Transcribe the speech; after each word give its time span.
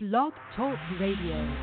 Blog 0.00 0.32
Talk 0.54 0.78
Radio. 1.00 1.56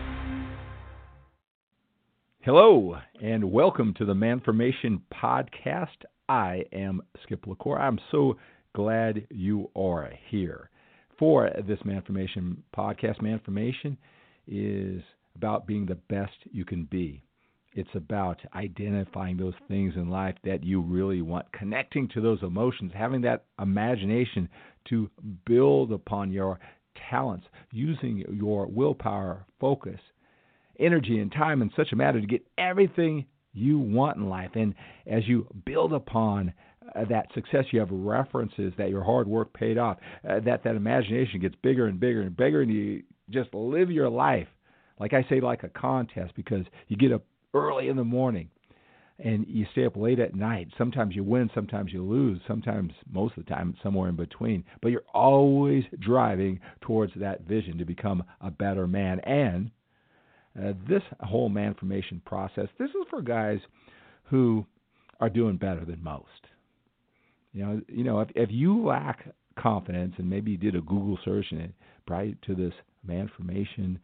Hello, 2.42 2.97
and 3.23 3.50
welcome 3.50 3.93
to 3.97 4.04
the 4.04 4.13
Manformation 4.13 5.00
Podcast. 5.13 6.04
I 6.27 6.66
am 6.74 7.01
Skip 7.24 7.48
LaCour. 7.48 7.79
I'm 7.79 7.98
so 8.12 8.36
glad 8.76 9.26
you 9.32 9.71
are 9.74 10.12
here 10.28 10.70
for 11.18 11.50
this 11.66 11.79
Manformation 11.86 12.58
Podcast. 12.76 13.21
Manformation 13.21 13.96
is 14.49 15.02
about 15.38 15.65
being 15.65 15.86
the 15.86 15.96
best 15.96 16.36
you 16.52 16.65
can 16.65 16.83
be. 16.91 17.23
It's 17.73 17.95
about 17.95 18.41
identifying 18.54 19.38
those 19.38 19.54
things 19.70 19.93
in 19.95 20.09
life 20.09 20.36
that 20.43 20.61
you 20.61 20.81
really 20.81 21.21
want, 21.21 21.49
connecting 21.54 22.09
to 22.09 22.20
those 22.20 22.43
emotions, 22.43 22.91
having 22.93 23.21
that 23.21 23.45
imagination 23.61 24.49
to 24.89 25.09
build 25.45 25.93
upon 25.93 26.33
your 26.33 26.59
talents, 27.09 27.46
using 27.71 28.23
your 28.32 28.68
willpower, 28.68 29.45
focus, 29.59 30.00
energy, 30.80 31.20
and 31.20 31.31
time 31.31 31.62
in 31.62 31.72
such 31.76 31.91
a 31.91 31.95
manner 31.95 32.20
to 32.20 32.27
get 32.27 32.45
everything 32.58 33.26
you 33.53 33.80
want 33.80 34.17
in 34.17 34.30
life. 34.30 34.52
And 34.55 34.76
as 35.08 35.27
you 35.27 35.48
build 35.66 35.94
upon 35.94 36.53
uh, 36.95 37.05
that 37.09 37.27
success, 37.34 37.66
you 37.72 37.80
have 37.80 37.89
references 37.91 38.73
that 38.77 38.89
your 38.89 39.03
hard 39.03 39.27
work 39.27 39.53
paid 39.53 39.77
off, 39.77 39.98
uh, 40.30 40.39
that 40.41 40.63
that 40.63 40.76
imagination 40.76 41.39
gets 41.39 41.55
bigger 41.62 41.88
and 41.88 42.00
bigger 42.00 42.22
and 42.22 42.36
bigger, 42.36 42.62
and 42.62 42.72
you 42.72 43.03
just 43.30 43.53
live 43.53 43.89
your 43.89 44.09
life, 44.09 44.48
like 45.00 45.14
I 45.14 45.25
say, 45.30 45.39
like 45.39 45.64
a 45.64 45.70
contest 45.70 46.34
because 46.36 46.66
you 46.88 46.98
get 46.98 47.12
up 47.12 47.23
early 47.53 47.88
in 47.88 47.95
the 47.95 48.03
morning 48.03 48.50
and 49.19 49.45
you 49.47 49.65
stay 49.71 49.85
up 49.85 49.95
late 49.95 50.19
at 50.19 50.35
night. 50.35 50.67
Sometimes 50.77 51.15
you 51.15 51.23
win, 51.23 51.49
sometimes 51.55 51.93
you 51.93 52.03
lose, 52.03 52.39
sometimes 52.47 52.91
most 53.11 53.38
of 53.38 53.45
the 53.45 53.49
time 53.49 53.75
somewhere 53.81 54.09
in 54.09 54.15
between. 54.15 54.63
But 54.81 54.89
you're 54.89 55.05
always 55.13 55.83
driving 55.99 56.59
towards 56.81 57.13
that 57.15 57.41
vision 57.41 57.77
to 57.77 57.85
become 57.85 58.23
a 58.41 58.51
better 58.51 58.88
man. 58.88 59.19
And 59.21 59.71
uh, 60.61 60.73
this 60.88 61.03
whole 61.21 61.49
man 61.49 61.75
formation 61.75 62.21
process, 62.25 62.67
this 62.77 62.89
is 62.89 63.07
for 63.09 63.22
guys 63.22 63.59
who 64.25 64.66
are 65.22 65.29
doing 65.29 65.55
better 65.55 65.85
than 65.85 66.03
most. 66.03 66.25
You 67.53 67.66
know, 67.66 67.81
you 67.88 68.03
know, 68.03 68.19
if 68.19 68.29
if 68.35 68.50
you 68.52 68.83
lack 68.85 69.27
confidence, 69.57 70.16
and 70.17 70.29
maybe 70.29 70.52
you 70.52 70.57
did 70.57 70.75
a 70.75 70.81
Google 70.81 71.17
search 71.23 71.45
and 71.52 71.61
it 71.61 71.72
brought 72.05 72.41
to 72.47 72.55
this 72.55 72.73
man 73.07 73.31
formation 73.38 73.97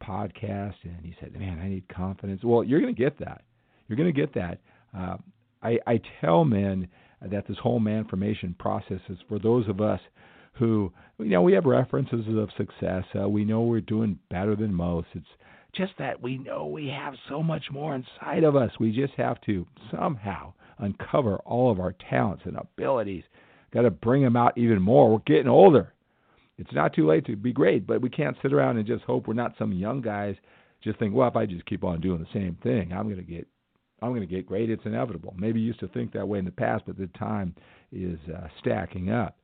podcast, 0.00 0.74
and 0.84 0.98
you 1.02 1.12
said, 1.18 1.32
"Man, 1.32 1.58
I 1.58 1.68
need 1.68 1.88
confidence." 1.88 2.44
Well, 2.44 2.62
you're 2.62 2.80
going 2.80 2.94
to 2.94 3.02
get 3.02 3.18
that 3.18 3.42
you're 3.88 3.96
going 3.96 4.12
to 4.12 4.20
get 4.20 4.34
that. 4.34 4.58
Uh, 4.96 5.16
I, 5.62 5.78
I 5.86 6.00
tell 6.20 6.44
men 6.44 6.88
that 7.20 7.46
this 7.48 7.56
whole 7.62 7.80
man 7.80 8.04
formation 8.04 8.54
process 8.58 9.00
is 9.08 9.18
for 9.28 9.38
those 9.38 9.68
of 9.68 9.80
us 9.80 10.00
who, 10.54 10.92
you 11.18 11.26
know, 11.26 11.42
we 11.42 11.52
have 11.54 11.64
references 11.64 12.24
of 12.28 12.48
success. 12.56 13.04
Uh, 13.18 13.28
we 13.28 13.44
know 13.44 13.62
we're 13.62 13.80
doing 13.80 14.18
better 14.30 14.54
than 14.54 14.72
most. 14.72 15.08
It's 15.14 15.26
just 15.74 15.92
that 15.98 16.22
we 16.22 16.38
know 16.38 16.66
we 16.66 16.88
have 16.88 17.14
so 17.28 17.42
much 17.42 17.64
more 17.72 17.94
inside 17.94 18.44
of 18.44 18.54
us. 18.54 18.70
We 18.78 18.92
just 18.92 19.14
have 19.14 19.40
to 19.42 19.66
somehow 19.90 20.52
uncover 20.78 21.36
all 21.38 21.72
of 21.72 21.80
our 21.80 21.94
talents 22.10 22.42
and 22.46 22.56
abilities. 22.56 23.24
Got 23.72 23.82
to 23.82 23.90
bring 23.90 24.22
them 24.22 24.36
out 24.36 24.56
even 24.56 24.80
more. 24.80 25.10
We're 25.10 25.18
getting 25.26 25.48
older. 25.48 25.92
It's 26.56 26.72
not 26.72 26.94
too 26.94 27.08
late 27.08 27.26
to 27.26 27.34
be 27.34 27.52
great, 27.52 27.84
but 27.84 28.00
we 28.00 28.10
can't 28.10 28.36
sit 28.40 28.52
around 28.52 28.76
and 28.76 28.86
just 28.86 29.02
hope 29.02 29.26
we're 29.26 29.34
not 29.34 29.54
some 29.58 29.72
young 29.72 30.00
guys 30.00 30.36
just 30.84 30.98
think, 30.98 31.14
well, 31.14 31.28
if 31.28 31.34
I 31.34 31.46
just 31.46 31.64
keep 31.66 31.82
on 31.82 32.00
doing 32.00 32.20
the 32.20 32.38
same 32.38 32.56
thing, 32.62 32.92
I'm 32.92 33.04
going 33.04 33.16
to 33.16 33.22
get 33.22 33.48
I'm 34.02 34.10
going 34.10 34.20
to 34.20 34.26
get 34.26 34.46
great. 34.46 34.70
It's 34.70 34.84
inevitable. 34.84 35.34
Maybe 35.36 35.60
you 35.60 35.66
used 35.66 35.80
to 35.80 35.88
think 35.88 36.12
that 36.12 36.26
way 36.28 36.38
in 36.38 36.44
the 36.44 36.50
past, 36.50 36.84
but 36.86 36.98
the 36.98 37.08
time 37.18 37.54
is 37.92 38.18
uh, 38.34 38.48
stacking 38.60 39.10
up. 39.10 39.36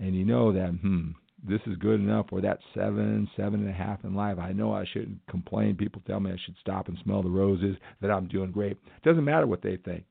And 0.00 0.14
you 0.14 0.24
know 0.24 0.52
that, 0.52 0.70
hmm, 0.70 1.10
this 1.46 1.60
is 1.66 1.76
good 1.76 2.00
enough 2.00 2.26
for 2.28 2.40
that 2.40 2.58
seven, 2.74 3.28
seven 3.36 3.60
and 3.60 3.68
a 3.68 3.72
half 3.72 4.04
in 4.04 4.14
life. 4.14 4.38
I 4.38 4.52
know 4.52 4.72
I 4.72 4.84
shouldn't 4.92 5.24
complain. 5.28 5.76
People 5.76 6.02
tell 6.06 6.20
me 6.20 6.32
I 6.32 6.36
should 6.44 6.56
stop 6.60 6.88
and 6.88 6.98
smell 7.02 7.22
the 7.22 7.30
roses, 7.30 7.76
that 8.00 8.10
I'm 8.10 8.28
doing 8.28 8.50
great. 8.50 8.72
It 8.72 9.04
doesn't 9.04 9.24
matter 9.24 9.46
what 9.46 9.62
they 9.62 9.76
think. 9.76 10.04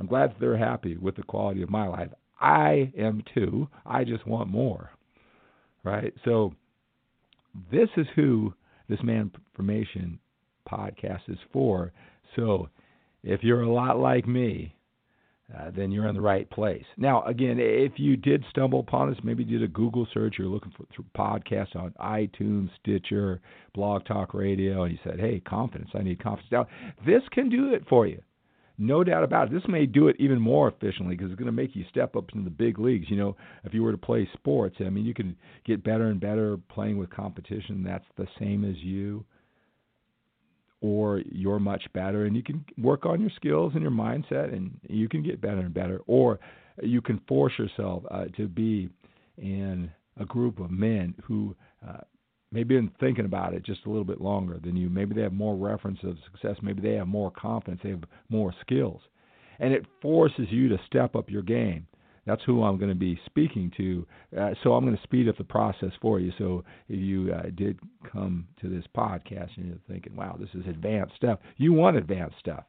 I'm 0.00 0.06
glad 0.06 0.34
they're 0.40 0.56
happy 0.56 0.96
with 0.96 1.16
the 1.16 1.22
quality 1.22 1.62
of 1.62 1.70
my 1.70 1.86
life. 1.86 2.10
I 2.40 2.92
am 2.96 3.22
too. 3.34 3.68
I 3.84 4.04
just 4.04 4.26
want 4.26 4.48
more. 4.48 4.90
Right? 5.84 6.14
So, 6.24 6.54
this 7.72 7.88
is 7.96 8.06
who 8.14 8.54
this 8.88 9.02
Man 9.02 9.30
Formation 9.54 10.18
podcast 10.70 11.22
is 11.28 11.38
for. 11.52 11.92
So, 12.36 12.68
if 13.22 13.42
you're 13.42 13.62
a 13.62 13.72
lot 13.72 13.98
like 13.98 14.26
me, 14.26 14.74
uh, 15.56 15.70
then 15.74 15.90
you're 15.90 16.06
in 16.06 16.14
the 16.14 16.20
right 16.20 16.48
place. 16.50 16.84
Now, 16.98 17.22
again, 17.22 17.56
if 17.58 17.92
you 17.96 18.16
did 18.16 18.44
stumble 18.50 18.80
upon 18.80 19.10
us, 19.10 19.18
maybe 19.24 19.44
did 19.44 19.62
a 19.62 19.68
Google 19.68 20.06
search, 20.12 20.36
you're 20.38 20.46
looking 20.46 20.72
for 20.76 21.02
podcasts 21.16 21.74
on 21.74 21.94
iTunes, 22.00 22.68
Stitcher, 22.80 23.40
Blog 23.74 24.04
Talk 24.04 24.34
Radio, 24.34 24.82
and 24.82 24.92
you 24.92 24.98
said, 25.02 25.18
"Hey, 25.18 25.40
confidence, 25.40 25.90
I 25.94 26.02
need 26.02 26.22
confidence." 26.22 26.52
Now, 26.52 26.66
this 27.06 27.22
can 27.30 27.48
do 27.48 27.72
it 27.72 27.88
for 27.88 28.06
you, 28.06 28.20
no 28.76 29.02
doubt 29.02 29.24
about 29.24 29.48
it. 29.48 29.54
This 29.54 29.66
may 29.68 29.86
do 29.86 30.08
it 30.08 30.16
even 30.18 30.38
more 30.38 30.68
efficiently 30.68 31.16
because 31.16 31.30
it's 31.30 31.38
going 31.38 31.46
to 31.46 31.52
make 31.52 31.74
you 31.74 31.84
step 31.88 32.14
up 32.14 32.30
into 32.34 32.44
the 32.44 32.50
big 32.50 32.78
leagues. 32.78 33.08
You 33.08 33.16
know, 33.16 33.36
if 33.64 33.72
you 33.72 33.82
were 33.82 33.92
to 33.92 33.98
play 33.98 34.28
sports, 34.34 34.76
I 34.80 34.90
mean, 34.90 35.06
you 35.06 35.14
can 35.14 35.34
get 35.64 35.82
better 35.82 36.08
and 36.08 36.20
better 36.20 36.58
playing 36.68 36.98
with 36.98 37.08
competition 37.08 37.82
that's 37.82 38.04
the 38.18 38.28
same 38.38 38.64
as 38.64 38.76
you 38.78 39.24
or 40.80 41.22
you're 41.30 41.58
much 41.58 41.84
better 41.92 42.24
and 42.24 42.36
you 42.36 42.42
can 42.42 42.64
work 42.78 43.04
on 43.04 43.20
your 43.20 43.30
skills 43.34 43.72
and 43.74 43.82
your 43.82 43.90
mindset 43.90 44.52
and 44.52 44.78
you 44.88 45.08
can 45.08 45.22
get 45.22 45.40
better 45.40 45.58
and 45.58 45.74
better. 45.74 46.00
Or 46.06 46.38
you 46.82 47.00
can 47.00 47.20
force 47.26 47.52
yourself 47.58 48.04
uh, 48.10 48.26
to 48.36 48.46
be 48.46 48.88
in 49.36 49.90
a 50.20 50.24
group 50.24 50.60
of 50.60 50.70
men 50.70 51.14
who 51.24 51.56
uh, 51.86 52.00
maybe 52.52 52.76
been 52.76 52.90
thinking 53.00 53.24
about 53.24 53.54
it 53.54 53.64
just 53.64 53.84
a 53.86 53.88
little 53.88 54.04
bit 54.04 54.20
longer 54.20 54.58
than 54.62 54.76
you. 54.76 54.88
Maybe 54.88 55.14
they 55.14 55.22
have 55.22 55.32
more 55.32 55.56
reference 55.56 55.98
of 56.04 56.16
success. 56.30 56.56
Maybe 56.62 56.80
they 56.80 56.94
have 56.94 57.08
more 57.08 57.30
confidence. 57.30 57.80
They 57.82 57.90
have 57.90 58.04
more 58.28 58.54
skills. 58.60 59.00
And 59.58 59.74
it 59.74 59.84
forces 60.00 60.46
you 60.50 60.68
to 60.68 60.78
step 60.86 61.16
up 61.16 61.28
your 61.28 61.42
game 61.42 61.87
that's 62.28 62.42
who 62.44 62.62
I'm 62.62 62.76
going 62.76 62.90
to 62.90 62.94
be 62.94 63.18
speaking 63.24 63.72
to. 63.78 64.06
Uh, 64.38 64.50
so 64.62 64.74
I'm 64.74 64.84
going 64.84 64.96
to 64.96 65.02
speed 65.02 65.28
up 65.28 65.38
the 65.38 65.44
process 65.44 65.92
for 66.02 66.20
you. 66.20 66.30
So 66.36 66.62
if 66.88 66.98
you 66.98 67.32
uh, 67.32 67.50
did 67.56 67.78
come 68.12 68.46
to 68.60 68.68
this 68.68 68.84
podcast 68.94 69.56
and 69.56 69.66
you're 69.66 69.78
thinking, 69.88 70.14
wow, 70.14 70.36
this 70.38 70.50
is 70.52 70.68
advanced 70.68 71.14
stuff, 71.16 71.38
you 71.56 71.72
want 71.72 71.96
advanced 71.96 72.36
stuff, 72.38 72.64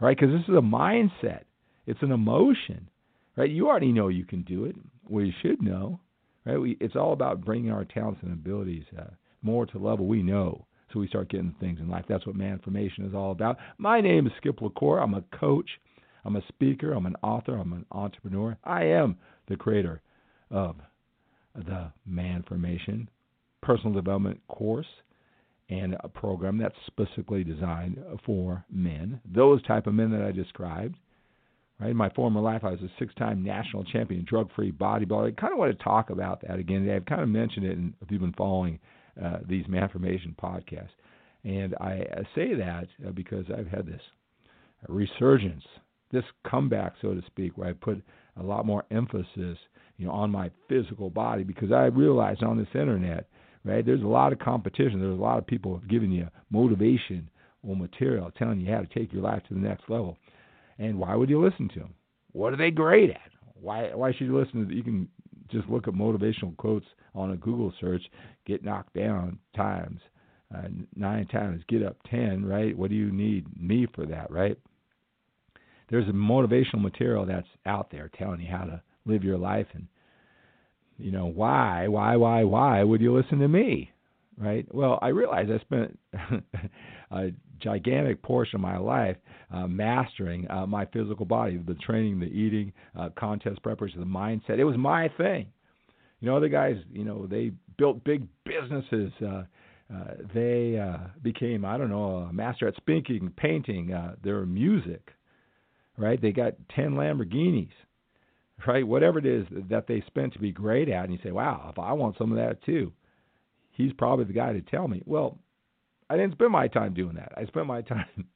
right? 0.00 0.16
Because 0.18 0.34
this 0.34 0.48
is 0.48 0.56
a 0.56 0.60
mindset, 0.60 1.42
it's 1.86 2.02
an 2.02 2.10
emotion, 2.10 2.90
right? 3.36 3.48
You 3.48 3.68
already 3.68 3.92
know 3.92 4.08
you 4.08 4.24
can 4.24 4.42
do 4.42 4.64
it. 4.64 4.74
Well, 5.08 5.24
you 5.24 5.32
should 5.40 5.62
know, 5.62 6.00
right? 6.44 6.58
We, 6.58 6.76
it's 6.80 6.96
all 6.96 7.12
about 7.12 7.44
bringing 7.44 7.70
our 7.70 7.84
talents 7.84 8.20
and 8.22 8.32
abilities 8.32 8.84
uh, 8.98 9.04
more 9.42 9.66
to 9.66 9.78
level 9.78 10.06
we 10.06 10.22
know. 10.22 10.66
So 10.92 11.00
we 11.00 11.08
start 11.08 11.30
getting 11.30 11.54
things 11.60 11.78
in 11.80 11.88
life. 11.88 12.04
That's 12.08 12.26
what 12.26 12.36
man 12.36 12.60
formation 12.62 13.06
is 13.06 13.14
all 13.14 13.30
about. 13.32 13.58
My 13.78 14.00
name 14.00 14.26
is 14.26 14.32
Skip 14.38 14.60
LaCour. 14.60 14.98
I'm 14.98 15.14
a 15.14 15.22
coach 15.38 15.68
I'm 16.26 16.36
a 16.36 16.46
speaker, 16.48 16.92
I'm 16.92 17.06
an 17.06 17.16
author, 17.22 17.56
I'm 17.56 17.72
an 17.72 17.86
entrepreneur. 17.92 18.58
I 18.64 18.84
am 18.84 19.16
the 19.48 19.56
creator 19.56 20.02
of 20.50 20.76
the 21.54 21.92
Man 22.04 22.44
Formation 22.48 23.08
personal 23.62 23.94
development 23.94 24.40
course 24.48 24.86
and 25.68 25.96
a 26.00 26.08
program 26.08 26.58
that's 26.58 26.76
specifically 26.86 27.42
designed 27.42 27.98
for 28.24 28.64
men, 28.70 29.20
those 29.24 29.62
type 29.64 29.86
of 29.86 29.94
men 29.94 30.10
that 30.10 30.22
I 30.22 30.32
described. 30.32 30.96
Right, 31.78 31.90
in 31.90 31.96
my 31.96 32.08
former 32.10 32.40
life, 32.40 32.62
I 32.64 32.70
was 32.70 32.80
a 32.80 32.90
six-time 32.98 33.44
national 33.44 33.84
champion, 33.84 34.24
drug-free 34.26 34.72
bodybuilder. 34.72 35.28
I 35.28 35.40
kind 35.40 35.52
of 35.52 35.58
want 35.58 35.76
to 35.76 35.84
talk 35.84 36.08
about 36.08 36.40
that 36.40 36.58
again 36.58 36.80
today. 36.80 36.96
I've 36.96 37.04
kind 37.04 37.20
of 37.20 37.28
mentioned 37.28 37.66
it 37.66 37.78
if 38.00 38.10
you've 38.10 38.22
been 38.22 38.32
following 38.32 38.78
uh, 39.22 39.38
these 39.46 39.66
Manformation 39.66 40.34
podcasts, 40.36 40.88
and 41.44 41.74
I 41.74 42.06
say 42.34 42.54
that 42.54 42.86
uh, 43.06 43.10
because 43.10 43.44
I've 43.56 43.66
had 43.66 43.86
this 43.86 44.00
resurgence 44.88 45.64
this 46.16 46.24
comeback, 46.46 46.94
so 47.00 47.14
to 47.14 47.22
speak, 47.26 47.56
where 47.56 47.68
I 47.68 47.72
put 47.72 48.02
a 48.38 48.42
lot 48.42 48.66
more 48.66 48.84
emphasis, 48.90 49.58
you 49.98 50.06
know, 50.06 50.12
on 50.12 50.30
my 50.30 50.50
physical 50.68 51.10
body 51.10 51.44
because 51.44 51.72
I 51.72 51.86
realized 51.86 52.42
on 52.42 52.58
this 52.58 52.68
internet, 52.74 53.28
right, 53.64 53.84
there's 53.84 54.02
a 54.02 54.06
lot 54.06 54.32
of 54.32 54.38
competition. 54.38 55.00
There's 55.00 55.18
a 55.18 55.22
lot 55.22 55.38
of 55.38 55.46
people 55.46 55.80
giving 55.88 56.10
you 56.10 56.28
motivation 56.50 57.28
or 57.62 57.76
material, 57.76 58.30
telling 58.36 58.60
you 58.60 58.72
how 58.72 58.80
to 58.80 58.86
take 58.86 59.12
your 59.12 59.22
life 59.22 59.42
to 59.48 59.54
the 59.54 59.60
next 59.60 59.88
level. 59.88 60.16
And 60.78 60.98
why 60.98 61.14
would 61.14 61.30
you 61.30 61.42
listen 61.42 61.68
to 61.70 61.80
them? 61.80 61.94
What 62.32 62.52
are 62.52 62.56
they 62.56 62.70
great 62.70 63.10
at? 63.10 63.30
Why 63.54 63.94
why 63.94 64.12
should 64.12 64.26
you 64.26 64.38
listen 64.38 64.68
to? 64.68 64.74
You 64.74 64.82
can 64.82 65.08
just 65.50 65.68
look 65.68 65.88
at 65.88 65.94
motivational 65.94 66.56
quotes 66.56 66.86
on 67.14 67.30
a 67.30 67.36
Google 67.36 67.72
search. 67.80 68.02
Get 68.46 68.62
knocked 68.62 68.94
down 68.94 69.38
times 69.54 70.00
uh, 70.54 70.68
nine 70.94 71.26
times. 71.26 71.62
Get 71.68 71.82
up 71.82 71.96
ten. 72.10 72.44
Right? 72.44 72.76
What 72.76 72.90
do 72.90 72.96
you 72.96 73.10
need 73.10 73.46
me 73.58 73.86
for 73.94 74.06
that? 74.06 74.30
Right? 74.30 74.58
There's 75.88 76.08
a 76.08 76.12
motivational 76.12 76.80
material 76.80 77.26
that's 77.26 77.46
out 77.64 77.90
there 77.90 78.10
telling 78.18 78.40
you 78.40 78.48
how 78.50 78.64
to 78.64 78.82
live 79.04 79.22
your 79.24 79.38
life 79.38 79.66
and 79.74 79.86
you 80.98 81.10
know 81.10 81.26
why 81.26 81.86
why 81.88 82.16
why 82.16 82.44
why 82.44 82.82
would 82.82 83.00
you 83.00 83.16
listen 83.16 83.38
to 83.38 83.48
me 83.48 83.90
right? 84.38 84.66
Well 84.74 84.98
i 85.02 85.08
realize 85.08 85.48
i 85.52 85.58
spent 85.60 85.98
a 87.10 87.30
gigantic 87.60 88.22
portion 88.22 88.56
of 88.56 88.60
my 88.60 88.78
life 88.78 89.16
uh, 89.52 89.66
mastering 89.66 90.50
uh, 90.50 90.66
my 90.66 90.84
physical 90.86 91.24
body 91.26 91.58
the 91.58 91.74
training 91.74 92.20
the 92.20 92.26
eating 92.26 92.72
uh, 92.98 93.08
contest 93.18 93.62
preparation 93.62 94.00
the 94.00 94.06
mindset. 94.06 94.58
It 94.58 94.64
was 94.64 94.76
my 94.76 95.08
thing. 95.16 95.46
You 96.20 96.28
know 96.28 96.36
other 96.36 96.48
guys 96.48 96.76
you 96.92 97.04
know 97.04 97.26
they 97.26 97.52
built 97.78 98.02
big 98.04 98.26
businesses. 98.44 99.12
Uh, 99.24 99.44
uh, 99.92 100.14
they 100.34 100.76
uh, 100.78 101.08
became, 101.22 101.64
I 101.64 101.78
don't 101.78 101.90
know, 101.90 102.26
a 102.28 102.32
master 102.32 102.66
at 102.66 102.74
spinking, 102.74 103.34
painting, 103.36 103.92
uh, 103.92 104.16
their 104.22 104.44
music, 104.44 105.10
right? 105.98 106.20
They 106.20 106.32
got 106.32 106.54
10 106.74 106.92
Lamborghinis, 106.92 107.70
right? 108.66 108.86
Whatever 108.86 109.18
it 109.18 109.26
is 109.26 109.46
that 109.70 109.86
they 109.86 110.02
spent 110.06 110.32
to 110.34 110.38
be 110.38 110.52
great 110.52 110.88
at. 110.88 111.04
And 111.04 111.12
you 111.12 111.18
say, 111.22 111.32
wow, 111.32 111.68
if 111.70 111.78
I 111.78 111.92
want 111.92 112.16
some 112.18 112.30
of 112.32 112.38
that 112.38 112.62
too, 112.64 112.92
he's 113.72 113.92
probably 113.94 114.24
the 114.24 114.32
guy 114.32 114.52
to 114.52 114.60
tell 114.62 114.88
me. 114.88 115.02
Well, 115.06 115.38
I 116.08 116.16
didn't 116.16 116.32
spend 116.32 116.52
my 116.52 116.68
time 116.68 116.94
doing 116.94 117.16
that. 117.16 117.32
I 117.36 117.44
spent 117.46 117.66
my 117.66 117.82
time 117.82 118.26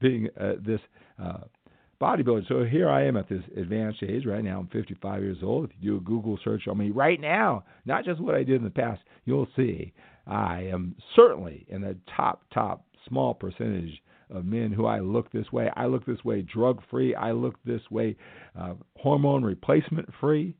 being 0.00 0.28
uh, 0.40 0.54
this 0.64 0.80
uh, 1.22 1.40
bodybuilder. 2.00 2.46
So 2.48 2.64
here 2.64 2.88
I 2.88 3.06
am 3.06 3.16
at 3.16 3.28
this 3.28 3.42
advanced 3.56 4.02
age. 4.02 4.26
Right 4.26 4.44
now, 4.44 4.60
I'm 4.60 4.68
55 4.68 5.22
years 5.22 5.38
old. 5.42 5.66
If 5.66 5.70
you 5.80 5.92
do 5.92 5.96
a 5.98 6.00
Google 6.00 6.38
search 6.44 6.68
on 6.68 6.78
me 6.78 6.90
right 6.90 7.20
now, 7.20 7.64
not 7.84 8.04
just 8.04 8.20
what 8.20 8.34
I 8.34 8.42
did 8.42 8.56
in 8.56 8.64
the 8.64 8.70
past, 8.70 9.02
you'll 9.24 9.48
see 9.56 9.92
I 10.26 10.62
am 10.62 10.96
certainly 11.14 11.66
in 11.68 11.82
the 11.82 11.96
top, 12.16 12.42
top 12.52 12.84
small 13.08 13.34
percentage 13.34 14.02
of 14.30 14.44
men 14.44 14.72
who 14.72 14.86
I 14.86 15.00
look 15.00 15.30
this 15.32 15.50
way. 15.52 15.70
I 15.76 15.86
look 15.86 16.06
this 16.06 16.24
way 16.24 16.42
drug 16.42 16.80
free. 16.90 17.14
I 17.14 17.32
look 17.32 17.54
this 17.64 17.82
way 17.90 18.16
uh, 18.58 18.74
hormone 18.96 19.44
replacement 19.44 20.08
free. 20.20 20.56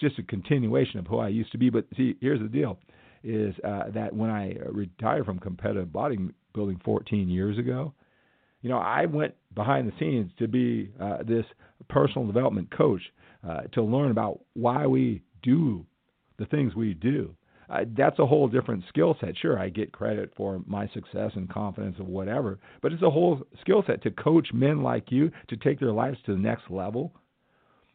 Just 0.00 0.18
a 0.18 0.22
continuation 0.22 0.98
of 0.98 1.06
who 1.06 1.18
I 1.18 1.28
used 1.28 1.52
to 1.52 1.58
be. 1.58 1.70
But 1.70 1.86
see, 1.96 2.16
here's 2.20 2.40
the 2.40 2.48
deal: 2.48 2.78
is 3.22 3.54
uh, 3.64 3.90
that 3.94 4.14
when 4.14 4.30
I 4.30 4.56
retired 4.70 5.26
from 5.26 5.38
competitive 5.38 5.88
bodybuilding 5.88 6.82
14 6.84 7.28
years 7.28 7.58
ago, 7.58 7.92
you 8.62 8.68
know, 8.68 8.78
I 8.78 9.06
went 9.06 9.34
behind 9.54 9.88
the 9.88 9.92
scenes 9.98 10.30
to 10.38 10.48
be 10.48 10.92
uh, 11.00 11.18
this 11.26 11.44
personal 11.88 12.26
development 12.26 12.76
coach 12.76 13.02
uh, 13.46 13.62
to 13.72 13.82
learn 13.82 14.10
about 14.10 14.40
why 14.54 14.86
we 14.86 15.22
do 15.42 15.84
the 16.38 16.46
things 16.46 16.74
we 16.74 16.94
do. 16.94 17.34
That's 17.96 18.18
a 18.18 18.26
whole 18.26 18.48
different 18.48 18.84
skill 18.88 19.16
set. 19.20 19.36
Sure, 19.36 19.58
I 19.58 19.68
get 19.68 19.92
credit 19.92 20.32
for 20.36 20.62
my 20.66 20.88
success 20.88 21.32
and 21.34 21.48
confidence 21.48 21.96
of 21.98 22.06
whatever, 22.06 22.58
but 22.80 22.92
it's 22.92 23.02
a 23.02 23.10
whole 23.10 23.42
skill 23.60 23.82
set 23.86 24.02
to 24.02 24.10
coach 24.10 24.48
men 24.52 24.82
like 24.82 25.10
you 25.10 25.30
to 25.48 25.56
take 25.56 25.80
their 25.80 25.92
lives 25.92 26.18
to 26.26 26.32
the 26.32 26.40
next 26.40 26.70
level. 26.70 27.12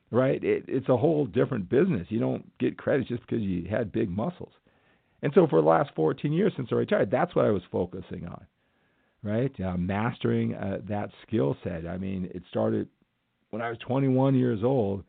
Right? 0.09 0.41
It, 0.41 0.65
it's 0.67 0.87
a 0.89 0.95
whole 0.95 1.25
different 1.25 1.69
business. 1.69 2.07
You 2.09 2.19
don't 2.19 2.57
get 2.59 2.77
credit 2.77 3.07
just 3.07 3.21
because 3.21 3.41
you 3.41 3.67
had 3.69 3.91
big 3.91 4.09
muscles. 4.09 4.53
And 5.21 5.33
so 5.35 5.47
for 5.47 5.61
the 5.61 5.67
last 5.67 5.91
14 5.95 6.31
years 6.31 6.53
since 6.55 6.69
I 6.71 6.75
retired, 6.75 7.11
that's 7.11 7.35
what 7.35 7.45
I 7.45 7.51
was 7.51 7.63
focusing 7.71 8.25
on 8.25 8.45
right? 9.23 9.51
Uh, 9.59 9.77
mastering 9.77 10.55
uh, 10.55 10.79
that 10.87 11.09
skill 11.25 11.57
set. 11.63 11.85
I 11.85 11.97
mean, 11.97 12.29
it 12.33 12.43
started 12.49 12.87
when 13.49 13.61
I 13.61 13.69
was 13.69 13.77
21 13.79 14.35
years 14.35 14.63
old 14.63 15.03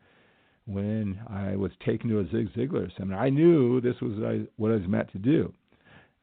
when 0.69 1.19
I 1.27 1.55
was 1.55 1.71
taken 1.85 2.09
to 2.09 2.19
a 2.19 2.23
Zig 2.29 2.53
Ziglar 2.53 2.89
seminar. 2.97 3.19
I 3.19 3.29
knew 3.29 3.81
this 3.81 3.95
was 4.01 4.13
what 4.17 4.29
I, 4.29 4.39
what 4.57 4.71
I 4.71 4.75
was 4.75 4.87
meant 4.87 5.11
to 5.13 5.17
do. 5.17 5.53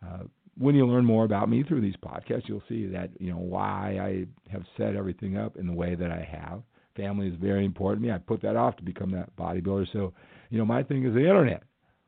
Uh, 0.04 0.24
when 0.58 0.74
you 0.74 0.86
learn 0.86 1.04
more 1.04 1.24
about 1.24 1.50
me 1.50 1.62
through 1.62 1.80
these 1.82 1.96
podcasts, 1.96 2.46
you'll 2.46 2.62
see 2.68 2.86
that 2.86 3.10
you 3.18 3.30
know 3.30 3.38
why 3.38 3.98
I 4.00 4.50
have 4.50 4.62
set 4.76 4.94
everything 4.94 5.36
up 5.36 5.56
in 5.56 5.66
the 5.66 5.72
way 5.72 5.94
that 5.94 6.10
I 6.10 6.26
have. 6.30 6.62
Family 6.96 7.28
is 7.28 7.34
very 7.40 7.64
important 7.64 8.02
to 8.02 8.08
me. 8.08 8.14
I 8.14 8.18
put 8.18 8.40
that 8.42 8.56
off 8.56 8.76
to 8.76 8.82
become 8.82 9.10
that 9.10 9.34
bodybuilder. 9.36 9.92
So, 9.92 10.14
you 10.48 10.58
know, 10.58 10.64
my 10.64 10.82
thing 10.82 11.04
is 11.04 11.12
the 11.12 11.20
internet 11.20 11.62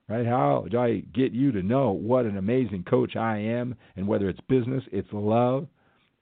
right? 0.08 0.26
How 0.26 0.67
do 0.70 0.79
I 0.79 1.00
get 1.14 1.32
you 1.32 1.52
to 1.52 1.62
know 1.62 1.90
what 1.90 2.25
an 2.25 2.38
amazing 2.38 2.85
coach 2.85 3.17
I 3.17 3.38
am 3.38 3.75
and 3.96 4.08
whether 4.08 4.29
it's 4.29 4.40
business, 4.49 4.82
it's 4.90 5.08
love, 5.12 5.67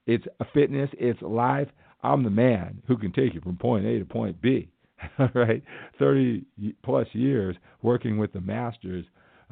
it's 0.06 0.26
fitness, 0.52 0.90
it's 0.98 1.20
life. 1.22 1.68
I'm 2.02 2.22
the 2.22 2.30
man 2.30 2.82
who 2.86 2.96
can 2.96 3.12
take 3.12 3.34
you 3.34 3.40
from 3.40 3.56
point 3.56 3.86
A 3.86 3.98
to 3.98 4.04
point 4.04 4.40
B, 4.40 4.68
right? 5.34 5.62
30 5.98 6.44
plus 6.82 7.06
years 7.12 7.56
working 7.82 8.18
with 8.18 8.32
the 8.32 8.40
masters, 8.40 9.04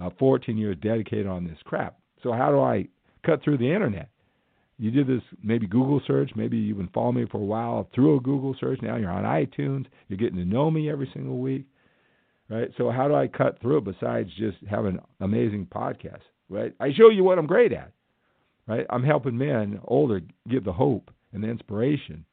uh, 0.03 0.11
14 0.19 0.57
years 0.57 0.77
dedicated 0.83 1.27
on 1.27 1.45
this 1.45 1.59
crap. 1.65 1.99
So, 2.23 2.33
how 2.33 2.51
do 2.51 2.61
I 2.61 2.89
cut 3.25 3.43
through 3.43 3.59
the 3.59 3.73
internet? 3.73 4.09
You 4.79 4.91
did 4.91 5.07
this 5.07 5.23
maybe 5.43 5.67
Google 5.67 6.01
search, 6.07 6.33
maybe 6.35 6.57
you've 6.57 6.79
been 6.79 6.89
following 6.89 7.17
me 7.17 7.27
for 7.31 7.39
a 7.39 7.45
while 7.45 7.89
through 7.95 8.17
a 8.17 8.21
Google 8.21 8.57
search. 8.59 8.81
Now 8.83 8.97
you're 8.97 9.11
on 9.11 9.23
iTunes, 9.23 9.87
you're 10.09 10.19
getting 10.19 10.39
to 10.39 10.45
know 10.45 10.71
me 10.71 10.91
every 10.91 11.09
single 11.15 11.39
week 11.39 11.67
right? 12.49 12.71
So 12.77 12.91
how 12.91 13.09
do 13.09 13.15
I 13.15 13.27
cut 13.27 13.61
through 13.61 13.79
it 13.79 13.85
besides 13.85 14.31
just 14.37 14.59
having 14.69 14.99
amazing 15.21 15.67
podcasts, 15.67 16.23
right? 16.49 16.75
I 16.81 16.93
show 16.93 17.09
you 17.09 17.25
what 17.25 17.39
I'm 17.39 17.47
great 17.47 17.73
at, 17.73 17.93
right? 18.67 18.87
I'm 18.91 19.05
helping 19.05 19.37
men 19.37 19.81
older 19.85 20.21
give 20.49 20.65
the 20.65 20.73
hope 20.73 21.11
and 21.33 21.43
the 21.43 21.49
inspiration 21.49 22.25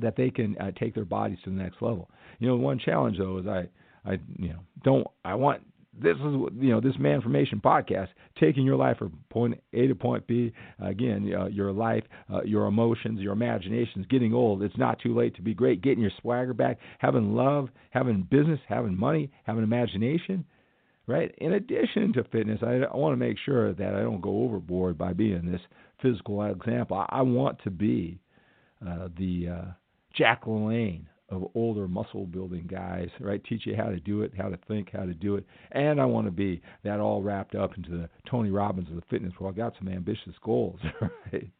that 0.00 0.16
they 0.16 0.30
can 0.30 0.56
uh, 0.58 0.70
take 0.78 0.94
their 0.94 1.04
bodies 1.04 1.38
to 1.44 1.50
the 1.50 1.56
next 1.56 1.82
level. 1.82 2.10
You 2.38 2.48
know, 2.48 2.56
one 2.56 2.78
challenge 2.78 3.18
though 3.18 3.38
is 3.38 3.46
I, 3.46 3.68
I, 4.04 4.12
you 4.38 4.48
know, 4.48 4.58
don't 4.82 5.06
I 5.24 5.34
want 5.34 5.62
this 6.00 6.16
is 6.16 6.34
you 6.58 6.70
know 6.70 6.80
this 6.80 6.96
manformation 6.96 7.60
podcast 7.60 8.08
taking 8.40 8.64
your 8.64 8.76
life 8.76 8.96
from 8.98 9.18
point 9.28 9.62
A 9.74 9.86
to 9.86 9.94
point 9.94 10.26
B. 10.26 10.52
Again, 10.80 11.32
uh, 11.38 11.46
your 11.46 11.72
life, 11.72 12.04
uh, 12.32 12.42
your 12.44 12.66
emotions, 12.66 13.20
your 13.20 13.34
imaginations. 13.34 14.06
Getting 14.08 14.32
old, 14.32 14.62
it's 14.62 14.76
not 14.78 14.98
too 15.00 15.14
late 15.14 15.36
to 15.36 15.42
be 15.42 15.54
great. 15.54 15.82
Getting 15.82 16.00
your 16.00 16.12
swagger 16.20 16.54
back, 16.54 16.78
having 16.98 17.34
love, 17.34 17.68
having 17.90 18.26
business, 18.30 18.60
having 18.68 18.96
money, 18.96 19.30
having 19.44 19.64
imagination. 19.64 20.44
Right. 21.08 21.34
In 21.38 21.54
addition 21.54 22.12
to 22.12 22.24
fitness, 22.24 22.60
I, 22.62 22.82
I 22.90 22.96
want 22.96 23.12
to 23.12 23.16
make 23.16 23.36
sure 23.44 23.74
that 23.74 23.94
I 23.94 24.02
don't 24.02 24.20
go 24.20 24.44
overboard 24.44 24.96
by 24.96 25.12
being 25.12 25.50
this 25.50 25.60
physical 26.00 26.42
example. 26.44 26.96
I, 26.96 27.06
I 27.18 27.22
want 27.22 27.58
to 27.64 27.70
be 27.70 28.20
uh, 28.86 29.08
the 29.18 29.48
Jack 30.14 30.44
LaLanne 30.44 31.06
of 31.32 31.46
older 31.54 31.88
muscle 31.88 32.26
building 32.26 32.68
guys, 32.70 33.08
right? 33.18 33.42
Teach 33.44 33.66
you 33.66 33.74
how 33.74 33.86
to 33.86 33.98
do 33.98 34.22
it, 34.22 34.32
how 34.36 34.48
to 34.48 34.58
think, 34.68 34.90
how 34.92 35.04
to 35.04 35.14
do 35.14 35.36
it. 35.36 35.46
And 35.72 36.00
I 36.00 36.04
want 36.04 36.26
to 36.26 36.30
be 36.30 36.60
that 36.84 37.00
all 37.00 37.22
wrapped 37.22 37.54
up 37.54 37.76
into 37.76 37.90
the 37.90 38.08
Tony 38.30 38.50
Robbins 38.50 38.88
of 38.90 38.96
the 38.96 39.02
fitness 39.08 39.32
world. 39.40 39.54
I 39.54 39.56
got 39.56 39.72
some 39.78 39.88
ambitious 39.88 40.34
goals, 40.44 40.78
right? 41.32 41.50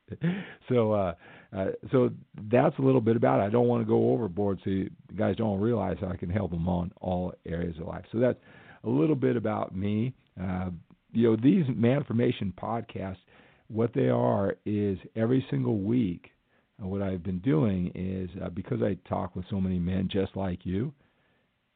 So, 0.68 0.92
uh, 0.92 1.14
uh, 1.56 1.66
so 1.90 2.10
that's 2.50 2.78
a 2.78 2.82
little 2.82 3.00
bit 3.00 3.16
about 3.16 3.40
it. 3.40 3.44
I 3.44 3.48
don't 3.48 3.66
want 3.66 3.82
to 3.82 3.88
go 3.88 4.10
overboard 4.10 4.60
so 4.62 4.70
you 4.70 4.90
guys 5.16 5.36
don't 5.36 5.60
realize 5.60 5.96
I 6.06 6.16
can 6.16 6.28
help 6.28 6.50
them 6.50 6.68
on 6.68 6.92
all 7.00 7.32
areas 7.46 7.76
of 7.80 7.86
life. 7.86 8.04
So 8.12 8.18
that's 8.18 8.38
a 8.84 8.88
little 8.88 9.16
bit 9.16 9.36
about 9.36 9.74
me. 9.74 10.14
Uh, 10.40 10.70
you 11.12 11.30
know, 11.30 11.36
these 11.36 11.64
Manformation 11.66 12.52
podcasts, 12.54 13.16
what 13.68 13.94
they 13.94 14.08
are 14.08 14.56
is 14.66 14.98
every 15.16 15.46
single 15.50 15.78
week 15.78 16.31
what 16.82 17.02
I've 17.02 17.22
been 17.22 17.38
doing 17.38 17.92
is 17.94 18.30
uh, 18.42 18.48
because 18.50 18.82
I 18.82 18.96
talk 19.08 19.36
with 19.36 19.44
so 19.50 19.60
many 19.60 19.78
men 19.78 20.08
just 20.10 20.36
like 20.36 20.64
you 20.64 20.92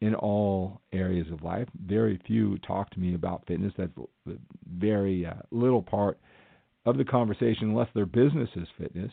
in 0.00 0.14
all 0.14 0.80
areas 0.92 1.26
of 1.32 1.42
life, 1.42 1.68
very 1.86 2.20
few 2.26 2.58
talk 2.58 2.90
to 2.90 3.00
me 3.00 3.14
about 3.14 3.46
fitness. 3.46 3.72
That's 3.78 3.92
very 4.78 5.24
uh, 5.24 5.34
little 5.50 5.82
part 5.82 6.18
of 6.84 6.98
the 6.98 7.04
conversation, 7.04 7.70
unless 7.70 7.88
their 7.94 8.06
business 8.06 8.48
is 8.56 8.68
fitness. 8.78 9.10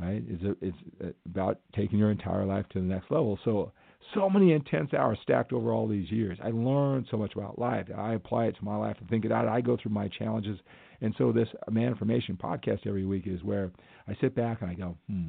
Right? 0.00 0.22
It's, 0.26 0.42
a, 0.42 0.56
it's 0.62 1.14
about 1.26 1.60
taking 1.76 1.98
your 1.98 2.10
entire 2.10 2.46
life 2.46 2.64
to 2.72 2.80
the 2.80 2.86
next 2.86 3.10
level. 3.10 3.38
So, 3.44 3.72
so 4.14 4.30
many 4.30 4.52
intense 4.52 4.94
hours 4.94 5.18
stacked 5.22 5.52
over 5.52 5.72
all 5.72 5.86
these 5.86 6.10
years. 6.10 6.38
I 6.42 6.50
learned 6.50 7.06
so 7.10 7.18
much 7.18 7.34
about 7.34 7.58
life. 7.58 7.86
I 7.94 8.14
apply 8.14 8.46
it 8.46 8.56
to 8.56 8.64
my 8.64 8.76
life 8.76 8.96
and 8.98 9.08
think 9.10 9.26
about 9.26 9.44
it. 9.44 9.50
I 9.50 9.60
go 9.60 9.76
through 9.76 9.92
my 9.92 10.08
challenges 10.08 10.58
and 11.00 11.14
so 11.16 11.32
this 11.32 11.48
Manformation 11.70 12.36
podcast 12.36 12.86
every 12.86 13.06
week 13.06 13.26
is 13.26 13.42
where 13.42 13.70
I 14.06 14.16
sit 14.20 14.34
back 14.34 14.60
and 14.60 14.70
I 14.70 14.74
go, 14.74 14.96
hmm, 15.08 15.28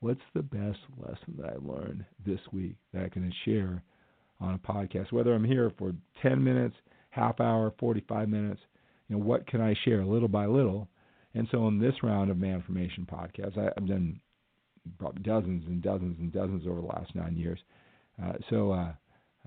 what's 0.00 0.20
the 0.34 0.42
best 0.42 0.78
lesson 0.98 1.36
that 1.38 1.50
I 1.50 1.56
learned 1.62 2.04
this 2.26 2.40
week 2.52 2.74
that 2.92 3.04
I 3.04 3.08
can 3.08 3.32
share 3.44 3.82
on 4.40 4.54
a 4.54 4.58
podcast? 4.58 5.12
Whether 5.12 5.32
I'm 5.34 5.44
here 5.44 5.72
for 5.78 5.92
10 6.22 6.42
minutes, 6.42 6.74
half 7.10 7.40
hour, 7.40 7.72
45 7.78 8.28
minutes, 8.28 8.60
you 9.08 9.16
know, 9.16 9.24
what 9.24 9.46
can 9.46 9.60
I 9.60 9.74
share 9.84 10.04
little 10.04 10.28
by 10.28 10.46
little? 10.46 10.88
And 11.34 11.46
so 11.50 11.68
in 11.68 11.78
this 11.78 11.94
round 12.02 12.30
of 12.30 12.36
Manformation 12.36 13.06
podcasts, 13.06 13.56
I, 13.56 13.68
I've 13.76 13.86
done 13.86 14.20
probably 14.98 15.22
dozens 15.22 15.64
and 15.66 15.80
dozens 15.82 16.18
and 16.18 16.32
dozens 16.32 16.66
over 16.66 16.80
the 16.80 16.86
last 16.86 17.14
nine 17.14 17.36
years. 17.36 17.60
Uh, 18.22 18.32
so 18.50 18.72
uh, 18.72 18.92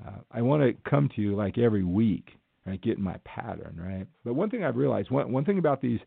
uh, 0.06 0.20
I 0.32 0.42
want 0.42 0.64
to 0.64 0.90
come 0.90 1.10
to 1.16 1.22
you 1.22 1.36
like 1.36 1.58
every 1.58 1.84
week 1.84 2.30
right? 2.66 2.82
Get 2.82 2.98
in 2.98 3.04
my 3.04 3.18
pattern, 3.26 3.80
right? 3.80 4.08
But 4.24 4.34
one 4.34 4.50
thing 4.50 4.64
I've 4.64 4.76
realized, 4.76 5.12
one 5.12 5.32
one 5.32 5.46
thing 5.46 5.60
about 5.60 5.82
these 5.82 6.00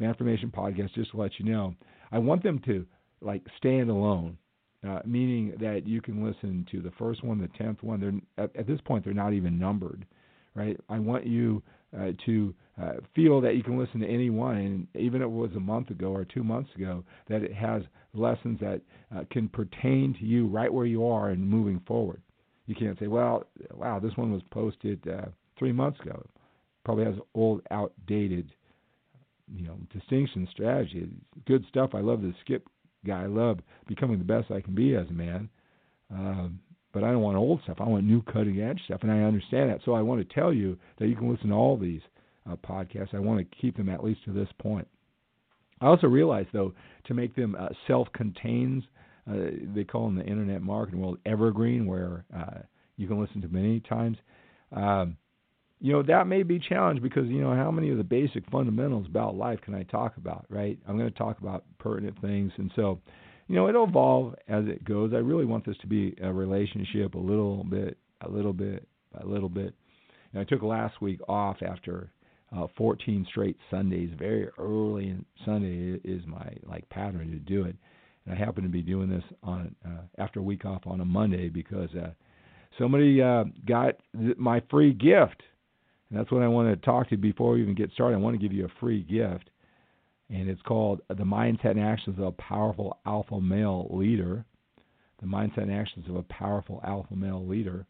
Manformation 0.00 0.52
podcasts, 0.52 0.94
just 0.94 1.12
to 1.12 1.16
let 1.16 1.38
you 1.38 1.46
know, 1.46 1.74
I 2.12 2.18
want 2.18 2.42
them 2.42 2.60
to 2.66 2.86
like 3.20 3.42
stand 3.56 3.90
alone, 3.90 4.36
uh, 4.86 5.00
meaning 5.04 5.54
that 5.60 5.86
you 5.86 6.02
can 6.02 6.24
listen 6.24 6.66
to 6.70 6.82
the 6.82 6.92
first 6.98 7.24
one, 7.24 7.40
the 7.40 7.48
tenth 7.58 7.82
one. 7.82 8.00
They're 8.00 8.44
at, 8.44 8.54
at 8.56 8.66
this 8.66 8.80
point 8.84 9.04
they're 9.04 9.14
not 9.14 9.32
even 9.32 9.58
numbered, 9.58 10.06
right? 10.54 10.78
I 10.88 10.98
want 10.98 11.26
you 11.26 11.62
uh, 11.96 12.10
to 12.26 12.54
uh, 12.80 12.92
feel 13.14 13.40
that 13.40 13.56
you 13.56 13.62
can 13.62 13.78
listen 13.78 14.00
to 14.00 14.06
any 14.06 14.28
one, 14.28 14.56
and 14.56 14.86
even 14.94 15.22
if 15.22 15.26
it 15.26 15.30
was 15.30 15.52
a 15.56 15.60
month 15.60 15.90
ago 15.90 16.08
or 16.08 16.24
two 16.24 16.44
months 16.44 16.70
ago, 16.76 17.02
that 17.28 17.42
it 17.42 17.54
has 17.54 17.82
lessons 18.12 18.60
that 18.60 18.80
uh, 19.14 19.24
can 19.30 19.48
pertain 19.48 20.14
to 20.18 20.26
you 20.26 20.46
right 20.46 20.72
where 20.72 20.86
you 20.86 21.06
are 21.06 21.30
and 21.30 21.48
moving 21.48 21.80
forward. 21.86 22.20
You 22.66 22.74
can't 22.74 22.98
say, 22.98 23.06
well, 23.06 23.44
wow, 23.72 23.98
this 23.98 24.16
one 24.16 24.32
was 24.32 24.42
posted 24.50 25.00
uh, 25.08 25.26
three 25.58 25.72
months 25.72 26.00
ago. 26.00 26.24
Probably 26.84 27.04
has 27.04 27.14
old, 27.34 27.62
outdated, 27.70 28.50
you 29.52 29.66
know, 29.66 29.76
distinction 29.92 30.48
strategy. 30.52 31.08
Good 31.46 31.64
stuff. 31.68 31.90
I 31.94 32.00
love 32.00 32.22
the 32.22 32.32
skip 32.42 32.68
guy. 33.06 33.22
I 33.22 33.26
love 33.26 33.58
becoming 33.86 34.18
the 34.18 34.24
best 34.24 34.50
I 34.50 34.60
can 34.60 34.74
be 34.74 34.94
as 34.94 35.08
a 35.08 35.12
man. 35.12 35.48
Um, 36.12 36.60
but 36.92 37.04
I 37.04 37.10
don't 37.10 37.20
want 37.20 37.36
old 37.36 37.60
stuff. 37.64 37.76
I 37.80 37.84
want 37.84 38.04
new 38.04 38.22
cutting 38.22 38.60
edge 38.60 38.80
stuff, 38.86 39.00
and 39.02 39.10
I 39.10 39.22
understand 39.22 39.70
that. 39.70 39.80
So 39.84 39.92
I 39.92 40.00
want 40.00 40.26
to 40.26 40.34
tell 40.34 40.52
you 40.52 40.78
that 40.98 41.08
you 41.08 41.16
can 41.16 41.30
listen 41.30 41.48
to 41.48 41.54
all 41.54 41.76
these 41.76 42.00
uh, 42.50 42.56
podcasts. 42.56 43.14
I 43.14 43.18
want 43.18 43.38
to 43.38 43.56
keep 43.60 43.76
them 43.76 43.88
at 43.88 44.02
least 44.02 44.24
to 44.24 44.32
this 44.32 44.48
point. 44.58 44.88
I 45.80 45.86
also 45.88 46.06
realize, 46.06 46.46
though, 46.52 46.72
to 47.04 47.14
make 47.14 47.36
them 47.36 47.54
uh, 47.58 47.68
self-contained, 47.86 48.84
uh, 49.30 49.34
they 49.74 49.84
call 49.84 50.06
them 50.06 50.16
the 50.16 50.24
internet 50.24 50.62
marketing 50.62 51.00
world 51.02 51.18
evergreen, 51.26 51.86
where 51.86 52.24
uh, 52.34 52.60
you 52.96 53.06
can 53.06 53.20
listen 53.20 53.42
to 53.42 53.48
many 53.48 53.80
times. 53.80 54.16
Um, 54.72 55.18
you 55.80 55.92
know 55.92 56.02
that 56.02 56.26
may 56.26 56.42
be 56.42 56.58
challenged 56.58 57.02
because 57.02 57.26
you 57.28 57.40
know 57.40 57.54
how 57.54 57.70
many 57.70 57.90
of 57.90 57.98
the 57.98 58.04
basic 58.04 58.48
fundamentals 58.50 59.06
about 59.06 59.36
life 59.36 59.60
can 59.62 59.74
I 59.74 59.82
talk 59.84 60.16
about, 60.16 60.46
right? 60.48 60.78
I'm 60.88 60.96
going 60.96 61.12
to 61.12 61.18
talk 61.18 61.38
about 61.40 61.64
pertinent 61.78 62.20
things, 62.20 62.52
and 62.56 62.70
so 62.74 62.98
you 63.48 63.56
know 63.56 63.68
it'll 63.68 63.86
evolve 63.86 64.34
as 64.48 64.64
it 64.66 64.84
goes. 64.84 65.12
I 65.12 65.18
really 65.18 65.44
want 65.44 65.66
this 65.66 65.76
to 65.82 65.86
be 65.86 66.16
a 66.22 66.32
relationship, 66.32 67.14
a 67.14 67.18
little 67.18 67.64
bit, 67.64 67.98
a 68.22 68.28
little 68.28 68.52
bit, 68.52 68.86
a 69.20 69.26
little 69.26 69.48
bit. 69.48 69.74
And 70.32 70.40
I 70.40 70.44
took 70.44 70.62
last 70.62 71.00
week 71.00 71.20
off 71.28 71.58
after 71.62 72.10
uh, 72.56 72.66
14 72.76 73.26
straight 73.28 73.56
Sundays. 73.70 74.10
Very 74.18 74.48
early 74.58 75.08
in 75.08 75.24
Sunday 75.44 76.00
is 76.04 76.22
my 76.26 76.52
like 76.66 76.88
pattern 76.88 77.30
to 77.30 77.38
do 77.38 77.64
it, 77.64 77.76
and 78.24 78.34
I 78.34 78.38
happen 78.38 78.62
to 78.62 78.68
be 78.70 78.82
doing 78.82 79.10
this 79.10 79.24
on 79.42 79.74
uh, 79.84 80.02
after 80.18 80.40
a 80.40 80.42
week 80.42 80.64
off 80.64 80.86
on 80.86 81.00
a 81.00 81.04
Monday 81.04 81.48
because 81.48 81.90
uh, 81.94 82.10
somebody 82.78 83.20
uh, 83.20 83.44
got 83.66 83.96
th- 84.18 84.36
my 84.38 84.62
free 84.70 84.92
gift, 84.92 85.42
and 86.10 86.18
that's 86.18 86.30
what 86.30 86.42
I 86.42 86.48
want 86.48 86.68
to 86.68 86.86
talk 86.86 87.08
to 87.08 87.16
you 87.16 87.22
before 87.22 87.52
we 87.52 87.62
even 87.62 87.74
get 87.74 87.90
started. 87.92 88.16
I 88.16 88.20
want 88.20 88.34
to 88.34 88.42
give 88.42 88.52
you 88.52 88.64
a 88.64 88.80
free 88.80 89.02
gift, 89.02 89.50
and 90.30 90.48
it's 90.48 90.62
called 90.62 91.00
"The 91.08 91.24
Mindset 91.24 91.72
and 91.72 91.80
Actions 91.80 92.18
of 92.18 92.24
a 92.24 92.32
Powerful 92.32 92.98
Alpha 93.06 93.40
Male 93.40 93.88
Leader." 93.90 94.44
The 95.20 95.26
Mindset 95.26 95.62
and 95.62 95.72
Actions 95.72 96.04
of 96.10 96.16
a 96.16 96.22
Powerful 96.24 96.80
Alpha 96.84 97.16
Male 97.16 97.46
Leader 97.46 97.86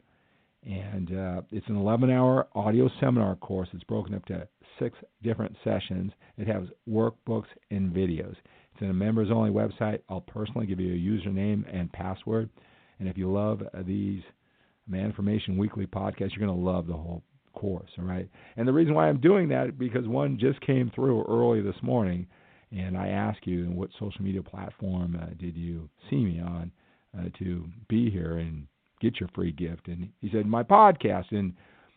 and 0.67 1.17
uh, 1.17 1.43
it's 1.53 1.67
an 1.69 1.77
11 1.77 2.11
hour 2.11 2.49
audio 2.55 2.91
seminar 3.01 3.37
course. 3.37 3.69
It's 3.73 3.85
broken 3.85 4.15
up 4.15 4.25
to 4.27 4.49
six 4.81 4.99
different 5.23 5.55
sessions. 5.63 6.13
It 6.37 6.49
has 6.49 6.65
workbooks 6.89 7.47
and 7.71 7.93
videos. 7.93 8.35
It's 8.73 8.83
in 8.83 8.91
a 8.91 8.95
members 8.95 9.29
only 9.33 9.51
website. 9.51 10.01
I'll 10.09 10.21
personally 10.21 10.67
give 10.67 10.81
you 10.81 10.93
a 10.93 10.97
username 10.97 11.65
and 11.73 11.93
password. 11.93 12.51
And 12.99 13.09
if 13.09 13.17
you 13.17 13.33
love 13.33 13.63
these 13.87 14.23
Manformation 14.91 15.57
Weekly 15.57 15.87
podcasts, 15.87 16.35
you're 16.37 16.47
going 16.47 16.59
to 16.59 16.65
love 16.65 16.89
the 16.89 16.95
whole 16.95 17.23
course. 17.57 17.91
All 17.99 18.05
right. 18.05 18.29
And 18.57 18.69
the 18.69 18.73
reason 18.73 18.95
why 18.95 19.09
I'm 19.09 19.21
doing 19.21 19.49
that 19.49 19.79
because 19.79 20.07
one 20.07 20.39
just 20.39 20.61
came 20.61 20.93
through 20.95 21.25
early 21.25 21.61
this 21.61 21.83
morning, 21.83 22.27
and 22.71 22.97
I 22.97 23.09
asked 23.09 23.47
you, 23.47 23.65
what 23.67 23.91
social 23.99 24.23
media 24.23 24.43
platform 24.43 25.19
uh, 25.21 25.35
did 25.39 25.57
you 25.57 25.89
see 26.09 26.25
me 26.25 26.41
on 26.41 26.71
uh, 27.19 27.29
to 27.41 27.65
be 27.89 28.11
here? 28.11 28.39
And 28.39 28.69
get 29.01 29.21
your 29.21 29.29
free 29.35 29.53
gift. 29.53 29.89
And 29.89 30.09
he 30.21 30.31
said, 30.33 30.47
my 30.47 30.63
podcast. 30.63 31.33
And 31.33 31.53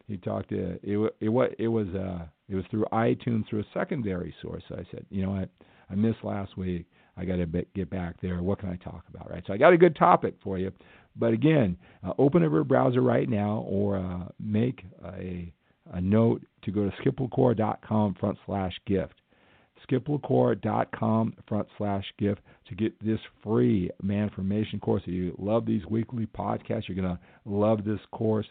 he 0.08 0.18
talked 0.18 0.50
to 0.50 0.72
it. 0.72 0.80
It, 0.84 0.98
it 1.22 1.30
was 1.68 1.88
uh, 1.96 2.25
it 2.50 2.56
was 2.56 2.66
through 2.72 2.86
iTunes 2.92 3.48
through 3.48 3.62
a 3.62 3.66
secondary 3.74 4.34
source. 4.42 4.63
So 4.68 4.75
I 4.75 4.86
said, 4.92 5.06
you 5.10 5.22
know 5.24 5.32
what, 5.32 5.50
I 5.89 5.96
missed 5.96 6.24
last 6.24 6.58
week. 6.58 6.86
I 7.16 7.25
got 7.25 7.36
to 7.36 7.46
get 7.75 7.89
back 7.89 8.16
there. 8.22 8.42
What 8.42 8.60
can 8.60 8.70
I 8.70 8.78
talk 8.78 9.04
about? 9.13 9.30
Right. 9.30 9.44
So 9.46 9.54
I 9.54 9.58
got 9.58 9.74
a 9.74 9.78
good 9.78 9.96
topic 9.96 10.36
for 10.44 10.58
you. 10.58 10.72
But 11.20 11.34
again, 11.34 11.78
uh, 12.04 12.14
open 12.18 12.44
up 12.44 12.52
your 12.52 12.64
browser 12.64 13.02
right 13.02 13.30
now 13.30 13.66
or 13.68 13.98
uh, 13.98 14.30
make 14.40 14.84
a 15.06 15.54
a 15.92 16.00
note 16.00 16.44
to 16.62 16.72
go 16.72 16.88
to 16.88 16.96
skiplacour.com 17.02 18.16
front 18.20 18.38
slash 18.46 18.74
gift 18.86 19.16
skiplacour.com 19.90 21.34
front 21.48 21.68
slash 21.78 22.06
gift 22.18 22.42
to 22.68 22.76
get 22.76 22.94
this 23.04 23.20
free 23.44 23.90
man 24.02 24.30
formation 24.36 24.80
course. 24.80 25.02
If 25.06 25.14
you 25.14 25.36
love 25.40 25.66
these 25.66 25.86
weekly 25.86 26.28
podcasts, 26.28 26.88
you're 26.88 26.96
going 27.02 27.16
to 27.16 27.20
love 27.46 27.84
this 27.84 28.00
course. 28.12 28.46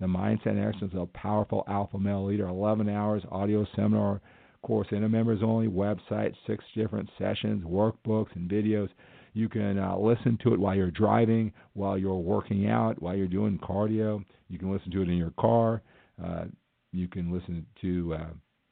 The 0.00 0.06
Mindset 0.06 0.46
and 0.46 0.64
Actions 0.64 0.92
of 0.92 1.00
a 1.00 1.06
Powerful 1.06 1.64
Alpha 1.68 1.98
Male 1.98 2.26
Leader, 2.26 2.48
11 2.48 2.88
hours 2.88 3.22
audio 3.30 3.64
seminar 3.76 4.20
course 4.62 4.88
in 4.90 5.04
a 5.04 5.08
members 5.08 5.40
only 5.42 5.68
website, 5.68 6.34
six 6.46 6.64
different 6.74 7.08
sessions, 7.18 7.64
workbooks, 7.64 8.34
and 8.34 8.50
videos. 8.50 8.88
You 9.34 9.48
can 9.48 9.78
uh, 9.78 9.96
listen 9.98 10.38
to 10.44 10.54
it 10.54 10.60
while 10.60 10.76
you're 10.76 10.92
driving, 10.92 11.52
while 11.74 11.98
you're 11.98 12.14
working 12.14 12.70
out, 12.70 13.02
while 13.02 13.16
you're 13.16 13.26
doing 13.26 13.58
cardio. 13.58 14.24
You 14.48 14.58
can 14.58 14.72
listen 14.72 14.90
to 14.92 15.02
it 15.02 15.08
in 15.08 15.16
your 15.16 15.32
car. 15.38 15.82
Uh, 16.24 16.44
you 16.92 17.08
can 17.08 17.32
listen 17.32 17.66
to 17.82 18.14
uh, 18.14 18.30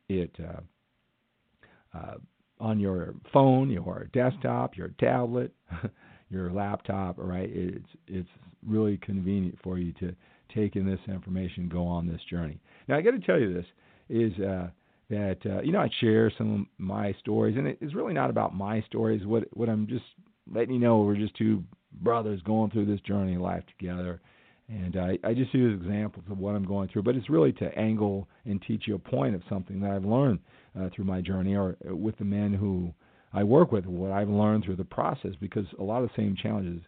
it 0.09 0.31
uh, 0.41 1.99
uh, 1.99 2.15
on 2.61 2.79
your 2.79 3.15
phone, 3.33 3.71
your 3.71 4.09
desktop, 4.13 4.77
your 4.77 4.91
tablet, 5.01 5.53
your 6.31 6.53
laptop. 6.53 7.17
Right? 7.19 7.51
It's 7.53 7.89
it's 8.07 8.29
really 8.65 8.99
convenient 8.99 9.59
for 9.65 9.79
you 9.79 9.93
to 9.95 10.15
take 10.55 10.77
in 10.77 10.87
this 10.87 11.01
information, 11.09 11.69
go 11.69 11.85
on 11.85 12.07
this 12.07 12.21
journey. 12.31 12.61
Now, 12.89 12.97
I 12.97 13.03
got 13.03 13.13
to 13.13 13.21
tell 13.21 13.41
you 13.41 13.53
this 13.53 13.67
is 14.09 14.33
uh, 14.39 14.69
that 15.11 15.39
uh, 15.45 15.63
you 15.63 15.73
know 15.73 15.81
I 15.81 15.91
share 16.01 16.33
some 16.39 16.55
of 16.61 16.67
my 16.79 17.15
stories, 17.21 17.57
and 17.57 17.67
it's 17.67 17.95
really 17.95 18.15
not 18.15 18.31
about 18.31 18.55
my 18.55 18.81
stories. 18.83 19.27
What 19.27 19.45
what 19.57 19.69
I'm 19.69 19.87
just 19.89 20.05
letting 20.51 20.75
you 20.75 20.81
know, 20.81 20.99
we're 20.99 21.17
just 21.17 21.37
two 21.37 21.63
brothers 22.01 22.41
going 22.43 22.71
through 22.71 22.87
this 22.87 23.01
journey 23.01 23.35
of 23.35 23.43
life 23.43 23.65
together. 23.79 24.21
And 24.69 24.97
I, 24.97 25.19
I 25.25 25.35
just 25.35 25.53
use 25.53 25.79
examples 25.81 26.25
of 26.31 26.39
what 26.39 26.55
I'm 26.55 26.65
going 26.65 26.89
through, 26.89 27.03
but 27.03 27.15
it's 27.15 27.29
really 27.29 27.53
to 27.55 27.67
angle 27.79 28.29
and 28.45 28.63
teach 28.63 28.85
you 28.87 28.95
a 28.95 28.99
point 28.99 29.35
of 29.35 29.43
something 29.49 29.81
that 29.81 29.91
I've 29.91 30.05
learned 30.05 30.39
uh, 30.79 30.89
through 30.95 31.05
my 31.05 31.21
journey 31.21 31.55
or 31.55 31.77
uh, 31.89 31.95
with 31.95 32.17
the 32.19 32.25
men 32.25 32.55
who 32.55 32.93
I 33.35 33.43
work 33.45 33.73
with, 33.73 33.87
what 33.87 34.13
I've 34.13 34.29
learned 34.29 34.65
through 34.65 34.77
the 34.77 34.85
process, 34.85 35.33
because 35.41 35.67
a 35.79 35.83
lot 35.83 36.03
of 36.03 36.09
the 36.09 36.23
same 36.23 36.37
challenges 36.41 36.81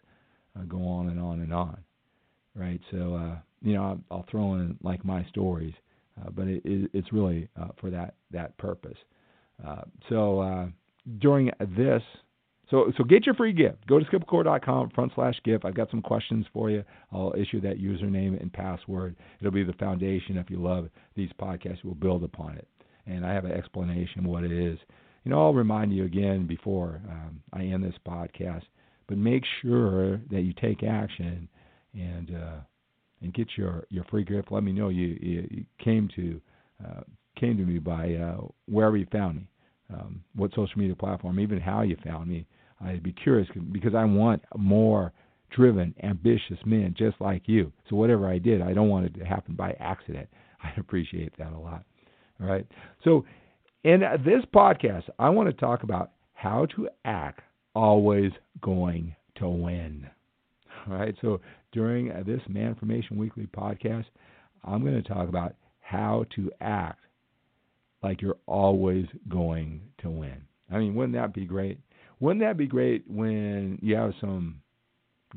uh, 0.57 0.63
go 0.63 0.87
on 0.87 1.09
and 1.09 1.19
on 1.19 1.41
and 1.41 1.53
on, 1.53 1.77
right? 2.55 2.79
So, 2.91 3.15
uh, 3.15 3.37
you 3.61 3.73
know, 3.73 3.99
I'll, 4.09 4.25
throw 4.29 4.55
in 4.55 4.77
like 4.81 5.03
my 5.03 5.25
stories, 5.25 5.73
uh, 6.19 6.29
but 6.29 6.47
it, 6.47 6.61
it, 6.65 6.89
it's 6.93 7.11
really 7.11 7.49
uh, 7.59 7.69
for 7.79 7.89
that 7.89 8.15
that 8.31 8.57
purpose. 8.57 8.97
Uh, 9.65 9.81
so 10.09 10.71
during 11.19 11.51
this, 11.75 12.01
so 12.69 12.91
so 12.97 13.03
get 13.03 13.25
your 13.25 13.35
free 13.35 13.53
gift. 13.53 13.85
Go 13.87 13.99
to 13.99 14.05
skiplacour.com 14.05 14.89
front 14.91 15.11
slash 15.15 15.35
gift. 15.43 15.65
I've 15.65 15.75
got 15.75 15.91
some 15.91 16.01
questions 16.01 16.45
for 16.53 16.69
you. 16.69 16.83
I'll 17.11 17.33
issue 17.37 17.61
that 17.61 17.79
username 17.79 18.41
and 18.41 18.51
password. 18.51 19.15
It'll 19.39 19.51
be 19.51 19.63
the 19.63 19.73
foundation. 19.73 20.37
If 20.37 20.49
you 20.49 20.61
love 20.61 20.89
these 21.15 21.29
podcasts, 21.39 21.83
we'll 21.83 21.95
build 21.95 22.23
upon 22.23 22.55
it 22.55 22.67
and 23.07 23.25
I 23.25 23.33
have 23.33 23.45
an 23.45 23.51
explanation 23.51 24.19
of 24.19 24.25
what 24.25 24.43
it 24.43 24.51
is. 24.51 24.77
You 25.23 25.31
know, 25.31 25.41
I'll 25.41 25.53
remind 25.53 25.93
you 25.93 26.05
again 26.05 26.45
before 26.45 27.01
um, 27.09 27.41
I 27.53 27.63
end 27.63 27.83
this 27.83 27.95
podcast, 28.07 28.63
but 29.07 29.17
make 29.17 29.43
sure 29.61 30.17
that 30.31 30.41
you 30.41 30.53
take 30.53 30.83
action 30.83 31.47
and 31.93 32.35
uh, 32.35 32.57
and 33.21 33.33
get 33.33 33.47
your 33.57 33.85
your 33.89 34.03
free 34.05 34.23
gift. 34.23 34.51
Let 34.51 34.63
me 34.63 34.71
know 34.71 34.89
you, 34.89 35.17
you, 35.21 35.47
you 35.49 35.65
came 35.83 36.09
to 36.15 36.41
uh, 36.85 37.01
came 37.39 37.57
to 37.57 37.63
me 37.63 37.79
by 37.79 38.13
uh, 38.15 38.41
wherever 38.67 38.97
you 38.97 39.07
found 39.11 39.37
me, 39.37 39.47
um, 39.93 40.23
what 40.35 40.51
social 40.51 40.77
media 40.77 40.95
platform, 40.95 41.39
even 41.39 41.59
how 41.59 41.81
you 41.81 41.97
found 42.03 42.29
me. 42.29 42.45
I'd 42.83 43.03
be 43.03 43.13
curious 43.13 43.47
because 43.71 43.95
I 43.95 44.03
want 44.05 44.43
more 44.57 45.13
driven, 45.55 45.93
ambitious 46.03 46.57
men 46.65 46.93
just 46.97 47.19
like 47.19 47.43
you. 47.45 47.71
So 47.89 47.95
whatever 47.95 48.27
I 48.27 48.37
did, 48.37 48.61
I 48.61 48.73
don't 48.73 48.89
want 48.89 49.05
it 49.05 49.17
to 49.19 49.25
happen 49.25 49.55
by 49.55 49.71
accident. 49.79 50.27
I 50.63 50.71
appreciate 50.79 51.37
that 51.37 51.53
a 51.53 51.57
lot. 51.57 51.83
All 52.41 52.47
right. 52.47 52.65
So, 53.03 53.25
in 53.83 54.01
this 54.25 54.43
podcast, 54.53 55.03
I 55.19 55.29
want 55.29 55.47
to 55.47 55.53
talk 55.53 55.83
about 55.83 56.11
how 56.33 56.65
to 56.75 56.89
act 57.05 57.41
always 57.75 58.31
going 58.61 59.15
to 59.35 59.47
win. 59.47 60.07
All 60.87 60.97
right. 60.97 61.15
So, 61.21 61.39
during 61.71 62.07
this 62.25 62.41
Man 62.49 62.75
Formation 62.75 63.17
Weekly 63.17 63.47
podcast, 63.47 64.05
I'm 64.63 64.81
going 64.81 65.01
to 65.01 65.07
talk 65.07 65.29
about 65.29 65.55
how 65.81 66.25
to 66.35 66.51
act 66.61 66.99
like 68.01 68.21
you're 68.21 68.37
always 68.47 69.05
going 69.29 69.81
to 69.99 70.09
win. 70.09 70.41
I 70.71 70.79
mean, 70.79 70.95
wouldn't 70.95 71.15
that 71.15 71.33
be 71.33 71.45
great? 71.45 71.79
Wouldn't 72.25 72.43
that 72.43 72.57
be 72.57 72.65
great 72.65 73.03
when 73.07 73.77
you 73.83 73.95
have 73.97 74.13
some 74.19 74.59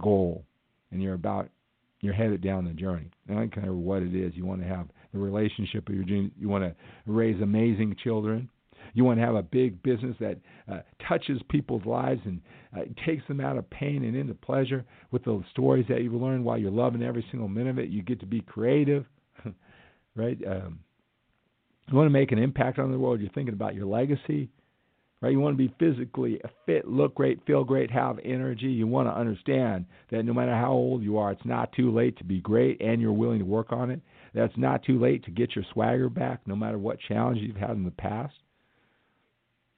goal 0.00 0.47
and 0.90 1.02
you're 1.02 1.12
about 1.12 1.50
you're 2.00 2.14
headed 2.14 2.40
down 2.40 2.64
the 2.64 2.71
journey? 2.71 3.11
I 3.28 3.35
don't 3.35 3.54
care 3.54 3.75
what 3.75 4.02
it 4.02 4.14
is. 4.14 4.33
You 4.35 4.47
want 4.47 4.62
to 4.62 4.68
have 4.68 4.88
the 5.12 5.18
relationship 5.18 5.87
of 5.90 5.95
your 5.95 6.04
genes. 6.04 6.33
You 6.38 6.49
want 6.49 6.64
to 6.64 6.75
raise 7.04 7.42
amazing 7.42 7.95
children. 8.02 8.49
You 8.95 9.04
want 9.04 9.21
to 9.21 9.26
have 9.26 9.35
a 9.35 9.42
big 9.42 9.83
business 9.83 10.16
that 10.21 10.38
uh, 10.66 10.78
touches 11.07 11.42
people's 11.50 11.85
lives 11.85 12.23
and 12.25 12.40
uh, 12.75 12.85
takes 13.04 13.23
them 13.28 13.42
out 13.42 13.59
of 13.59 13.68
pain 13.68 14.02
and 14.02 14.16
into 14.16 14.33
pleasure 14.33 14.87
with 15.11 15.25
the 15.25 15.42
stories 15.50 15.85
that 15.90 16.00
you've 16.00 16.14
learned 16.14 16.42
while 16.42 16.57
you're 16.57 16.71
loving 16.71 17.02
every 17.02 17.26
single 17.30 17.49
minute 17.49 17.68
of 17.68 17.78
it. 17.78 17.90
You 17.90 18.00
get 18.00 18.18
to 18.21 18.26
be 18.26 18.40
creative, 18.40 19.04
right? 20.16 20.38
Um, 20.47 20.78
you 21.90 21.99
want 21.99 22.07
to 22.07 22.18
make 22.18 22.33
an 22.33 22.38
impact 22.38 22.78
on 22.78 22.90
the 22.90 22.99
world. 22.99 23.21
You're 23.21 23.28
thinking 23.33 23.52
about 23.52 23.75
your 23.75 23.85
legacy, 23.85 24.49
right? 25.21 25.33
You 25.33 25.41
want 25.41 25.59
to 25.59 25.69
be 25.69 25.75
physically 25.79 26.41
fit, 26.67 26.87
look 26.87 27.15
great, 27.15 27.45
feel 27.47 27.65
great, 27.65 27.91
have 27.91 28.19
energy. 28.25 28.67
You 28.67 28.87
want 28.87 29.09
to 29.09 29.13
understand 29.17 29.87
that 30.11 30.25
no 30.25 30.33
matter 30.33 30.55
how 30.55 30.73
old 30.73 31.03
you 31.03 31.19
are, 31.19 31.33
it's 31.33 31.45
not 31.45 31.73
too 31.73 31.93
late 31.93 32.17
to 32.19 32.25
be 32.25 32.41
great, 32.41 32.81
and 32.81 33.01
you're 33.01 33.13
willing 33.13 33.41
to 33.41 33.45
work 33.45 33.73
on 33.73 33.91
it 33.91 34.01
That's 34.35 34.57
not 34.57 34.85
too 34.85 34.99
late 34.99 35.25
to 35.25 35.31
get 35.31 35.55
your 35.57 35.65
swagger 35.73 36.09
back, 36.09 36.41
no 36.47 36.55
matter 36.55 36.79
what 36.79 36.99
challenge 37.09 37.39
you've 37.41 37.57
had 37.57 37.71
in 37.71 37.85
the 37.85 37.91
past. 37.91 38.35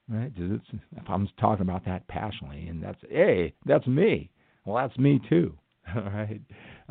Right? 0.09 0.31
If 0.37 1.07
I'm 1.07 1.29
talking 1.39 1.61
about 1.61 1.85
that 1.85 2.07
passionately, 2.07 2.67
and 2.67 2.83
that's 2.83 2.99
hey, 3.09 3.53
that's 3.65 3.87
me. 3.87 4.29
Well, 4.65 4.75
that's 4.75 4.97
me 4.99 5.21
too. 5.29 5.57
All 5.95 6.01
right. 6.01 6.41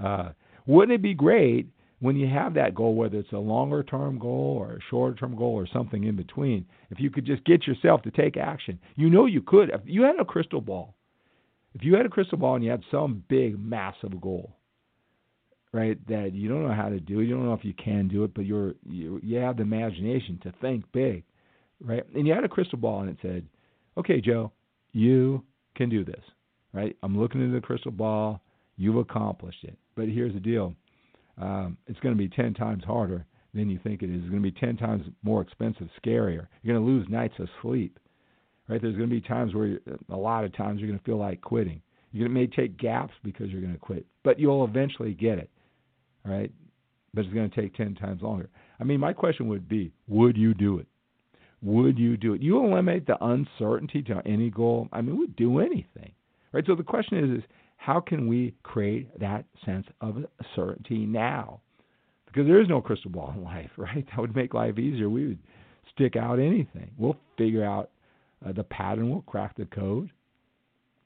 Uh, 0.03 0.31
wouldn't 0.67 0.95
it 0.95 1.03
be 1.03 1.15
great 1.15 1.67
when 2.01 2.17
you 2.17 2.27
have 2.27 2.55
that 2.55 2.75
goal, 2.75 2.95
whether 2.95 3.19
it's 3.19 3.33
a 3.33 3.39
longer 3.39 3.83
term 3.83 4.19
goal 4.19 4.57
or 4.59 4.73
a 4.73 4.79
shorter 4.89 5.15
term 5.15 5.37
goal 5.37 5.53
or 5.55 5.67
something 5.67 6.05
in 6.05 6.17
between, 6.17 6.65
if 6.91 6.99
you 6.99 7.11
could 7.11 7.27
just 7.27 7.45
get 7.45 7.67
yourself 7.67 8.03
to 8.03 8.11
take 8.11 8.37
action, 8.37 8.79
you 8.97 9.11
know 9.11 9.27
you 9.27 9.43
could. 9.43 9.71
If 9.71 9.83
you 9.85 10.03
had 10.03 10.19
a 10.19 10.25
crystal 10.25 10.63
ball, 10.63 10.95
if 11.75 11.85
you 11.85 11.95
had 11.95 12.07
a 12.07 12.11
crystal 12.11 12.39
ball 12.39 12.57
and 12.57 12.65
you 12.65 12.71
had 12.71 12.83
some 12.91 13.23
big, 13.29 13.59
massive 13.59 14.19
goal, 14.21 14.57
right, 15.73 16.05
that 16.09 16.33
you 16.33 16.49
don't 16.49 16.67
know 16.67 16.75
how 16.75 16.89
to 16.89 16.99
do, 16.99 17.21
you 17.21 17.35
don't 17.35 17.45
know 17.45 17.53
if 17.55 17.65
you 17.65 17.75
can 17.75 18.09
do 18.09 18.25
it, 18.25 18.35
but 18.35 18.47
you're 18.47 18.75
you, 18.89 19.21
you 19.23 19.37
have 19.37 19.59
the 19.59 19.63
imagination 19.63 20.41
to 20.43 20.55
think 20.61 20.85
big, 20.93 21.23
right? 21.83 22.05
And 22.15 22.27
you 22.27 22.33
had 22.33 22.45
a 22.45 22.49
crystal 22.49 22.79
ball 22.79 23.03
and 23.03 23.11
it 23.11 23.19
said, 23.21 23.47
"Okay, 23.99 24.23
Joe, 24.23 24.53
you 24.93 25.45
can 25.77 25.91
do 25.91 26.05
this." 26.05 26.23
Right? 26.73 26.97
I'm 27.03 27.19
looking 27.19 27.41
into 27.43 27.55
the 27.55 27.61
crystal 27.61 27.91
ball. 27.91 28.41
You've 28.77 28.97
accomplished 28.97 29.65
it. 29.65 29.77
But 29.97 30.09
here's 30.09 30.33
the 30.33 30.41
deal 30.41 30.75
um, 31.41 31.77
it's 31.87 31.99
going 32.01 32.15
to 32.15 32.19
be 32.19 32.29
10 32.29 32.55
times 32.55 32.85
harder 32.85 33.27
than 33.55 33.69
you 33.69 33.81
think 33.83 34.03
it 34.03 34.11
is. 34.11 34.21
It's 34.21 34.31
going 34.31 34.43
to 34.43 34.51
be 34.51 34.59
10 34.59 34.77
times 34.77 35.05
more 35.23 35.41
expensive, 35.41 35.89
scarier. 36.05 36.47
You're 36.63 36.75
going 36.75 36.85
to 36.85 36.93
lose 36.93 37.07
nights 37.09 37.35
of 37.39 37.49
sleep. 37.63 37.99
Right? 38.69 38.81
There's 38.81 38.97
going 38.97 39.09
to 39.09 39.15
be 39.15 39.21
times 39.21 39.55
where, 39.55 39.79
a 40.11 40.17
lot 40.17 40.45
of 40.45 40.55
times, 40.57 40.81
you're 40.81 40.89
going 40.89 40.99
to 40.99 41.05
feel 41.05 41.19
like 41.19 41.41
quitting. 41.41 41.83
You 42.13 42.29
may 42.29 42.47
take 42.47 42.77
gaps 42.79 43.15
because 43.25 43.51
you're 43.51 43.61
going 43.61 43.73
to 43.73 43.79
quit, 43.79 44.07
but 44.23 44.39
you'll 44.39 44.65
eventually 44.65 45.15
get 45.15 45.39
it. 45.39 45.51
Right? 46.25 46.53
But 47.15 47.25
it's 47.25 47.35
going 47.35 47.51
to 47.51 47.61
take 47.61 47.75
10 47.75 47.97
times 47.97 48.23
longer. 48.23 48.49
I 48.79 48.85
mean, 48.85 49.01
my 49.01 49.13
question 49.13 49.49
would 49.49 49.69
be 49.69 49.93
would 50.07 50.37
you 50.37 50.55
do 50.55 50.79
it? 50.79 50.87
Would 51.63 51.99
you 51.99 52.17
do 52.17 52.35
it? 52.35 52.43
You 52.43 52.65
eliminate 52.65 53.07
the 53.07 53.23
uncertainty 53.23 54.03
to 54.03 54.23
any 54.25 54.51
goal. 54.51 54.89
I 54.93 55.01
mean, 55.01 55.19
we'd 55.19 55.37
do 55.37 55.59
anything. 55.59 56.13
Right? 56.53 56.65
So 56.67 56.75
the 56.75 56.83
question 56.83 57.19
is, 57.19 57.39
is 57.39 57.45
how 57.81 57.99
can 57.99 58.29
we 58.29 58.55
create 58.63 59.19
that 59.21 59.47
sense 59.65 59.87
of 60.03 60.27
certainty 60.55 61.07
now? 61.07 61.61
Because 62.27 62.47
there 62.47 62.61
is 62.61 62.69
no 62.69 62.83
crystal 62.83 63.11
ball 63.11 63.33
in 63.35 63.43
life, 63.45 63.71
right? 63.79 64.07
That 64.11 64.21
would 64.21 64.37
make 64.37 64.53
life 64.53 64.79
easier. 64.79 65.09
We 65.09 65.29
would 65.29 65.39
stick 65.95 66.15
out 66.15 66.39
anything. 66.39 66.91
We'll 66.99 67.17
figure 67.39 67.65
out 67.65 67.91
uh, 68.47 68.53
the 68.53 68.65
pattern, 68.65 69.09
we'll 69.09 69.23
crack 69.23 69.57
the 69.57 69.65
code, 69.65 70.11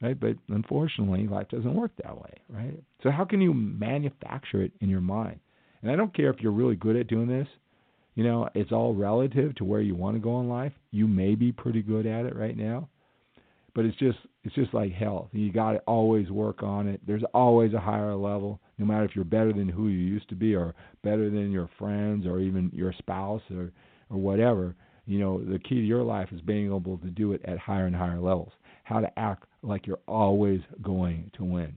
right? 0.02 0.18
But 0.18 0.36
unfortunately, 0.48 1.28
life 1.28 1.48
doesn't 1.48 1.74
work 1.74 1.92
that 2.02 2.16
way, 2.16 2.32
right? 2.48 2.82
So, 3.04 3.10
how 3.10 3.24
can 3.24 3.40
you 3.40 3.54
manufacture 3.54 4.62
it 4.62 4.72
in 4.80 4.88
your 4.88 5.00
mind? 5.00 5.38
And 5.82 5.92
I 5.92 5.96
don't 5.96 6.14
care 6.14 6.30
if 6.30 6.40
you're 6.40 6.52
really 6.52 6.76
good 6.76 6.96
at 6.96 7.06
doing 7.06 7.28
this. 7.28 7.48
You 8.16 8.24
know, 8.24 8.48
it's 8.54 8.72
all 8.72 8.94
relative 8.94 9.54
to 9.56 9.64
where 9.64 9.80
you 9.80 9.94
want 9.94 10.16
to 10.16 10.20
go 10.20 10.40
in 10.40 10.48
life. 10.48 10.72
You 10.90 11.06
may 11.06 11.36
be 11.36 11.52
pretty 11.52 11.82
good 11.82 12.06
at 12.06 12.26
it 12.26 12.36
right 12.36 12.56
now, 12.56 12.88
but 13.74 13.84
it's 13.84 13.96
just 13.98 14.18
it's 14.44 14.54
just 14.54 14.72
like 14.72 14.92
health. 14.92 15.28
You 15.32 15.52
got 15.52 15.72
to 15.72 15.78
always 15.80 16.30
work 16.30 16.62
on 16.62 16.88
it. 16.88 17.00
There's 17.06 17.24
always 17.32 17.72
a 17.74 17.80
higher 17.80 18.14
level, 18.14 18.60
no 18.78 18.86
matter 18.86 19.04
if 19.04 19.14
you're 19.14 19.24
better 19.24 19.52
than 19.52 19.68
who 19.68 19.88
you 19.88 19.98
used 19.98 20.28
to 20.28 20.34
be, 20.34 20.54
or 20.54 20.74
better 21.02 21.30
than 21.30 21.50
your 21.50 21.68
friends, 21.78 22.26
or 22.26 22.40
even 22.40 22.70
your 22.72 22.92
spouse, 22.98 23.42
or 23.50 23.72
or 24.10 24.18
whatever. 24.18 24.74
You 25.06 25.18
know, 25.18 25.44
the 25.44 25.58
key 25.58 25.76
to 25.76 25.86
your 25.86 26.02
life 26.02 26.28
is 26.32 26.40
being 26.40 26.66
able 26.66 26.98
to 26.98 27.08
do 27.08 27.32
it 27.32 27.42
at 27.44 27.58
higher 27.58 27.86
and 27.86 27.96
higher 27.96 28.20
levels. 28.20 28.52
How 28.84 29.00
to 29.00 29.18
act 29.18 29.44
like 29.62 29.86
you're 29.86 29.98
always 30.06 30.60
going 30.82 31.30
to 31.36 31.44
win. 31.44 31.74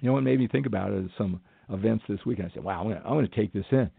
You 0.00 0.08
know 0.08 0.14
what 0.14 0.22
made 0.22 0.38
me 0.38 0.48
think 0.48 0.66
about 0.66 0.92
it 0.92 1.04
is 1.04 1.10
some 1.16 1.40
events 1.70 2.04
this 2.08 2.24
week. 2.26 2.40
I 2.40 2.50
said, 2.52 2.64
"Wow, 2.64 2.82
I'm 2.82 3.12
going 3.12 3.28
to 3.28 3.36
take 3.36 3.52
this 3.52 3.64
in. 3.70 3.90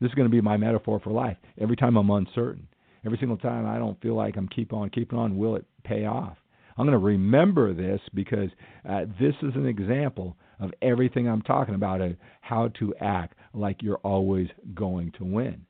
This 0.00 0.08
is 0.08 0.14
going 0.14 0.28
to 0.28 0.32
be 0.32 0.40
my 0.40 0.56
metaphor 0.56 0.98
for 0.98 1.12
life. 1.12 1.36
Every 1.60 1.76
time 1.76 1.96
I'm 1.96 2.10
uncertain, 2.10 2.66
every 3.04 3.18
single 3.18 3.36
time 3.36 3.66
I 3.66 3.78
don't 3.78 4.00
feel 4.00 4.14
like 4.14 4.36
I'm 4.36 4.48
keep 4.48 4.72
on 4.72 4.90
keeping 4.90 5.18
on, 5.18 5.36
will 5.36 5.56
it 5.56 5.64
pay 5.84 6.06
off?" 6.06 6.36
I'm 6.76 6.86
going 6.86 6.98
to 6.98 7.04
remember 7.04 7.74
this 7.74 8.00
because 8.14 8.48
uh, 8.88 9.04
this 9.20 9.34
is 9.42 9.54
an 9.54 9.66
example 9.66 10.36
of 10.60 10.72
everything 10.80 11.28
I'm 11.28 11.42
talking 11.42 11.74
about 11.74 12.00
uh, 12.00 12.08
how 12.40 12.68
to 12.78 12.94
act 13.00 13.36
like 13.52 13.82
you're 13.82 13.96
always 13.98 14.48
going 14.74 15.12
to 15.18 15.24
win. 15.24 15.64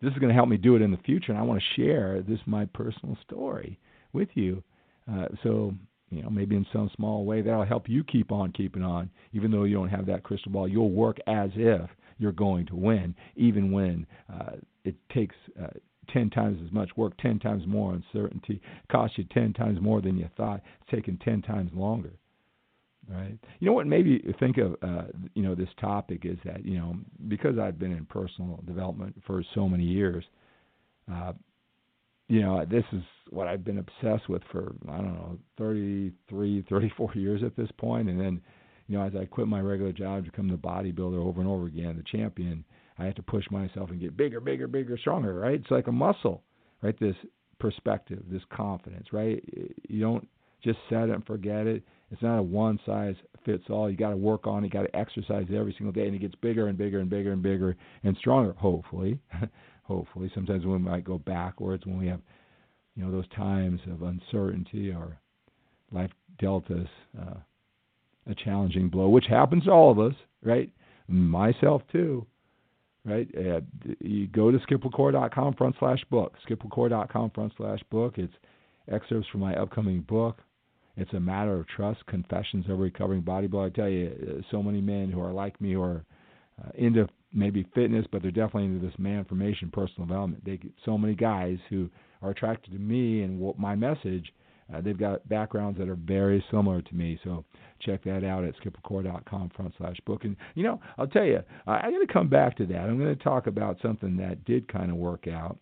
This 0.00 0.12
is 0.12 0.18
going 0.18 0.28
to 0.28 0.34
help 0.34 0.48
me 0.48 0.56
do 0.56 0.76
it 0.76 0.82
in 0.82 0.90
the 0.90 0.96
future, 0.98 1.32
and 1.32 1.38
I 1.38 1.42
want 1.42 1.60
to 1.60 1.80
share 1.80 2.22
this 2.22 2.38
my 2.46 2.64
personal 2.66 3.16
story 3.26 3.78
with 4.12 4.28
you. 4.34 4.62
Uh, 5.10 5.26
so, 5.42 5.74
you 6.10 6.22
know, 6.22 6.30
maybe 6.30 6.56
in 6.56 6.66
some 6.72 6.90
small 6.96 7.24
way 7.24 7.42
that'll 7.42 7.64
help 7.64 7.88
you 7.88 8.04
keep 8.04 8.30
on 8.30 8.52
keeping 8.52 8.82
on, 8.82 9.10
even 9.32 9.50
though 9.50 9.64
you 9.64 9.74
don't 9.74 9.88
have 9.88 10.06
that 10.06 10.22
crystal 10.22 10.52
ball. 10.52 10.68
You'll 10.68 10.90
work 10.90 11.18
as 11.26 11.50
if 11.54 11.88
you're 12.18 12.32
going 12.32 12.66
to 12.66 12.76
win, 12.76 13.14
even 13.36 13.72
when 13.72 14.06
uh, 14.32 14.52
it 14.84 14.94
takes 15.12 15.36
uh, 15.60 15.68
10 16.12 16.30
times 16.30 16.60
as 16.64 16.72
much 16.72 16.90
work, 16.96 17.16
10 17.18 17.38
times 17.38 17.64
more 17.66 17.94
uncertainty, 17.94 18.60
cost 18.90 19.16
you 19.18 19.24
10 19.24 19.52
times 19.52 19.80
more 19.80 20.00
than 20.00 20.16
you 20.16 20.28
thought, 20.36 20.60
it's 20.80 20.90
taking 20.90 21.18
10 21.18 21.42
times 21.42 21.70
longer. 21.74 22.12
Right. 23.10 23.38
You 23.58 23.66
know 23.66 23.72
what 23.72 23.86
made 23.86 24.04
me 24.04 24.20
think 24.38 24.58
of 24.58 24.76
uh, 24.82 25.04
you 25.32 25.42
know 25.42 25.54
this 25.54 25.70
topic 25.80 26.26
is 26.26 26.36
that 26.44 26.62
you 26.66 26.78
know 26.78 26.94
because 27.26 27.58
I've 27.58 27.78
been 27.78 27.92
in 27.92 28.04
personal 28.04 28.60
development 28.66 29.16
for 29.26 29.42
so 29.54 29.66
many 29.66 29.84
years, 29.84 30.24
uh, 31.10 31.32
you 32.28 32.42
know 32.42 32.66
this 32.70 32.84
is 32.92 33.02
what 33.30 33.48
I've 33.48 33.64
been 33.64 33.78
obsessed 33.78 34.28
with 34.28 34.42
for 34.52 34.74
I 34.90 34.98
don't 34.98 35.14
know 35.14 35.38
33, 35.56 36.66
34 36.68 37.14
years 37.14 37.42
at 37.42 37.56
this 37.56 37.70
point, 37.78 38.10
and 38.10 38.20
then 38.20 38.42
you 38.88 38.98
know 38.98 39.06
as 39.06 39.14
I 39.18 39.24
quit 39.24 39.48
my 39.48 39.60
regular 39.60 39.92
job 39.92 40.26
to 40.26 40.30
become 40.30 40.48
the 40.48 40.56
bodybuilder 40.56 41.16
over 41.16 41.40
and 41.40 41.48
over 41.48 41.64
again, 41.64 41.96
the 41.96 42.18
champion, 42.18 42.62
I 42.98 43.04
have 43.04 43.14
to 43.14 43.22
push 43.22 43.44
myself 43.50 43.90
and 43.90 44.00
get 44.00 44.16
bigger, 44.16 44.40
bigger, 44.40 44.66
bigger, 44.66 44.98
stronger, 44.98 45.34
right? 45.34 45.60
It's 45.60 45.70
like 45.70 45.86
a 45.86 45.92
muscle, 45.92 46.42
right? 46.82 46.98
This 46.98 47.14
perspective, 47.60 48.22
this 48.30 48.42
confidence, 48.50 49.06
right? 49.12 49.42
You 49.88 50.00
don't 50.00 50.28
just 50.62 50.78
set 50.88 51.08
it 51.08 51.10
and 51.10 51.24
forget 51.24 51.66
it. 51.66 51.82
It's 52.10 52.22
not 52.22 52.38
a 52.38 52.42
one 52.42 52.80
size 52.84 53.14
fits 53.44 53.64
all. 53.70 53.90
You 53.90 53.96
got 53.96 54.10
to 54.10 54.16
work 54.16 54.46
on 54.46 54.64
it. 54.64 54.68
You 54.68 54.70
got 54.70 54.82
to 54.82 54.96
exercise 54.96 55.46
every 55.54 55.74
single 55.76 55.92
day, 55.92 56.06
and 56.06 56.14
it 56.14 56.20
gets 56.20 56.34
bigger 56.36 56.68
and 56.68 56.76
bigger 56.76 57.00
and 57.00 57.08
bigger 57.08 57.32
and 57.32 57.42
bigger 57.42 57.76
and 58.02 58.16
stronger. 58.16 58.52
Hopefully, 58.54 59.20
hopefully. 59.82 60.30
Sometimes 60.34 60.64
we 60.64 60.78
might 60.78 61.04
go 61.04 61.18
backwards 61.18 61.86
when 61.86 61.98
we 61.98 62.08
have, 62.08 62.20
you 62.96 63.04
know, 63.04 63.12
those 63.12 63.28
times 63.36 63.80
of 63.92 64.02
uncertainty 64.02 64.90
or 64.90 65.18
life 65.92 66.10
dealt 66.40 66.68
us 66.70 66.88
uh, 67.20 67.36
a 68.26 68.34
challenging 68.34 68.88
blow, 68.88 69.08
which 69.08 69.26
happens 69.28 69.64
to 69.64 69.70
all 69.70 69.90
of 69.90 69.98
us, 69.98 70.14
right? 70.42 70.70
Myself 71.08 71.82
too 71.92 72.26
right? 73.04 73.28
Uh, 73.36 73.60
you 74.00 74.26
go 74.28 74.50
to 74.50 74.58
skiplacour.com 74.58 75.54
front 75.54 75.76
slash 75.78 76.02
book. 76.10 76.34
skiplacour.com 76.48 77.30
front 77.30 77.52
slash 77.56 77.80
book. 77.90 78.14
It's 78.16 78.32
excerpts 78.90 79.28
from 79.30 79.40
my 79.40 79.54
upcoming 79.56 80.02
book. 80.02 80.38
It's 80.96 81.12
a 81.12 81.20
matter 81.20 81.54
of 81.54 81.68
trust, 81.68 82.04
confessions 82.06 82.64
of 82.66 82.72
a 82.72 82.74
recovering 82.74 83.22
bodybuilder. 83.22 83.66
I 83.66 83.74
tell 83.74 83.88
you, 83.88 84.10
uh, 84.38 84.42
so 84.50 84.62
many 84.62 84.80
men 84.80 85.10
who 85.10 85.20
are 85.20 85.32
like 85.32 85.60
me 85.60 85.74
who 85.74 85.82
are 85.82 86.04
uh, 86.60 86.70
into 86.74 87.08
maybe 87.32 87.64
fitness, 87.74 88.04
but 88.10 88.22
they're 88.22 88.30
definitely 88.30 88.64
into 88.64 88.84
this 88.84 88.98
man 88.98 89.24
formation, 89.24 89.70
personal 89.70 90.06
development. 90.06 90.44
They 90.44 90.56
get 90.56 90.72
so 90.84 90.98
many 90.98 91.14
guys 91.14 91.58
who 91.70 91.88
are 92.22 92.30
attracted 92.30 92.72
to 92.72 92.78
me 92.78 93.22
and 93.22 93.38
what 93.38 93.58
my 93.58 93.76
message 93.76 94.32
uh, 94.72 94.80
they've 94.80 94.98
got 94.98 95.26
backgrounds 95.28 95.78
that 95.78 95.88
are 95.88 95.94
very 95.96 96.44
similar 96.50 96.82
to 96.82 96.94
me. 96.94 97.18
So 97.24 97.44
check 97.80 98.04
that 98.04 98.24
out 98.24 98.44
at 98.44 98.54
skiplacour.com 98.56 99.50
front 99.56 99.74
slash 99.78 99.96
book. 100.04 100.24
And, 100.24 100.36
you 100.54 100.62
know, 100.62 100.80
I'll 100.98 101.06
tell 101.06 101.24
you, 101.24 101.40
I'm 101.66 101.90
going 101.92 102.06
to 102.06 102.12
come 102.12 102.28
back 102.28 102.56
to 102.58 102.66
that. 102.66 102.80
I'm 102.80 102.98
going 102.98 103.16
to 103.16 103.22
talk 103.22 103.46
about 103.46 103.78
something 103.80 104.16
that 104.18 104.44
did 104.44 104.70
kind 104.70 104.90
of 104.90 104.96
work 104.96 105.26
out 105.26 105.58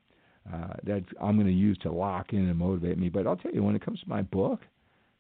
uh, 0.53 0.75
that 0.85 1.05
I'm 1.21 1.37
going 1.37 1.47
to 1.47 1.53
use 1.53 1.79
to 1.79 1.93
lock 1.93 2.33
in 2.33 2.49
and 2.49 2.59
motivate 2.59 2.99
me. 2.99 3.09
But 3.09 3.27
I'll 3.27 3.37
tell 3.37 3.53
you, 3.53 3.63
when 3.63 3.77
it 3.77 3.85
comes 3.85 4.01
to 4.01 4.09
my 4.09 4.23
book, 4.23 4.61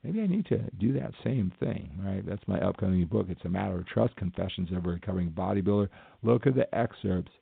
maybe 0.02 0.20
I 0.20 0.26
need 0.26 0.46
to 0.46 0.58
do 0.78 0.92
that 0.94 1.12
same 1.22 1.52
thing, 1.60 1.90
right? 2.02 2.26
That's 2.26 2.46
my 2.46 2.60
upcoming 2.60 3.04
book. 3.06 3.26
It's 3.28 3.44
a 3.44 3.48
matter 3.48 3.78
of 3.78 3.86
trust, 3.86 4.16
confessions 4.16 4.70
of 4.72 4.86
a 4.86 4.90
recovering 4.90 5.30
bodybuilder. 5.30 5.88
Look 6.22 6.46
at 6.46 6.54
the 6.54 6.72
excerpts 6.74 7.32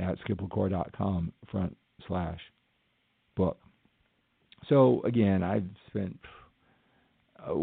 at 0.00 0.18
skiplacour.com 0.20 1.32
front 1.50 1.76
slash 2.06 2.40
book. 3.36 3.58
So 4.68 5.00
again, 5.04 5.42
I've 5.42 5.64
spent 5.88 6.18
uh, 7.46 7.54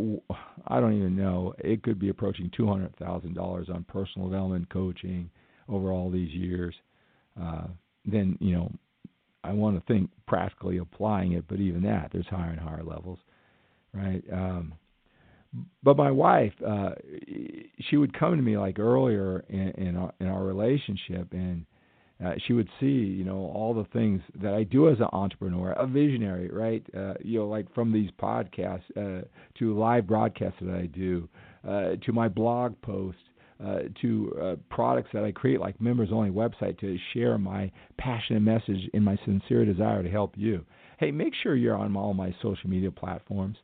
I 0.68 0.80
don't 0.80 0.98
even 0.98 1.16
know. 1.16 1.54
It 1.60 1.84
could 1.84 2.00
be 2.00 2.10
approaching 2.10 2.52
two 2.56 2.68
hundred 2.68 2.96
thousand 2.98 3.36
dollars 3.36 3.68
on 3.74 3.84
personal 3.84 4.30
development 4.30 4.70
coaching 4.70 5.30
over 5.68 5.92
all 5.92 6.10
these 6.10 6.32
years. 6.34 6.76
Uh, 7.40 7.68
then 8.06 8.38
you 8.40 8.56
know, 8.56 8.72
I 9.44 9.54
want 9.54 9.78
to 9.78 9.94
think 9.94 10.10
practically 10.28 10.78
applying 10.78 11.34
it, 11.34 11.46
but 11.48 11.60
even 11.60 11.84
that, 11.84 12.10
there's 12.12 12.28
higher 12.28 12.52
and 12.52 12.60
higher 12.60 12.84
levels, 12.84 13.20
right? 13.94 14.24
Um, 14.32 14.74
but 15.84 15.98
my 15.98 16.12
wife, 16.12 16.54
uh, 16.66 16.92
she 17.90 17.98
would 17.98 18.18
come 18.18 18.36
to 18.36 18.42
me 18.42 18.58
like 18.58 18.78
earlier 18.80 19.46
in, 19.48 19.70
in 19.78 19.96
our, 19.96 20.14
in 20.20 20.28
our 20.28 20.44
relationship, 20.44 21.32
and 21.32 21.66
uh, 22.24 22.34
she 22.48 22.54
would 22.54 22.70
see, 22.80 22.86
you 22.86 23.26
know, 23.26 23.52
all 23.54 23.74
the 23.74 23.84
things 23.92 24.22
that 24.42 24.54
I 24.54 24.64
do 24.64 24.90
as 24.90 25.00
an 25.00 25.08
entrepreneur, 25.12 25.72
a 25.74 25.86
visionary, 25.86 26.50
right? 26.50 26.86
Uh, 26.96 27.16
you 27.22 27.40
know, 27.40 27.48
like 27.48 27.74
from 27.74 27.92
these 27.92 28.10
podcasts 28.22 28.84
uh, 28.96 29.26
to 29.60 29.78
live 29.78 30.08
broadcasts 30.08 30.60
that 30.62 30.76
I 30.76 30.86
do, 30.86 31.28
uh, 31.68 31.96
to 32.06 32.14
my 32.14 32.30
blog 32.30 32.80
posts, 32.82 33.20
uh, 33.64 33.80
to 34.02 34.38
uh, 34.42 34.56
products 34.70 35.10
that 35.14 35.24
I 35.24 35.32
create, 35.32 35.60
like 35.60 35.80
members 35.82 36.10
only 36.12 36.30
website, 36.30 36.80
to 36.80 36.98
share 37.14 37.38
my 37.38 37.72
passionate 37.98 38.42
message 38.42 38.90
in 38.94 39.04
my 39.04 39.18
sincere 39.26 39.66
desire 39.66 40.02
to 40.02 40.10
help 40.10 40.34
you. 40.38 40.66
Hey, 41.00 41.12
make 41.12 41.34
sure 41.44 41.56
you're 41.56 41.76
on 41.76 41.96
all 41.98 42.14
my 42.14 42.34
social 42.42 42.70
media 42.70 42.92
platforms 42.92 43.58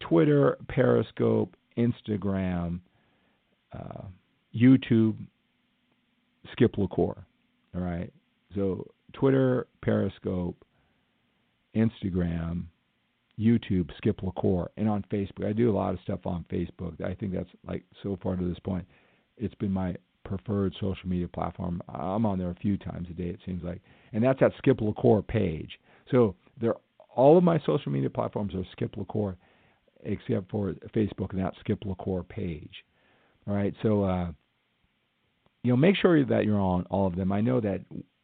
Twitter, 0.00 0.58
Periscope, 0.68 1.56
Instagram, 1.78 2.80
YouTube, 4.54 5.16
Skip 6.52 6.76
LaCour. 6.78 7.26
All 7.74 7.80
right. 7.80 8.12
So 8.54 8.86
Twitter, 9.12 9.66
Periscope, 9.82 10.56
Instagram, 11.74 12.64
YouTube, 13.38 13.90
Skip 13.98 14.22
LaCour, 14.22 14.70
and 14.76 14.88
on 14.88 15.04
Facebook. 15.12 15.46
I 15.46 15.52
do 15.52 15.70
a 15.70 15.76
lot 15.76 15.92
of 15.92 16.00
stuff 16.02 16.20
on 16.24 16.44
Facebook. 16.50 17.02
I 17.02 17.14
think 17.14 17.32
that's 17.32 17.50
like 17.66 17.84
so 18.02 18.18
far 18.22 18.36
to 18.36 18.44
this 18.44 18.58
point, 18.60 18.86
it's 19.36 19.54
been 19.56 19.72
my 19.72 19.96
preferred 20.24 20.74
social 20.80 21.08
media 21.08 21.28
platform. 21.28 21.80
I'm 21.88 22.26
on 22.26 22.38
there 22.38 22.50
a 22.50 22.54
few 22.54 22.76
times 22.76 23.08
a 23.10 23.14
day, 23.14 23.28
it 23.28 23.40
seems 23.44 23.62
like, 23.62 23.80
and 24.12 24.24
that's 24.24 24.40
at 24.42 24.52
Skip 24.58 24.80
LaCour 24.80 25.22
page. 25.22 25.78
So 26.10 26.34
they're, 26.60 26.74
all 27.14 27.38
of 27.38 27.44
my 27.44 27.58
social 27.64 27.92
media 27.92 28.10
platforms 28.10 28.54
are 28.54 28.64
Skip 28.72 28.96
LaCour, 28.96 29.36
except 30.04 30.50
for 30.50 30.74
Facebook 30.94 31.30
and 31.30 31.40
that 31.40 31.54
Skip 31.60 31.84
LaCour 31.84 32.22
page. 32.24 32.84
All 33.46 33.54
right, 33.54 33.74
so 33.82 34.02
uh, 34.02 34.32
you 35.66 35.72
know, 35.72 35.76
make 35.76 35.96
sure 35.96 36.24
that 36.24 36.44
you're 36.44 36.60
on 36.60 36.86
all 36.90 37.08
of 37.08 37.16
them. 37.16 37.32
I 37.32 37.40
know 37.40 37.60
that 37.60 37.80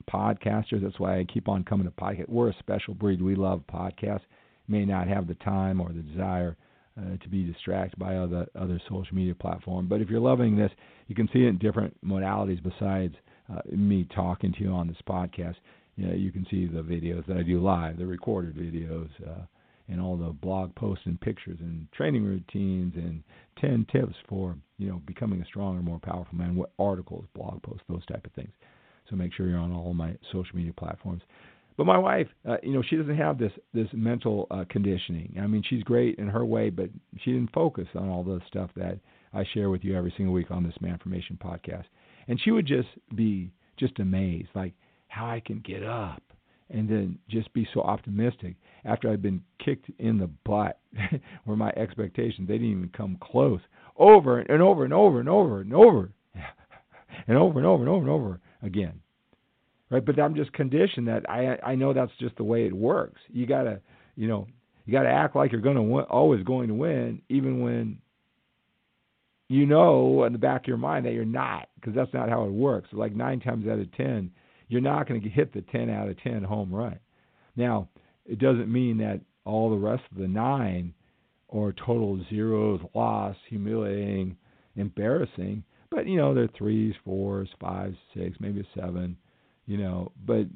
podcasters. 0.08 0.80
That's 0.80 1.00
why 1.00 1.18
I 1.18 1.24
keep 1.24 1.48
on 1.48 1.64
coming 1.64 1.86
to 1.86 1.90
podcast. 1.92 2.28
We're 2.28 2.50
a 2.50 2.56
special 2.60 2.94
breed. 2.94 3.20
We 3.20 3.34
love 3.34 3.62
podcasts. 3.72 4.22
May 4.68 4.84
not 4.84 5.08
have 5.08 5.26
the 5.26 5.34
time 5.34 5.80
or 5.80 5.88
the 5.88 6.02
desire 6.02 6.56
uh, 6.96 7.16
to 7.20 7.28
be 7.28 7.42
distracted 7.42 7.98
by 7.98 8.14
other 8.14 8.46
other 8.54 8.80
social 8.88 9.16
media 9.16 9.34
platform. 9.34 9.88
But 9.88 10.00
if 10.00 10.08
you're 10.08 10.20
loving 10.20 10.56
this, 10.56 10.70
you 11.08 11.16
can 11.16 11.28
see 11.32 11.40
it 11.40 11.48
in 11.48 11.58
different 11.58 11.96
modalities 12.06 12.62
besides 12.62 13.16
uh, 13.52 13.62
me 13.72 14.06
talking 14.14 14.52
to 14.52 14.60
you 14.60 14.70
on 14.70 14.86
this 14.86 15.02
podcast. 15.08 15.56
You, 15.96 16.06
know, 16.06 16.14
you 16.14 16.30
can 16.30 16.46
see 16.48 16.66
the 16.66 16.82
videos 16.82 17.26
that 17.26 17.38
I 17.38 17.42
do 17.42 17.60
live, 17.60 17.98
the 17.98 18.06
recorded 18.06 18.54
videos, 18.54 19.08
uh, 19.26 19.42
and 19.88 20.00
all 20.00 20.16
the 20.16 20.30
blog 20.30 20.74
posts 20.74 21.06
and 21.06 21.20
pictures 21.20 21.58
and 21.60 21.86
training 21.92 22.24
routines 22.24 22.94
and 22.96 23.22
10 23.60 23.86
tips 23.92 24.14
for 24.28 24.56
you 24.78 24.88
know 24.88 25.02
becoming 25.06 25.40
a 25.40 25.46
stronger, 25.46 25.82
more 25.82 25.98
powerful 25.98 26.36
man. 26.36 26.54
What 26.54 26.72
articles, 26.78 27.24
blog 27.34 27.62
posts, 27.62 27.84
those 27.88 28.04
type 28.06 28.26
of 28.26 28.32
things. 28.32 28.52
So 29.10 29.16
make 29.16 29.32
sure 29.34 29.48
you're 29.48 29.58
on 29.58 29.72
all 29.72 29.94
my 29.94 30.16
social 30.32 30.56
media 30.56 30.72
platforms. 30.72 31.22
But 31.76 31.86
my 31.86 31.98
wife, 31.98 32.28
uh, 32.48 32.58
you 32.62 32.72
know, 32.72 32.82
she 32.82 32.96
doesn't 32.96 33.16
have 33.16 33.38
this 33.38 33.52
this 33.72 33.88
mental 33.92 34.46
uh, 34.50 34.64
conditioning. 34.68 35.36
I 35.40 35.46
mean, 35.46 35.62
she's 35.68 35.82
great 35.82 36.18
in 36.18 36.28
her 36.28 36.44
way, 36.44 36.70
but 36.70 36.90
she 37.22 37.32
didn't 37.32 37.52
focus 37.52 37.88
on 37.94 38.08
all 38.08 38.22
the 38.22 38.40
stuff 38.46 38.70
that 38.76 38.98
I 39.32 39.44
share 39.54 39.70
with 39.70 39.82
you 39.82 39.96
every 39.96 40.12
single 40.16 40.34
week 40.34 40.50
on 40.50 40.62
this 40.62 40.74
Manformation 40.82 41.38
podcast. 41.38 41.84
And 42.28 42.40
she 42.40 42.50
would 42.50 42.66
just 42.66 42.88
be 43.14 43.50
just 43.78 43.98
amazed, 43.98 44.48
like 44.54 44.74
how 45.08 45.26
I 45.26 45.40
can 45.44 45.60
get 45.60 45.82
up 45.82 46.22
and 46.72 46.88
then 46.88 47.18
just 47.28 47.52
be 47.52 47.66
so 47.72 47.82
optimistic 47.82 48.56
after 48.84 49.10
I've 49.10 49.22
been 49.22 49.42
kicked 49.64 49.90
in 49.98 50.18
the 50.18 50.30
butt, 50.44 50.80
where 51.44 51.56
my 51.56 51.70
expectations 51.76 52.48
they 52.48 52.54
didn't 52.54 52.70
even 52.70 52.90
come 52.96 53.18
close, 53.20 53.60
over 53.96 54.40
and 54.40 54.62
over 54.62 54.84
and 54.84 54.92
over 54.92 55.20
and 55.20 55.28
over 55.28 55.60
and 55.60 55.74
over 55.74 56.10
and 57.26 57.36
over 57.36 57.58
and 57.58 57.66
over 57.66 57.82
and 57.82 57.88
over 57.88 58.00
and 58.00 58.10
over 58.10 58.40
again 58.62 59.00
right? 59.92 60.04
But 60.04 60.18
I'm 60.18 60.34
just 60.34 60.52
conditioned 60.54 61.06
that 61.06 61.28
I 61.30 61.58
I 61.64 61.74
know 61.76 61.92
that's 61.92 62.10
just 62.18 62.36
the 62.36 62.44
way 62.44 62.66
it 62.66 62.72
works. 62.72 63.20
You 63.28 63.46
gotta, 63.46 63.80
you 64.16 64.26
know, 64.26 64.48
you 64.86 64.92
gotta 64.92 65.10
act 65.10 65.36
like 65.36 65.52
you're 65.52 65.60
gonna 65.60 65.82
win, 65.82 66.04
always 66.06 66.42
going 66.42 66.68
to 66.68 66.74
win, 66.74 67.22
even 67.28 67.60
when 67.60 67.98
you 69.48 69.66
know 69.66 70.24
in 70.24 70.32
the 70.32 70.38
back 70.38 70.62
of 70.62 70.68
your 70.68 70.78
mind 70.78 71.04
that 71.06 71.12
you're 71.12 71.24
not, 71.24 71.68
because 71.76 71.94
that's 71.94 72.12
not 72.14 72.30
how 72.30 72.44
it 72.44 72.50
works. 72.50 72.88
Like 72.92 73.14
nine 73.14 73.38
times 73.38 73.68
out 73.68 73.78
of 73.78 73.94
ten, 73.94 74.30
you're 74.72 74.80
not 74.80 75.08
going 75.08 75.20
to 75.20 75.28
hit 75.28 75.52
the 75.52 75.62
ten 75.62 75.90
out 75.90 76.08
of 76.08 76.20
ten 76.22 76.42
home 76.42 76.74
run. 76.74 76.98
Now, 77.56 77.88
it 78.24 78.38
doesn't 78.38 78.72
mean 78.72 78.98
that 78.98 79.20
all 79.44 79.70
the 79.70 79.76
rest 79.76 80.02
of 80.10 80.18
the 80.18 80.28
nine 80.28 80.94
are 81.50 81.72
total 81.72 82.24
zeros, 82.30 82.80
loss, 82.94 83.36
humiliating, 83.48 84.36
embarrassing. 84.76 85.64
But 85.90 86.06
you 86.06 86.16
know, 86.16 86.34
they're 86.34 86.48
threes, 86.56 86.94
fours, 87.04 87.48
fives, 87.60 87.96
six, 88.14 88.36
maybe 88.40 88.60
a 88.60 88.80
seven 88.80 89.16
you 89.66 89.78
know, 89.78 90.12
but 90.26 90.46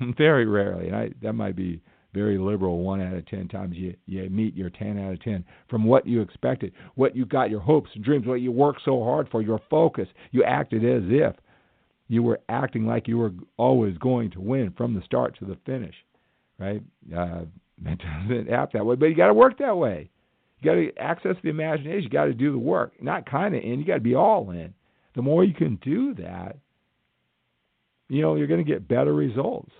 very 0.16 0.46
rarely, 0.46 0.88
and 0.88 0.96
I 0.96 1.10
that 1.22 1.32
might 1.34 1.56
be 1.56 1.80
very 2.14 2.38
liberal. 2.38 2.78
One 2.80 3.00
out 3.00 3.14
of 3.14 3.26
ten 3.26 3.48
times 3.48 3.76
you 3.76 3.94
you 4.06 4.28
meet 4.30 4.54
your 4.54 4.70
ten 4.70 4.98
out 4.98 5.12
of 5.12 5.22
ten 5.22 5.44
from 5.68 5.84
what 5.84 6.06
you 6.06 6.20
expected, 6.20 6.72
what 6.94 7.16
you 7.16 7.26
got 7.26 7.50
your 7.50 7.60
hopes 7.60 7.90
and 7.94 8.04
dreams, 8.04 8.26
what 8.26 8.40
you 8.40 8.52
worked 8.52 8.82
so 8.84 9.02
hard 9.02 9.28
for, 9.30 9.42
your 9.42 9.60
focus. 9.70 10.08
You 10.30 10.44
acted 10.44 10.84
as 10.84 11.02
if 11.10 11.34
you 12.08 12.22
were 12.22 12.40
acting 12.48 12.86
like 12.86 13.06
you 13.06 13.18
were 13.18 13.32
always 13.56 13.96
going 13.98 14.30
to 14.30 14.40
win 14.40 14.72
from 14.76 14.94
the 14.94 15.02
start 15.02 15.38
to 15.38 15.44
the 15.44 15.56
finish, 15.66 15.94
right? 16.58 16.82
Uh, 17.14 17.42
it 17.84 17.98
doesn't 17.98 18.48
happen 18.48 18.78
that 18.78 18.84
way, 18.84 18.96
but 18.96 19.06
you 19.06 19.14
got 19.14 19.28
to 19.28 19.34
work 19.34 19.58
that 19.58 19.76
way. 19.76 20.10
You 20.60 20.70
got 20.70 20.74
to 20.74 20.90
access 21.00 21.36
the 21.42 21.50
imagination. 21.50 22.02
You 22.02 22.08
got 22.08 22.24
to 22.24 22.34
do 22.34 22.50
the 22.50 22.58
work, 22.58 22.92
not 23.00 23.30
kind 23.30 23.54
of 23.54 23.62
in. 23.62 23.78
You 23.78 23.84
got 23.84 23.94
to 23.94 24.00
be 24.00 24.14
all 24.14 24.50
in. 24.50 24.74
The 25.14 25.22
more 25.22 25.44
you 25.44 25.54
can 25.54 25.76
do 25.82 26.14
that, 26.14 26.56
you 28.08 28.22
know, 28.22 28.34
you're 28.34 28.46
going 28.46 28.64
to 28.64 28.70
get 28.70 28.88
better 28.88 29.14
results. 29.14 29.70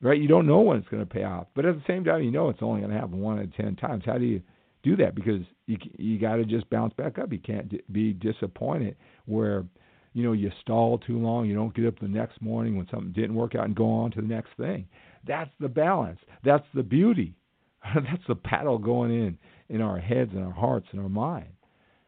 Right? 0.00 0.20
You 0.20 0.26
don't 0.26 0.48
know 0.48 0.60
when 0.60 0.78
it's 0.78 0.88
going 0.88 1.06
to 1.06 1.08
pay 1.08 1.22
off, 1.22 1.46
but 1.54 1.64
at 1.64 1.76
the 1.76 1.82
same 1.86 2.02
time, 2.02 2.24
you 2.24 2.32
know 2.32 2.48
it's 2.48 2.62
only 2.62 2.80
going 2.80 2.92
to 2.92 2.98
happen 2.98 3.20
one 3.20 3.38
of 3.38 3.54
ten 3.54 3.76
times. 3.76 4.02
How 4.04 4.18
do 4.18 4.24
you 4.24 4.42
do 4.82 4.96
that? 4.96 5.14
Because 5.14 5.42
you 5.66 5.78
you 5.96 6.18
got 6.18 6.36
to 6.36 6.44
just 6.44 6.68
bounce 6.70 6.92
back 6.94 7.20
up. 7.20 7.32
You 7.32 7.38
can't 7.38 7.72
be 7.92 8.12
disappointed 8.12 8.96
where 9.26 9.64
you 10.12 10.22
know 10.22 10.32
you 10.32 10.50
stall 10.60 10.98
too 10.98 11.18
long. 11.18 11.46
You 11.46 11.54
don't 11.54 11.74
get 11.74 11.86
up 11.86 11.98
the 12.00 12.08
next 12.08 12.40
morning 12.40 12.76
when 12.76 12.88
something 12.90 13.12
didn't 13.12 13.34
work 13.34 13.54
out 13.54 13.66
and 13.66 13.74
go 13.74 13.90
on 13.90 14.10
to 14.12 14.20
the 14.20 14.26
next 14.26 14.50
thing. 14.56 14.86
That's 15.26 15.50
the 15.60 15.68
balance. 15.68 16.18
That's 16.44 16.66
the 16.74 16.82
beauty. 16.82 17.34
That's 17.94 18.22
the 18.28 18.34
battle 18.34 18.78
going 18.78 19.10
in 19.10 19.38
in 19.68 19.80
our 19.80 19.98
heads 19.98 20.30
and 20.34 20.44
our 20.44 20.52
hearts 20.52 20.86
and 20.92 21.00
our 21.00 21.08
mind. 21.08 21.48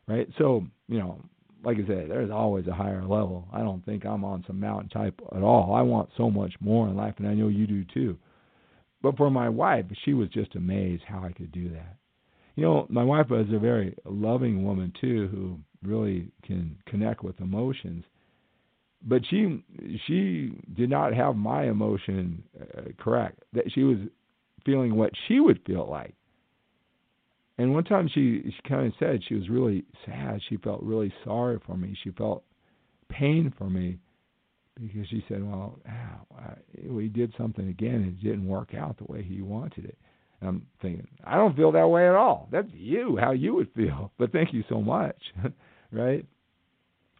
Right? 0.06 0.28
So 0.38 0.64
you 0.88 0.98
know 0.98 1.20
like 1.64 1.78
I 1.78 1.86
said, 1.86 2.10
there's 2.10 2.30
always 2.30 2.66
a 2.66 2.74
higher 2.74 3.02
level. 3.02 3.48
I 3.52 3.60
don't 3.60 3.84
think 3.84 4.04
I'm 4.04 4.24
on 4.24 4.44
some 4.46 4.60
mountain 4.60 4.90
type 4.90 5.18
at 5.34 5.42
all. 5.42 5.74
I 5.74 5.82
want 5.82 6.10
so 6.16 6.30
much 6.30 6.52
more 6.60 6.88
in 6.88 6.96
life, 6.96 7.14
and 7.18 7.26
I 7.26 7.34
know 7.34 7.48
you 7.48 7.66
do 7.66 7.84
too. 7.92 8.18
But 9.02 9.16
for 9.16 9.30
my 9.30 9.48
wife, 9.48 9.86
she 10.04 10.14
was 10.14 10.28
just 10.28 10.54
amazed 10.54 11.02
how 11.06 11.24
I 11.24 11.32
could 11.32 11.52
do 11.52 11.70
that. 11.70 11.96
You 12.56 12.64
know, 12.64 12.86
my 12.88 13.02
wife 13.02 13.30
was 13.30 13.46
a 13.52 13.58
very 13.58 13.96
loving 14.04 14.64
woman 14.64 14.92
too, 15.00 15.28
who 15.28 15.58
really 15.86 16.28
can 16.44 16.76
connect 16.86 17.22
with 17.22 17.40
emotions. 17.40 18.04
But 19.06 19.22
she 19.28 19.62
she 20.06 20.52
did 20.74 20.88
not 20.90 21.14
have 21.14 21.36
my 21.36 21.64
emotion 21.64 22.42
uh, 22.60 22.82
correct. 22.98 23.42
That 23.52 23.70
she 23.72 23.82
was 23.82 23.98
feeling 24.64 24.96
what 24.96 25.10
she 25.28 25.40
would 25.40 25.60
feel 25.66 25.88
like. 25.88 26.14
And 27.58 27.74
one 27.74 27.84
time 27.84 28.08
she 28.08 28.42
she 28.44 28.68
kind 28.68 28.86
of 28.86 28.94
said 28.98 29.20
she 29.28 29.34
was 29.34 29.48
really 29.48 29.84
sad. 30.06 30.40
She 30.48 30.56
felt 30.56 30.82
really 30.82 31.12
sorry 31.24 31.60
for 31.66 31.76
me. 31.76 31.96
She 32.02 32.10
felt 32.10 32.44
pain 33.08 33.52
for 33.56 33.68
me 33.68 33.98
because 34.80 35.06
she 35.08 35.24
said, 35.28 35.44
"Well, 35.46 35.78
ah, 35.88 36.54
we 36.88 37.08
did 37.08 37.32
something 37.36 37.68
again. 37.68 37.96
And 37.96 38.06
it 38.06 38.22
didn't 38.22 38.48
work 38.48 38.74
out 38.74 38.96
the 38.96 39.04
way 39.04 39.22
he 39.22 39.42
wanted 39.42 39.84
it." 39.84 39.98
And 40.40 40.48
I'm 40.48 40.66
thinking, 40.82 41.06
I 41.24 41.36
don't 41.36 41.56
feel 41.56 41.72
that 41.72 41.88
way 41.88 42.08
at 42.08 42.14
all. 42.14 42.48
That's 42.52 42.68
you, 42.72 43.16
how 43.20 43.32
you 43.32 43.54
would 43.54 43.72
feel. 43.74 44.12
But 44.18 44.32
thank 44.32 44.52
you 44.52 44.64
so 44.68 44.80
much, 44.80 45.16
right? 45.94 46.24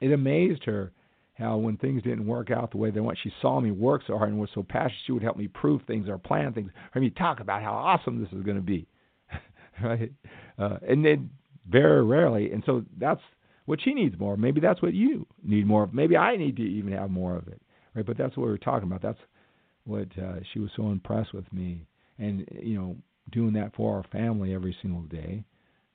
It 0.01 0.13
amazed 0.13 0.65
her 0.65 0.93
how 1.35 1.57
when 1.57 1.77
things 1.77 2.03
didn't 2.03 2.27
work 2.27 2.51
out 2.51 2.71
the 2.71 2.77
way 2.77 2.91
they 2.91 3.01
want, 3.01 3.19
she 3.23 3.33
saw 3.43 3.61
me 3.61 3.71
work 3.71 4.03
so 4.07 4.17
hard 4.17 4.31
and 4.31 4.41
was 4.41 4.51
so 4.55 4.63
passionate. 4.63 5.01
She 5.07 5.13
would 5.13 5.23
help 5.23 5.37
me 5.37 5.49
prove 5.49 5.83
things 5.87 6.09
or 6.09 6.17
plan 6.19 6.53
things, 6.53 6.71
hear 6.93 7.03
me 7.03 7.11
talk 7.11 7.41
about 7.41 7.63
how 7.63 7.73
awesome 7.73 8.21
this 8.21 8.33
is 8.33 8.45
going 8.45 8.57
to 8.57 8.63
be. 8.63 8.87
right? 9.83 10.13
Uh, 10.59 10.79
and 10.89 11.05
then 11.05 11.31
very 11.69 12.05
rarely, 12.05 12.53
and 12.53 12.63
so 12.67 12.85
that's 12.99 13.21
what 13.67 13.81
she 13.83 13.95
needs 13.95 14.19
more. 14.19 14.37
Maybe 14.37 14.61
that's 14.61 14.83
what 14.83 14.95
you 14.95 15.27
need 15.43 15.67
more. 15.67 15.89
Maybe 15.93 16.17
I 16.17 16.37
need 16.37 16.57
to 16.57 16.63
even 16.63 16.93
have 16.93 17.11
more 17.11 17.37
of 17.37 17.49
it, 17.49 17.61
right? 17.95 18.07
But 18.07 18.19
that's 18.19 18.37
what 18.37 18.45
we 18.45 18.51
were 18.51 18.59
talking 18.59 18.87
about. 18.87 19.03
That's 19.03 19.19
what 19.85 20.09
uh, 20.19 20.37
she 20.53 20.61
was 20.61 20.71
so 20.77 20.91
impressed 20.91 21.33
with 21.35 21.51
me, 21.53 21.87
and 22.19 22.47
you 22.63 22.79
know, 22.79 22.97
doing 23.33 23.55
that 23.55 23.75
for 23.75 23.97
our 23.97 24.05
family 24.13 24.55
every 24.55 24.77
single 24.83 25.03
day. 25.03 25.45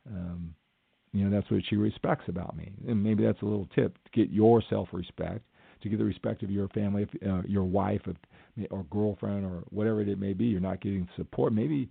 Um, 0.09 0.55
you 1.11 1.23
know, 1.23 1.35
that's 1.35 1.49
what 1.51 1.61
she 1.69 1.75
respects 1.75 2.25
about 2.27 2.55
me, 2.55 2.71
and 2.87 3.03
maybe 3.03 3.23
that's 3.23 3.41
a 3.41 3.45
little 3.45 3.67
tip 3.73 3.97
to 4.03 4.11
get 4.11 4.29
your 4.29 4.61
self-respect, 4.69 5.41
to 5.81 5.89
get 5.89 5.97
the 5.97 6.05
respect 6.05 6.43
of 6.43 6.51
your 6.51 6.67
family, 6.69 7.03
if, 7.03 7.27
uh, 7.27 7.41
your 7.47 7.63
wife, 7.63 8.01
if, 8.05 8.71
or 8.71 8.85
girlfriend, 8.91 9.45
or 9.45 9.63
whatever 9.69 10.01
it 10.01 10.19
may 10.19 10.33
be. 10.33 10.45
You're 10.45 10.59
not 10.59 10.81
getting 10.81 11.07
support. 11.15 11.53
Maybe 11.53 11.89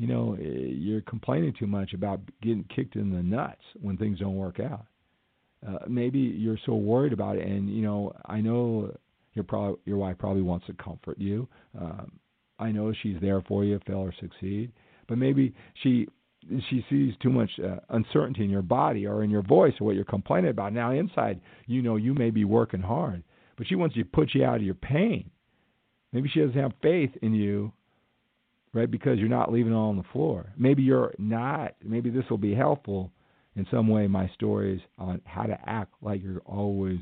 you 0.00 0.06
know, 0.06 0.34
eh, 0.40 0.44
you're 0.44 1.02
complaining 1.02 1.52
too 1.58 1.66
much 1.66 1.92
about 1.92 2.20
getting 2.40 2.64
kicked 2.74 2.96
in 2.96 3.10
the 3.10 3.22
nuts 3.22 3.60
when 3.82 3.98
things 3.98 4.18
don't 4.18 4.36
work 4.36 4.58
out. 4.58 4.86
Uh, 5.66 5.80
maybe 5.88 6.18
you're 6.18 6.58
so 6.64 6.74
worried 6.74 7.12
about 7.12 7.36
it, 7.36 7.46
and 7.46 7.68
you 7.68 7.82
know, 7.82 8.10
I 8.24 8.40
know 8.40 8.96
your 9.34 9.44
probably 9.44 9.78
your 9.84 9.98
wife 9.98 10.16
probably 10.18 10.40
wants 10.40 10.66
to 10.66 10.72
comfort 10.72 11.18
you. 11.18 11.46
Um, 11.78 12.12
I 12.58 12.72
know 12.72 12.94
she's 13.02 13.18
there 13.20 13.42
for 13.42 13.62
you, 13.62 13.78
fail 13.86 13.98
or 13.98 14.14
succeed, 14.20 14.72
but 15.06 15.18
maybe 15.18 15.54
she 15.82 16.08
she 16.68 16.84
sees 16.88 17.14
too 17.22 17.30
much 17.30 17.50
uh, 17.62 17.76
uncertainty 17.90 18.44
in 18.44 18.50
your 18.50 18.62
body 18.62 19.06
or 19.06 19.22
in 19.22 19.30
your 19.30 19.42
voice 19.42 19.74
or 19.80 19.86
what 19.86 19.94
you're 19.94 20.04
complaining 20.04 20.50
about. 20.50 20.72
Now 20.72 20.92
inside, 20.92 21.40
you 21.66 21.82
know, 21.82 21.96
you 21.96 22.14
may 22.14 22.30
be 22.30 22.44
working 22.44 22.80
hard, 22.80 23.22
but 23.56 23.66
she 23.66 23.74
wants 23.74 23.96
you 23.96 24.04
to 24.04 24.10
put 24.10 24.34
you 24.34 24.44
out 24.44 24.56
of 24.56 24.62
your 24.62 24.74
pain. 24.74 25.30
Maybe 26.12 26.28
she 26.28 26.40
doesn't 26.40 26.58
have 26.58 26.72
faith 26.82 27.10
in 27.22 27.34
you 27.34 27.72
right? 28.72 28.90
Because 28.90 29.18
you're 29.18 29.28
not 29.28 29.52
leaving 29.52 29.74
all 29.74 29.90
on 29.90 29.96
the 29.96 30.04
floor. 30.12 30.52
Maybe 30.56 30.82
you're 30.82 31.12
not. 31.18 31.74
Maybe 31.84 32.10
this 32.10 32.24
will 32.30 32.38
be 32.38 32.54
helpful 32.54 33.10
in 33.56 33.66
some 33.70 33.88
way. 33.88 34.06
My 34.06 34.30
stories 34.34 34.80
on 34.98 35.20
how 35.24 35.44
to 35.44 35.58
act 35.66 35.94
like 36.02 36.22
you're 36.22 36.42
always 36.46 37.00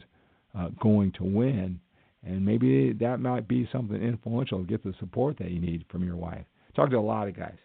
uh, 0.58 0.68
going 0.80 1.12
to 1.12 1.24
win. 1.24 1.80
And 2.24 2.44
maybe 2.44 2.92
that 2.94 3.20
might 3.20 3.46
be 3.46 3.68
something 3.70 4.00
influential 4.00 4.60
to 4.60 4.66
get 4.66 4.82
the 4.82 4.94
support 4.98 5.38
that 5.38 5.50
you 5.50 5.60
need 5.60 5.84
from 5.90 6.04
your 6.04 6.16
wife. 6.16 6.44
Talk 6.74 6.90
to 6.90 6.96
a 6.96 7.00
lot 7.00 7.28
of 7.28 7.36
guys. 7.36 7.56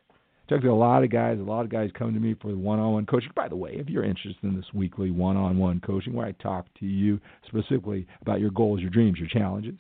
Talk 0.50 0.62
to 0.62 0.68
a 0.68 0.74
lot 0.74 1.04
of 1.04 1.10
guys. 1.10 1.40
A 1.40 1.44
lot 1.44 1.64
of 1.64 1.70
guys 1.70 1.90
come 1.98 2.14
to 2.14 2.20
me 2.20 2.36
for 2.42 2.50
one-on-one 2.50 3.06
coaching. 3.06 3.32
By 3.34 3.48
the 3.48 3.56
way, 3.56 3.76
if 3.76 3.90
you're 3.90 4.04
interested 4.04 4.44
in 4.44 4.56
this 4.56 4.74
weekly 4.74 5.10
one-on-one 5.10 5.82
coaching, 5.86 6.14
where 6.14 6.28
I 6.28 6.34
talk 6.34 6.68
to 6.80 6.86
you 6.86 7.20
specifically 7.48 8.06
about 8.22 8.42
your 8.42 8.52
goals, 8.52 8.82
your 8.82 8.90
dreams, 8.90 9.20
your 9.20 9.30
challenges, 9.30 9.80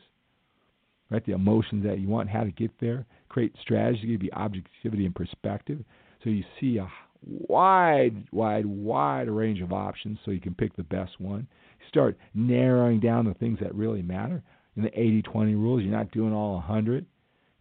right? 1.09 1.25
The 1.25 1.33
emotions 1.33 1.83
that 1.85 1.99
you 1.99 2.07
want, 2.07 2.29
how 2.29 2.43
to 2.43 2.51
get 2.51 2.71
there, 2.79 3.05
create 3.27 3.53
strategy, 3.61 4.07
give 4.07 4.23
you 4.23 4.31
objectivity 4.31 5.05
and 5.05 5.13
perspective, 5.13 5.83
so 6.23 6.29
you 6.29 6.43
see 6.61 6.77
a 6.77 6.87
wide, 7.25 8.25
wide, 8.31 8.65
wide 8.65 9.29
range 9.29 9.59
of 9.59 9.73
options, 9.73 10.17
so 10.23 10.31
you 10.31 10.39
can 10.39 10.55
pick 10.55 10.75
the 10.77 10.83
best 10.83 11.19
one. 11.19 11.45
Start 11.89 12.17
narrowing 12.33 13.01
down 13.01 13.25
the 13.25 13.33
things 13.33 13.59
that 13.61 13.75
really 13.75 14.01
matter. 14.01 14.41
In 14.77 14.83
the 14.83 14.89
80-20 14.89 15.53
rules, 15.55 15.83
you're 15.83 15.91
not 15.91 16.11
doing 16.11 16.33
all 16.33 16.53
100 16.53 17.05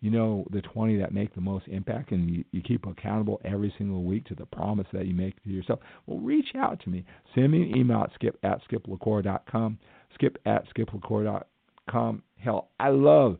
you 0.02 0.10
know 0.10 0.44
the 0.50 0.60
20 0.60 0.98
that 0.98 1.14
make 1.14 1.32
the 1.34 1.40
most 1.40 1.66
impact 1.68 2.10
and 2.10 2.28
you, 2.28 2.44
you 2.50 2.60
keep 2.60 2.84
accountable 2.86 3.40
every 3.44 3.72
single 3.78 4.02
week 4.02 4.26
to 4.26 4.34
the 4.34 4.44
promise 4.44 4.86
that 4.92 5.06
you 5.06 5.14
make 5.14 5.40
to 5.44 5.48
yourself, 5.48 5.78
well, 6.06 6.18
reach 6.18 6.48
out 6.56 6.80
to 6.80 6.90
me. 6.90 7.04
Send 7.34 7.52
me 7.52 7.62
an 7.62 7.76
email 7.76 8.02
at 8.02 8.12
skip 8.14 8.36
at 8.42 8.60
skiplacour.com, 8.68 9.78
skip 10.14 10.38
at 10.44 10.64
skiplacour.com. 10.74 12.22
Hell, 12.36 12.68
I 12.80 12.88
love 12.88 13.38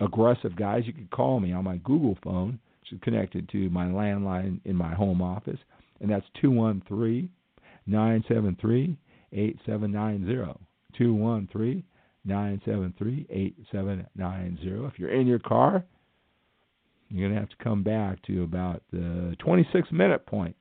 aggressive 0.00 0.56
guys. 0.56 0.84
You 0.86 0.94
can 0.94 1.08
call 1.12 1.38
me 1.38 1.52
on 1.52 1.64
my 1.64 1.76
Google 1.76 2.16
phone, 2.24 2.58
which 2.80 2.92
is 2.94 2.98
connected 3.02 3.46
to 3.50 3.68
my 3.68 3.84
landline 3.84 4.60
in 4.64 4.74
my 4.74 4.94
home 4.94 5.20
office, 5.20 5.58
and 6.00 6.10
that's 6.10 6.26
213 6.40 7.28
973 7.86 8.96
8790. 9.32 10.58
213 10.96 11.84
973 12.24 13.26
8790. 13.30 14.86
If 14.86 14.98
you're 14.98 15.12
in 15.12 15.26
your 15.26 15.38
car, 15.38 15.84
you're 17.08 17.28
going 17.28 17.34
to 17.34 17.40
have 17.40 17.50
to 17.50 17.64
come 17.64 17.82
back 17.82 18.22
to 18.26 18.42
about 18.42 18.82
the 18.92 19.36
26 19.40 19.88
minute 19.90 20.26
point 20.26 20.54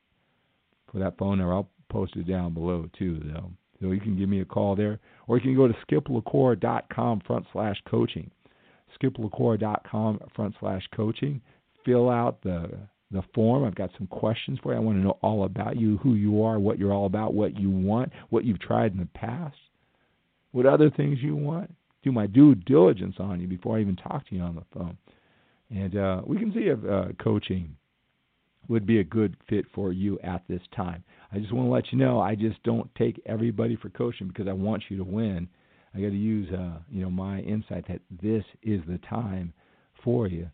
for 0.92 1.00
that 1.00 1.18
phone 1.18 1.38
number. 1.38 1.54
I'll 1.54 1.70
post 1.90 2.16
it 2.16 2.28
down 2.28 2.54
below 2.54 2.90
too, 2.98 3.22
though. 3.26 3.52
So 3.82 3.92
you 3.92 4.02
can 4.02 4.18
give 4.18 4.30
me 4.30 4.42
a 4.42 4.46
call 4.46 4.76
there, 4.76 5.00
or 5.28 5.38
you 5.38 5.44
can 5.44 5.56
go 5.56 5.68
to 5.68 5.76
skiplacour.com 5.86 7.22
front 7.26 7.46
slash 7.54 7.78
coaching. 7.90 8.30
skiplacour.com 9.02 10.20
front 10.36 10.56
slash 10.60 10.84
coaching. 10.96 11.42
Fill 11.86 12.10
out 12.10 12.42
the 12.42 12.78
the 13.12 13.24
form. 13.34 13.64
I've 13.64 13.74
got 13.74 13.90
some 13.98 14.06
questions 14.06 14.60
for 14.62 14.72
you. 14.72 14.78
I 14.78 14.82
want 14.82 15.00
to 15.00 15.04
know 15.04 15.18
all 15.24 15.46
about 15.46 15.78
you, 15.78 15.98
who 15.98 16.14
you 16.14 16.44
are, 16.44 16.60
what 16.60 16.78
you're 16.78 16.94
all 16.94 17.08
about, 17.08 17.34
what 17.34 17.58
you 17.58 17.70
want, 17.70 18.12
what 18.30 18.46
you've 18.46 18.60
tried 18.60 18.92
in 18.92 19.00
the 19.00 19.08
past 19.08 19.58
what 20.52 20.66
other 20.66 20.90
things 20.90 21.20
you 21.22 21.36
want. 21.36 21.74
Do 22.04 22.12
my 22.12 22.28
due 22.28 22.56
diligence 22.56 23.16
on 23.20 23.42
you 23.42 23.48
before 23.48 23.78
I 23.78 23.82
even 23.82 23.96
talk 23.96 24.28
to 24.30 24.36
you 24.36 24.42
on 24.42 24.56
the 24.56 24.64
phone. 24.74 24.98
And 25.70 25.98
uh, 25.98 26.22
we 26.26 26.38
can 26.38 26.52
see 26.54 26.62
if 26.62 26.80
uh, 26.90 27.14
coaching 27.22 27.76
would 28.70 28.86
be 28.86 29.00
a 29.00 29.04
good 29.04 29.36
fit 29.50 29.66
for 29.74 29.92
you 29.92 30.20
at 30.24 30.44
this 30.48 30.62
time. 30.76 31.04
I 31.32 31.40
just 31.40 31.52
want 31.54 31.68
to 31.68 31.72
let 31.72 31.92
you 31.92 31.98
know 31.98 32.20
I 32.20 32.36
just 32.36 32.62
don't 32.64 32.90
take 32.96 33.22
everybody 33.26 33.76
for 33.76 33.90
coaching 33.90 34.28
because 34.28 34.48
I 34.48 34.54
want 34.54 34.84
you 34.90 34.98
to 34.98 35.04
win. 35.04 35.48
I 35.94 36.00
got 36.00 36.10
to 36.10 36.16
use 36.16 36.48
uh, 36.54 36.80
you 36.90 37.02
know 37.02 37.10
my 37.10 37.40
insight 37.40 37.88
that 37.88 38.02
this 38.22 38.44
is 38.64 38.82
the 38.88 39.00
time 39.10 39.54
for 40.04 40.28
you. 40.28 40.50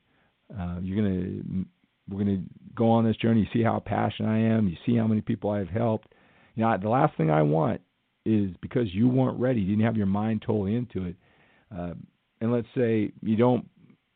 Uh, 0.58 0.78
you're 0.82 1.04
gonna 1.04 1.66
we're 2.10 2.20
gonna 2.20 2.44
go 2.74 2.90
on 2.90 3.06
this 3.06 3.18
journey. 3.18 3.42
You 3.42 3.60
see 3.60 3.64
how 3.64 3.80
passionate 3.80 4.30
I 4.30 4.38
am. 4.38 4.68
You 4.68 4.78
see 4.86 4.96
how 4.96 5.08
many 5.08 5.22
people 5.22 5.50
I've 5.50 5.70
helped. 5.70 6.08
You 6.56 6.64
know, 6.64 6.78
the 6.82 6.90
last 6.90 7.18
thing 7.18 7.30
I 7.30 7.42
want 7.42 7.82
is 8.26 8.52
because 8.62 8.94
you 8.94 9.08
weren't 9.08 9.40
ready, 9.40 9.62
you 9.62 9.68
didn't 9.68 9.86
have 9.86 9.98
your 9.98 10.08
mind 10.08 10.44
totally 10.46 10.76
into 10.76 11.06
it. 11.06 11.16
Uh, 11.76 11.94
and 12.42 12.52
let's 12.52 12.68
say 12.76 13.12
you 13.22 13.36
don't 13.36 13.68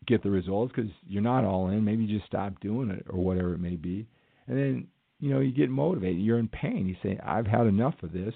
get 0.08 0.24
the 0.24 0.30
results 0.30 0.74
because 0.76 0.92
you're 1.08 1.22
not 1.22 1.46
all 1.46 1.70
in. 1.70 1.86
Maybe 1.86 2.04
you 2.04 2.18
just 2.18 2.28
stop 2.28 2.60
doing 2.60 2.90
it 2.90 3.06
or 3.10 3.20
whatever 3.20 3.54
it 3.54 3.60
may 3.60 3.76
be. 3.76 4.08
And 4.48 4.58
then, 4.58 4.88
you 5.20 5.32
know, 5.32 5.40
you 5.40 5.52
get 5.52 5.70
motivated. 5.70 6.22
You're 6.22 6.40
in 6.40 6.48
pain. 6.48 6.88
You 6.88 6.96
say, 7.04 7.20
I've 7.24 7.46
had 7.46 7.68
enough 7.68 7.96
of 8.02 8.12
this, 8.12 8.34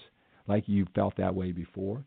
like 0.48 0.64
you 0.68 0.86
felt 0.94 1.18
that 1.18 1.34
way 1.34 1.52
before. 1.52 2.04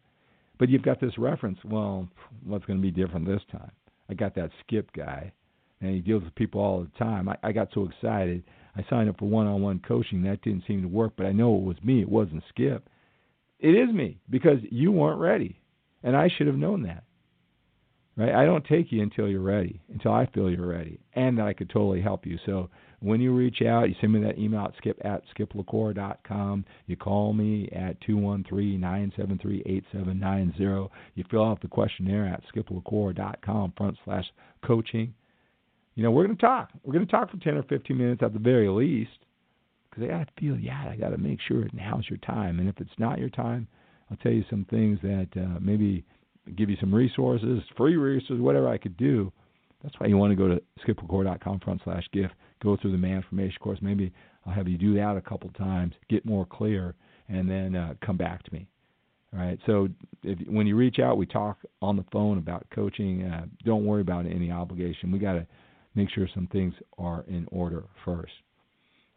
But 0.59 0.69
you've 0.69 0.83
got 0.83 1.01
this 1.01 1.19
reference. 1.19 1.59
Well, 1.65 2.09
what's 2.45 2.65
going 2.65 2.79
to 2.79 2.83
be 2.83 2.91
different 2.91 3.27
this 3.27 3.43
time? 3.51 3.73
I 4.09 4.15
got 4.15 4.35
that 4.37 4.51
skip 4.65 4.91
guy, 4.93 5.33
and 5.81 5.93
he 5.93 6.01
deals 6.01 6.23
with 6.23 6.35
people 6.35 6.61
all 6.61 6.81
the 6.81 7.05
time. 7.05 7.29
I, 7.29 7.37
I 7.43 7.53
got 7.53 7.69
so 7.75 7.89
excited. 7.89 8.45
I 8.77 8.85
signed 8.89 9.09
up 9.09 9.19
for 9.19 9.29
one 9.29 9.47
on 9.47 9.61
one 9.61 9.83
coaching. 9.87 10.23
That 10.23 10.43
didn't 10.43 10.65
seem 10.67 10.83
to 10.83 10.89
work, 10.89 11.13
but 11.17 11.27
I 11.27 11.33
know 11.33 11.57
it 11.57 11.63
was 11.63 11.77
me. 11.83 12.01
It 12.01 12.09
wasn't 12.09 12.45
Skip. 12.49 12.89
It 13.59 13.71
is 13.71 13.91
me 13.93 14.19
because 14.29 14.59
you 14.71 14.93
weren't 14.93 15.21
ready, 15.21 15.59
and 16.03 16.15
I 16.17 16.29
should 16.29 16.47
have 16.47 16.57
known 16.57 16.83
that. 16.83 17.05
Right? 18.17 18.35
I 18.35 18.45
don't 18.47 18.65
take 18.65 18.93
you 18.93 19.03
until 19.03 19.29
you're 19.29 19.43
ready, 19.43 19.81
until 19.93 20.13
I 20.13 20.25
feel 20.27 20.51
you're 20.51 20.67
ready, 20.67 20.99
and 21.15 21.37
that 21.39 21.47
I 21.47 21.53
could 21.53 21.69
totally 21.69 22.01
help 22.01 22.25
you. 22.25 22.39
So 22.47 22.71
when 23.01 23.21
you 23.21 23.35
reach 23.35 23.61
out, 23.63 23.91
you 23.91 23.95
send 24.01 24.15
me 24.15 24.23
that 24.23 24.39
email 24.39 24.65
at 24.65 24.73
skip 24.79 24.99
at 25.05 25.23
skiplacour.com. 25.37 26.65
You 26.87 26.97
call 26.97 27.35
me 27.35 27.69
at 27.73 28.01
213-973-8790. 28.03 30.89
You 31.15 31.25
fill 31.31 31.45
out 31.45 31.61
the 31.61 31.69
questionnaire 31.69 32.27
at 32.27 32.43
skiplacour.com 32.55 33.75
front 33.77 33.99
slash 34.05 34.25
coaching. 34.65 35.13
You 35.95 36.03
know, 36.03 36.11
we're 36.11 36.25
going 36.25 36.37
to 36.37 36.43
talk. 36.43 36.71
We're 36.85 36.95
going 36.95 37.07
to 37.07 37.13
talk 37.13 37.31
for 37.31 37.37
10 37.37 37.59
or 37.59 37.65
15 37.65 37.99
minutes 37.99 38.23
at 38.23 38.33
the 38.33 38.39
very 38.39 38.69
least 38.69 39.26
because 39.97 40.11
I 40.11 40.19
got 40.19 40.27
to 40.27 40.41
feel, 40.41 40.57
yeah, 40.59 40.89
I 40.91 40.97
got 40.97 41.11
to 41.11 41.19
make 41.19 41.39
sure 41.47 41.67
now's 41.73 42.05
your 42.09 42.19
time. 42.19 42.59
And 42.59 42.69
if 42.69 42.79
it's 42.81 42.99
not 42.99 43.19
your 43.19 43.31
time, 43.31 43.67
I'll 44.11 44.17
tell 44.19 44.33
you 44.33 44.45
some 44.51 44.67
things 44.71 44.99
that 45.03 45.29
uh, 45.37 45.59
maybe 45.61 46.05
give 46.57 46.71
you 46.71 46.77
some 46.81 46.95
resources, 46.95 47.61
free 47.77 47.97
resources, 47.97 48.41
whatever 48.41 48.69
I 48.69 48.79
could 48.79 48.97
do. 48.97 49.33
That's 49.83 49.95
why 49.99 50.07
you 50.07 50.17
want 50.17 50.33
to 50.33 50.37
go 50.37 50.49
to 50.49 50.63
skiplacour.com 50.87 51.61
front 51.61 51.81
slash 51.85 52.05
gift, 52.13 52.35
go 52.63 52.77
through 52.77 52.93
the 52.93 52.99
man 52.99 53.25
formation 53.29 53.59
course. 53.61 53.79
Maybe 53.83 54.13
I'll 54.45 54.53
have 54.53 54.69
you 54.69 54.79
do 54.79 54.95
that 54.95 55.17
a 55.17 55.21
couple 55.21 55.51
times, 55.51 55.95
get 56.09 56.25
more 56.25 56.47
clear, 56.47 56.95
and 57.29 57.49
then 57.51 57.75
uh, 57.75 57.95
come 58.05 58.17
back 58.17 58.43
to 58.45 58.53
me. 58.53 58.67
All 59.33 59.41
right. 59.41 59.59
So 59.67 59.89
if, 60.23 60.39
when 60.49 60.67
you 60.67 60.77
reach 60.77 60.99
out, 60.99 61.17
we 61.17 61.27
talk 61.27 61.59
on 61.83 61.97
the 61.97 62.05
phone 62.13 62.39
about 62.39 62.67
coaching. 62.75 63.25
Uh, 63.25 63.47
don't 63.65 63.85
worry 63.85 64.01
about 64.03 64.27
any 64.27 64.51
obligation. 64.51 65.11
We 65.11 65.19
got 65.19 65.35
to 65.35 65.47
make 65.95 66.11
sure 66.11 66.29
some 66.33 66.49
things 66.49 66.75
are 66.97 67.25
in 67.29 67.47
order 67.51 67.85
first. 68.05 68.33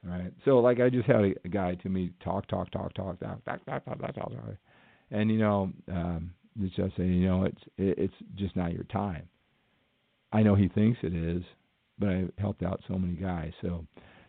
Right. 0.04 0.32
So 0.46 0.60
like 0.60 0.80
I 0.80 0.90
just 0.90 1.08
had 1.08 1.36
a, 1.44 1.50
guy 1.50 1.76
to 1.76 1.90
me 1.90 2.12
talk, 2.24 2.48
talk, 2.48 2.72
talk, 2.72 2.94
talk, 2.94 3.20
talk, 3.20 3.44
talk, 3.44 3.66
talk, 3.66 3.86
talk, 3.86 4.00
talk, 4.00 4.16
talk, 4.16 4.32
talk. 4.32 4.56
and 5.12 5.30
you 5.30 5.38
know, 5.38 5.72
um, 5.92 6.32
it's 6.62 6.76
just 6.76 6.96
saying, 6.96 7.14
you 7.14 7.28
know, 7.28 7.44
it's 7.44 7.62
it, 7.78 7.98
it's 7.98 8.14
just 8.36 8.56
not 8.56 8.74
your 8.74 8.86
time. 8.86 9.28
I 10.32 10.42
know 10.42 10.56
he 10.56 10.70
thinks 10.70 11.00
it 11.04 11.14
is, 11.14 11.44
but 11.98 12.10
I've 12.10 12.32
helped 12.38 12.64
out 12.64 12.82
so 12.88 12.98
many 12.98 13.16
guys. 13.16 13.52
So 13.62 13.86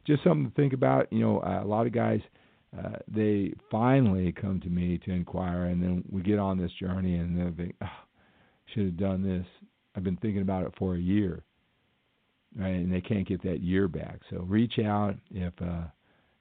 just 0.07 0.25
something 0.25 0.49
to 0.51 0.55
think 0.57 0.73
about. 0.73 1.13
You 1.13 1.21
know, 1.21 1.39
uh, 1.41 1.63
a 1.63 1.67
lot 1.67 1.87
of 1.87 1.93
guys 1.93 2.21
uh, 2.77 2.99
they 3.09 3.53
finally 3.71 4.33
come 4.33 4.61
to 4.61 4.69
me 4.69 4.99
to 5.05 5.11
inquire, 5.11 5.67
and 5.67 5.83
then 5.83 6.05
we 6.11 6.23
get 6.23 6.39
on 6.39 6.59
this 6.59 6.71
journey, 6.79 7.17
and 7.17 7.37
then 7.37 7.55
they 7.57 7.73
oh, 7.85 7.89
should 8.75 8.87
have 8.87 8.97
done 8.97 9.23
this. 9.23 9.47
I've 9.97 10.05
been 10.05 10.17
thinking 10.17 10.43
about 10.43 10.67
it 10.67 10.73
for 10.79 10.95
a 10.95 11.01
year 11.01 11.43
right? 12.59 12.69
And 12.69 12.93
they 12.93 13.01
can't 13.01 13.27
get 13.27 13.43
that 13.43 13.61
year 13.61 13.89
back. 13.89 14.21
So 14.31 14.43
reach 14.49 14.79
out 14.79 15.15
if 15.31 15.53
uh, 15.61 15.85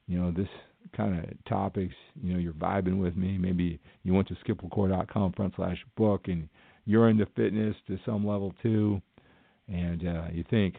you 0.07 0.19
know 0.19 0.31
this 0.31 0.47
kind 0.95 1.19
of 1.19 1.25
topics. 1.45 1.93
You 2.21 2.33
know 2.33 2.39
you're 2.39 2.53
vibing 2.53 2.99
with 2.99 3.15
me. 3.15 3.37
Maybe 3.37 3.79
you 4.03 4.13
went 4.13 4.27
to 4.29 4.35
skiplacour.com 4.35 5.33
front 5.33 5.53
slash 5.55 5.77
book 5.95 6.27
and 6.27 6.49
you're 6.85 7.09
into 7.09 7.27
fitness 7.35 7.75
to 7.87 7.99
some 8.05 8.25
level 8.25 8.53
too, 8.63 9.01
and 9.67 10.07
uh, 10.07 10.25
you 10.31 10.43
think 10.49 10.75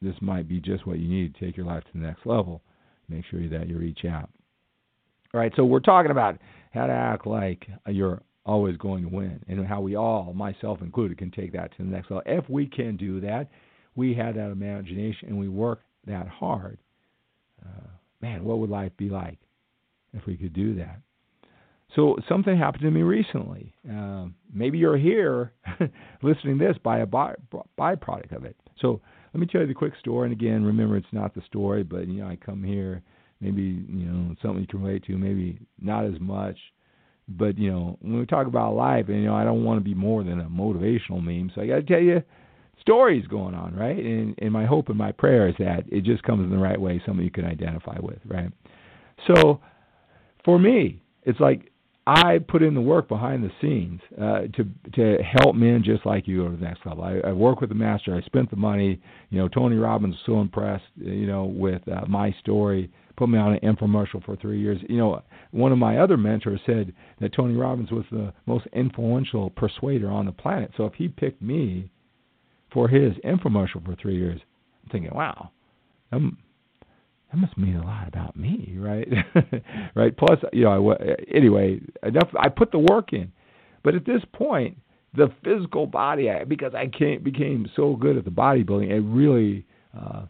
this 0.00 0.14
might 0.20 0.48
be 0.48 0.60
just 0.60 0.86
what 0.86 0.98
you 0.98 1.08
need 1.08 1.34
to 1.34 1.44
take 1.44 1.56
your 1.56 1.66
life 1.66 1.82
to 1.84 1.90
the 1.94 2.06
next 2.06 2.24
level. 2.26 2.62
Make 3.08 3.24
sure 3.30 3.46
that 3.48 3.68
you 3.68 3.78
reach 3.78 4.04
out. 4.04 4.30
All 5.34 5.40
right, 5.40 5.52
so 5.56 5.64
we're 5.64 5.80
talking 5.80 6.10
about 6.10 6.38
how 6.72 6.86
to 6.86 6.92
act 6.92 7.26
like 7.26 7.66
you're 7.86 8.22
always 8.44 8.76
going 8.76 9.02
to 9.02 9.08
win 9.08 9.42
and 9.48 9.66
how 9.66 9.80
we 9.80 9.96
all, 9.96 10.32
myself 10.32 10.80
included, 10.80 11.18
can 11.18 11.30
take 11.30 11.52
that 11.52 11.76
to 11.76 11.82
the 11.82 11.88
next 11.88 12.10
level. 12.10 12.22
If 12.26 12.48
we 12.48 12.66
can 12.66 12.96
do 12.96 13.20
that, 13.20 13.48
we 13.96 14.14
had 14.14 14.36
that 14.36 14.50
imagination 14.50 15.28
and 15.28 15.38
we 15.38 15.48
worked 15.48 15.84
that 16.06 16.28
hard, 16.28 16.78
uh, 17.64 17.88
man, 18.20 18.44
what 18.44 18.58
would 18.58 18.70
life 18.70 18.92
be 18.96 19.08
like 19.08 19.38
if 20.12 20.24
we 20.26 20.36
could 20.36 20.52
do 20.52 20.74
that? 20.76 21.00
So 21.94 22.16
something 22.28 22.56
happened 22.56 22.82
to 22.82 22.90
me 22.90 23.02
recently. 23.02 23.72
Uh, 23.90 24.26
maybe 24.52 24.78
you're 24.78 24.98
here 24.98 25.52
listening 26.22 26.58
to 26.58 26.66
this 26.66 26.76
by 26.82 26.98
a 26.98 27.06
by, 27.06 27.34
byproduct 27.78 28.36
of 28.36 28.44
it. 28.44 28.56
So 28.80 29.00
let 29.32 29.40
me 29.40 29.46
tell 29.46 29.62
you 29.62 29.66
the 29.66 29.74
quick 29.74 29.94
story. 29.98 30.28
And 30.28 30.32
again, 30.32 30.64
remember 30.64 30.96
it's 30.96 31.06
not 31.12 31.34
the 31.34 31.42
story, 31.46 31.82
but 31.82 32.06
you 32.06 32.22
know 32.22 32.28
I 32.28 32.36
come 32.36 32.62
here, 32.62 33.02
maybe 33.40 33.62
you 33.62 34.06
know 34.06 34.34
something 34.42 34.60
you 34.60 34.66
can 34.66 34.82
relate 34.82 35.04
to, 35.04 35.16
maybe 35.16 35.58
not 35.80 36.04
as 36.04 36.20
much. 36.20 36.58
But 37.28 37.56
you 37.56 37.70
know 37.70 37.98
when 38.02 38.18
we 38.18 38.26
talk 38.26 38.46
about 38.46 38.74
life, 38.74 39.06
and 39.08 39.18
you 39.18 39.26
know 39.26 39.34
I 39.34 39.44
don't 39.44 39.64
want 39.64 39.78
to 39.80 39.84
be 39.84 39.94
more 39.94 40.22
than 40.22 40.40
a 40.40 40.44
motivational 40.44 41.22
meme, 41.22 41.50
so 41.54 41.62
I 41.62 41.66
got 41.66 41.76
to 41.76 41.82
tell 41.82 42.00
you 42.00 42.22
stories 42.86 43.26
going 43.26 43.54
on, 43.54 43.74
right? 43.74 43.98
And, 43.98 44.34
and 44.38 44.52
my 44.52 44.64
hope 44.64 44.88
and 44.88 44.96
my 44.96 45.10
prayer 45.10 45.48
is 45.48 45.56
that 45.58 45.84
it 45.90 46.04
just 46.04 46.22
comes 46.22 46.44
in 46.44 46.50
the 46.50 46.62
right 46.62 46.80
way, 46.80 47.02
something 47.04 47.24
you 47.24 47.32
can 47.32 47.44
identify 47.44 47.96
with, 48.00 48.18
right? 48.26 48.50
So 49.26 49.60
for 50.44 50.58
me, 50.58 51.02
it's 51.24 51.40
like 51.40 51.72
I 52.06 52.38
put 52.38 52.62
in 52.62 52.74
the 52.74 52.80
work 52.80 53.08
behind 53.08 53.42
the 53.42 53.50
scenes 53.60 54.00
uh, 54.20 54.42
to 54.54 54.64
to 54.94 55.22
help 55.24 55.56
men 55.56 55.82
just 55.84 56.06
like 56.06 56.28
you 56.28 56.44
go 56.44 56.50
to 56.50 56.56
the 56.56 56.62
next 56.62 56.86
level. 56.86 57.02
I, 57.02 57.28
I 57.28 57.32
work 57.32 57.60
with 57.60 57.70
the 57.70 57.74
master. 57.74 58.14
I 58.14 58.20
spent 58.24 58.48
the 58.50 58.56
money. 58.56 59.00
You 59.30 59.38
know, 59.38 59.48
Tony 59.48 59.74
Robbins 59.74 60.14
was 60.14 60.22
so 60.24 60.40
impressed. 60.40 60.84
You 60.94 61.26
know, 61.26 61.46
with 61.46 61.82
uh, 61.88 62.06
my 62.06 62.32
story, 62.38 62.92
put 63.16 63.28
me 63.28 63.38
on 63.40 63.54
an 63.54 63.60
infomercial 63.60 64.24
for 64.24 64.36
three 64.36 64.60
years. 64.60 64.78
You 64.88 64.98
know, 64.98 65.20
one 65.50 65.72
of 65.72 65.78
my 65.78 65.98
other 65.98 66.16
mentors 66.16 66.60
said 66.64 66.94
that 67.20 67.34
Tony 67.34 67.54
Robbins 67.54 67.90
was 67.90 68.04
the 68.12 68.32
most 68.46 68.68
influential 68.72 69.50
persuader 69.50 70.08
on 70.08 70.26
the 70.26 70.32
planet. 70.32 70.70
So 70.76 70.84
if 70.84 70.94
he 70.94 71.08
picked 71.08 71.42
me 71.42 71.90
for 72.76 72.88
his 72.88 73.14
infomercial 73.24 73.82
for 73.86 73.96
three 73.96 74.18
years, 74.18 74.38
I'm 74.84 74.90
thinking, 74.90 75.14
wow, 75.14 75.48
I'm 76.12 76.36
that 77.32 77.38
must 77.38 77.56
mean 77.56 77.76
a 77.76 77.82
lot 77.82 78.06
about 78.06 78.36
me, 78.36 78.76
right? 78.78 79.08
right. 79.94 80.14
Plus, 80.14 80.38
you 80.52 80.64
know, 80.64 80.92
I, 80.92 80.96
anyway, 81.34 81.80
enough. 82.02 82.28
I 82.38 82.50
put 82.50 82.72
the 82.72 82.78
work 82.78 83.14
in, 83.14 83.32
but 83.82 83.94
at 83.94 84.04
this 84.04 84.20
point, 84.34 84.76
the 85.16 85.32
physical 85.42 85.86
body, 85.86 86.28
because 86.46 86.74
I 86.74 86.88
came, 86.88 87.22
became 87.22 87.66
so 87.74 87.96
good 87.96 88.18
at 88.18 88.26
the 88.26 88.30
bodybuilding, 88.30 88.90
it 88.90 89.00
really, 89.00 89.64
uh, 89.98 90.26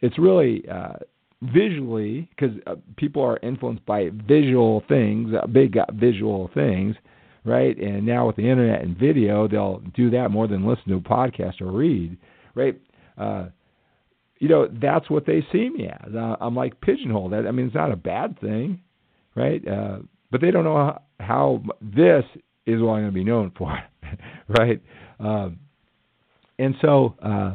it's 0.00 0.20
really 0.20 0.64
uh, 0.68 0.94
visually 1.42 2.30
because 2.30 2.56
uh, 2.68 2.76
people 2.96 3.22
are 3.22 3.40
influenced 3.42 3.84
by 3.86 4.10
visual 4.28 4.84
things, 4.88 5.34
uh, 5.34 5.48
big 5.48 5.76
uh, 5.76 5.86
visual 5.94 6.48
things, 6.54 6.94
right? 7.46 7.76
And 7.78 8.04
now 8.04 8.26
with 8.26 8.36
the 8.36 8.48
internet 8.48 8.82
and 8.82 8.96
video, 8.96 9.48
they'll 9.48 9.78
do 9.94 10.10
that 10.10 10.30
more 10.30 10.46
than 10.48 10.66
listen 10.66 10.88
to 10.88 10.96
a 10.96 11.00
podcast 11.00 11.60
or 11.60 11.70
read, 11.70 12.18
right? 12.54 12.78
Uh, 13.16 13.46
you 14.38 14.48
know, 14.48 14.68
that's 14.68 15.08
what 15.08 15.24
they 15.24 15.46
see 15.52 15.70
me 15.70 15.86
as. 15.86 16.14
Uh, 16.14 16.36
I'm 16.40 16.54
like 16.54 16.80
pigeonholed. 16.80 17.32
I 17.32 17.50
mean, 17.52 17.66
it's 17.66 17.74
not 17.74 17.92
a 17.92 17.96
bad 17.96 18.38
thing, 18.40 18.80
right? 19.34 19.66
Uh, 19.66 19.98
but 20.30 20.40
they 20.40 20.50
don't 20.50 20.64
know 20.64 20.76
how, 20.76 21.02
how 21.20 21.62
this 21.80 22.24
is 22.66 22.82
what 22.82 22.94
I'm 22.94 23.02
going 23.02 23.06
to 23.06 23.12
be 23.12 23.24
known 23.24 23.52
for, 23.56 23.78
right? 24.58 24.82
Um, 25.20 25.60
and 26.58 26.74
so, 26.82 27.14
uh, 27.22 27.54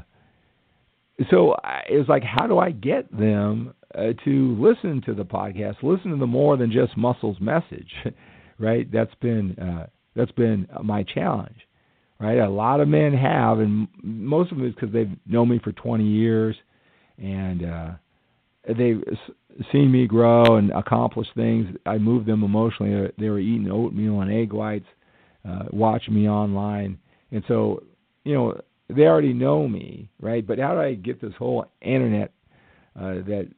so 1.29 1.55
it 1.89 1.97
was 1.97 2.07
like, 2.07 2.23
how 2.23 2.47
do 2.47 2.57
I 2.57 2.71
get 2.71 3.15
them 3.15 3.73
uh, 3.93 4.13
to 4.25 4.55
listen 4.59 5.01
to 5.05 5.13
the 5.13 5.25
podcast, 5.25 5.75
listen 5.83 6.11
to 6.11 6.17
the 6.17 6.25
more 6.25 6.57
than 6.57 6.71
just 6.71 6.95
muscles 6.97 7.37
message, 7.39 7.91
right? 8.61 8.89
That's 8.91 9.13
been 9.21 9.57
uh, 9.59 9.87
that's 10.15 10.31
been 10.31 10.67
my 10.83 11.03
challenge, 11.03 11.57
right? 12.19 12.37
A 12.37 12.49
lot 12.49 12.79
of 12.79 12.87
men 12.87 13.13
have, 13.13 13.59
and 13.59 13.87
most 14.03 14.51
of 14.51 14.57
them 14.57 14.67
is 14.67 14.75
because 14.75 14.93
they've 14.93 15.11
known 15.25 15.49
me 15.49 15.59
for 15.63 15.71
20 15.71 16.03
years 16.03 16.55
and 17.17 17.65
uh, 17.65 17.91
they've 18.67 19.01
seen 19.71 19.91
me 19.91 20.07
grow 20.07 20.57
and 20.57 20.71
accomplish 20.71 21.27
things. 21.35 21.67
I 21.85 21.97
moved 21.97 22.27
them 22.27 22.43
emotionally. 22.43 23.11
They 23.17 23.29
were 23.29 23.39
eating 23.39 23.69
oatmeal 23.71 24.21
and 24.21 24.31
egg 24.31 24.53
whites, 24.53 24.85
uh, 25.47 25.63
watching 25.71 26.13
me 26.13 26.29
online, 26.29 26.99
and 27.31 27.43
so 27.47 27.83
you 28.23 28.33
know 28.33 28.59
they 28.89 29.03
already 29.03 29.33
know 29.33 29.67
me, 29.67 30.09
right? 30.19 30.45
But 30.45 30.59
how 30.59 30.73
do 30.73 30.81
I 30.81 30.93
get 30.93 31.21
this 31.21 31.33
whole 31.39 31.65
internet 31.81 32.31
uh, 32.99 33.15
that 33.25 33.49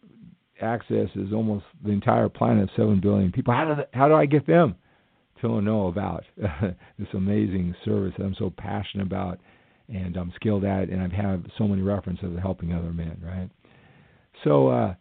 accesses 0.62 1.34
almost 1.34 1.66
the 1.84 1.92
entire 1.92 2.30
planet 2.30 2.64
of 2.64 2.70
seven 2.78 3.02
billion 3.02 3.32
people? 3.32 3.54
How 3.54 3.74
do 3.76 3.84
how 3.94 4.08
do 4.08 4.14
I 4.14 4.26
get 4.26 4.48
them 4.48 4.76
to 5.50 5.62
know 5.62 5.88
about 5.88 6.24
this 6.38 7.08
amazing 7.14 7.76
service 7.86 8.14
that 8.18 8.24
I'm 8.24 8.36
so 8.38 8.52
passionate 8.56 9.08
about? 9.08 9.40
and 9.90 10.16
I'm 10.18 10.32
skilled 10.36 10.64
at 10.64 10.90
and 10.90 11.02
I've 11.02 11.12
had 11.12 11.46
so 11.58 11.68
many 11.68 11.82
references 11.82 12.26
of 12.26 12.38
helping 12.38 12.74
other 12.74 12.94
men, 12.94 13.22
right? 13.24 13.50
So, 14.44 14.70
uh, 14.70 14.96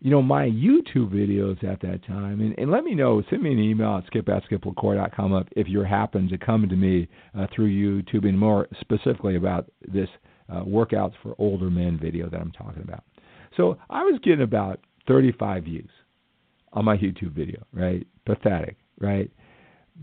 you 0.00 0.10
know, 0.10 0.22
my 0.22 0.44
YouTube 0.44 1.10
videos 1.10 1.62
at 1.64 1.80
that 1.80 2.06
time, 2.06 2.40
and, 2.40 2.56
and 2.56 2.70
let 2.70 2.84
me 2.84 2.94
know, 2.94 3.22
send 3.28 3.42
me 3.42 3.52
an 3.52 3.58
email 3.58 3.98
at 3.98 4.06
skip 4.06 4.28
at 4.28 4.44
skiplacour.com 4.48 5.32
up 5.32 5.48
if 5.56 5.68
you 5.68 5.80
happen 5.80 6.28
to 6.28 6.38
come 6.38 6.68
to 6.68 6.76
me 6.76 7.08
uh, 7.36 7.46
through 7.54 7.68
YouTube 7.68 8.26
and 8.26 8.38
more 8.38 8.68
specifically 8.80 9.36
about 9.36 9.68
this 9.86 10.08
uh, 10.48 10.62
workouts 10.62 11.14
for 11.22 11.34
older 11.38 11.68
men 11.68 11.98
video 12.00 12.30
that 12.30 12.40
I'm 12.40 12.52
talking 12.52 12.82
about. 12.82 13.02
So 13.56 13.76
I 13.90 14.04
was 14.04 14.20
getting 14.22 14.42
about 14.42 14.80
35 15.08 15.64
views 15.64 15.90
on 16.72 16.84
my 16.84 16.96
YouTube 16.96 17.32
video, 17.32 17.64
right? 17.72 18.06
Pathetic, 18.24 18.76
right? 19.00 19.30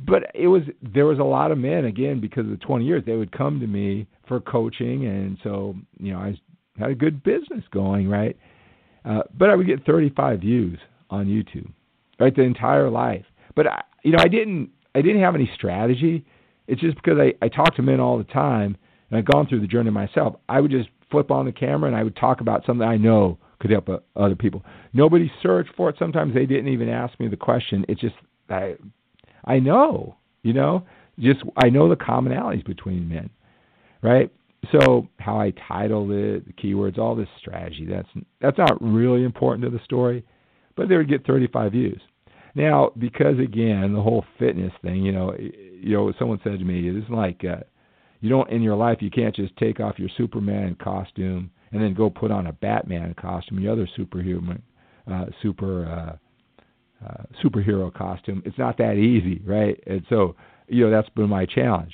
But 0.03 0.23
it 0.33 0.47
was 0.47 0.63
there 0.81 1.05
was 1.05 1.19
a 1.19 1.23
lot 1.23 1.51
of 1.51 1.57
men 1.57 1.85
again 1.85 2.19
because 2.19 2.45
of 2.45 2.51
the 2.51 2.57
20 2.57 2.85
years 2.85 3.03
they 3.05 3.15
would 3.15 3.31
come 3.31 3.59
to 3.59 3.67
me 3.67 4.07
for 4.27 4.39
coaching 4.39 5.05
and 5.05 5.37
so 5.43 5.75
you 5.99 6.11
know 6.11 6.19
I 6.19 6.37
had 6.77 6.91
a 6.91 6.95
good 6.95 7.23
business 7.23 7.63
going 7.71 8.09
right? 8.09 8.37
Uh, 9.05 9.21
but 9.37 9.49
I 9.49 9.55
would 9.55 9.67
get 9.67 9.85
35 9.85 10.41
views 10.41 10.79
on 11.09 11.27
YouTube 11.27 11.71
right 12.19 12.35
the 12.35 12.41
entire 12.41 12.89
life. 12.89 13.25
But 13.55 13.67
I, 13.67 13.83
you 14.03 14.11
know 14.11 14.19
I 14.19 14.27
didn't 14.27 14.69
I 14.93 15.01
didn't 15.01 15.21
have 15.21 15.35
any 15.35 15.49
strategy. 15.55 16.25
It's 16.67 16.81
just 16.81 16.95
because 16.95 17.17
I 17.19 17.33
I 17.43 17.47
talk 17.47 17.75
to 17.75 17.81
men 17.81 17.99
all 17.99 18.17
the 18.17 18.23
time 18.25 18.77
and 19.09 19.17
I've 19.17 19.25
gone 19.25 19.47
through 19.47 19.61
the 19.61 19.67
journey 19.67 19.91
myself. 19.91 20.35
I 20.49 20.59
would 20.59 20.71
just 20.71 20.89
flip 21.09 21.31
on 21.31 21.45
the 21.45 21.51
camera 21.51 21.87
and 21.87 21.97
I 21.97 22.03
would 22.03 22.15
talk 22.15 22.41
about 22.41 22.65
something 22.65 22.87
I 22.87 22.97
know 22.97 23.37
could 23.59 23.71
help 23.71 23.87
uh, 23.87 23.99
other 24.15 24.35
people. 24.35 24.63
Nobody 24.93 25.31
searched 25.41 25.69
for 25.77 25.89
it. 25.89 25.95
Sometimes 25.97 26.33
they 26.33 26.45
didn't 26.45 26.67
even 26.67 26.89
ask 26.89 27.17
me 27.19 27.27
the 27.27 27.37
question. 27.37 27.85
It's 27.87 28.01
just 28.01 28.15
I 28.49 28.75
I 29.45 29.59
know, 29.59 30.17
you 30.43 30.53
know, 30.53 30.85
just 31.19 31.41
I 31.63 31.69
know 31.69 31.87
the 31.87 31.95
commonalities 31.95 32.65
between 32.65 33.07
men, 33.07 33.29
right? 34.01 34.31
So 34.71 35.07
how 35.19 35.39
I 35.39 35.53
titled 35.67 36.11
it, 36.11 36.45
the 36.47 36.53
keywords, 36.53 36.97
all 36.97 37.15
this 37.15 37.29
strategy, 37.39 37.85
that's 37.89 38.09
that's 38.41 38.57
not 38.57 38.81
really 38.81 39.23
important 39.23 39.63
to 39.65 39.75
the 39.75 39.83
story, 39.83 40.25
but 40.75 40.89
they 40.89 40.97
would 40.97 41.09
get 41.09 41.25
35 41.25 41.71
views. 41.71 42.01
Now, 42.55 42.91
because 42.97 43.37
again, 43.37 43.93
the 43.93 44.01
whole 44.01 44.25
fitness 44.39 44.71
thing, 44.81 45.03
you 45.03 45.11
know, 45.11 45.35
you 45.37 45.93
know, 45.93 46.13
someone 46.17 46.39
said 46.43 46.59
to 46.59 46.65
me, 46.65 46.87
it's 46.87 47.09
like 47.09 47.43
uh, 47.43 47.63
you 48.21 48.29
don't 48.29 48.49
in 48.49 48.61
your 48.61 48.75
life 48.75 48.99
you 49.01 49.11
can't 49.11 49.35
just 49.35 49.55
take 49.57 49.79
off 49.79 49.99
your 49.99 50.09
Superman 50.17 50.75
costume 50.81 51.51
and 51.71 51.81
then 51.81 51.93
go 51.93 52.09
put 52.09 52.31
on 52.31 52.47
a 52.47 52.53
Batman 52.53 53.13
costume, 53.19 53.59
your 53.59 53.73
other 53.73 53.87
superhuman, 53.95 54.61
uh, 55.11 55.25
super 55.41 56.17
uh, 57.03 57.23
superhero 57.43 57.93
costume. 57.93 58.41
It's 58.45 58.57
not 58.57 58.77
that 58.77 58.93
easy, 58.93 59.41
right? 59.45 59.81
And 59.87 60.05
so, 60.09 60.35
you 60.67 60.83
know, 60.83 60.91
that's 60.91 61.09
been 61.09 61.29
my 61.29 61.45
challenge 61.45 61.93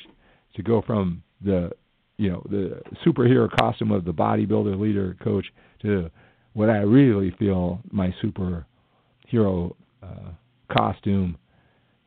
to 0.55 0.63
go 0.63 0.81
from 0.81 1.23
the, 1.43 1.71
you 2.17 2.29
know, 2.29 2.45
the 2.49 2.81
superhero 3.05 3.49
costume 3.49 3.91
of 3.91 4.05
the 4.05 4.13
bodybuilder, 4.13 4.79
leader, 4.79 5.17
coach 5.23 5.45
to 5.81 6.09
what 6.53 6.69
I 6.69 6.77
really 6.77 7.31
feel 7.39 7.81
my 7.91 8.13
superhero 8.23 9.73
uh, 10.03 10.31
costume, 10.71 11.37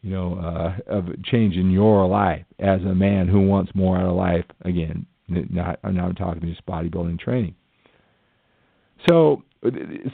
you 0.03 0.11
know, 0.11 0.35
uh, 0.39 0.77
of 0.87 1.07
changing 1.25 1.71
your 1.71 2.07
life 2.07 2.45
as 2.59 2.81
a 2.83 2.95
man 2.95 3.27
who 3.27 3.47
wants 3.47 3.73
more 3.75 3.97
out 3.97 4.07
of 4.07 4.17
life. 4.17 4.45
Again, 4.63 5.07
not 5.29 5.79
I'm 5.83 5.97
not 5.97 6.17
talking 6.17 6.43
just 6.43 6.65
bodybuilding 6.67 7.19
training. 7.19 7.55
So 9.09 9.43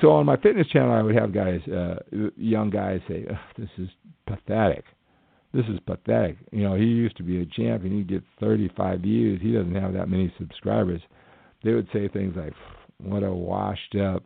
so 0.00 0.12
on 0.12 0.26
my 0.26 0.36
fitness 0.36 0.66
channel, 0.68 0.92
I 0.92 1.02
would 1.02 1.14
have 1.14 1.32
guys, 1.32 1.60
uh, 1.68 1.96
young 2.36 2.70
guys, 2.70 3.00
say, 3.08 3.26
"This 3.56 3.68
is 3.78 3.88
pathetic. 4.26 4.84
This 5.52 5.66
is 5.66 5.80
pathetic." 5.80 6.36
You 6.52 6.62
know, 6.62 6.74
he 6.76 6.84
used 6.84 7.16
to 7.16 7.24
be 7.24 7.40
a 7.40 7.46
champion. 7.46 7.96
He'd 7.96 8.08
get 8.08 8.22
35 8.38 9.00
views. 9.00 9.40
He 9.42 9.52
doesn't 9.52 9.74
have 9.74 9.92
that 9.94 10.08
many 10.08 10.32
subscribers. 10.38 11.00
They 11.64 11.74
would 11.74 11.88
say 11.92 12.06
things 12.06 12.36
like, 12.36 12.54
"What 12.98 13.24
a 13.24 13.32
washed 13.32 13.96
up, 13.96 14.22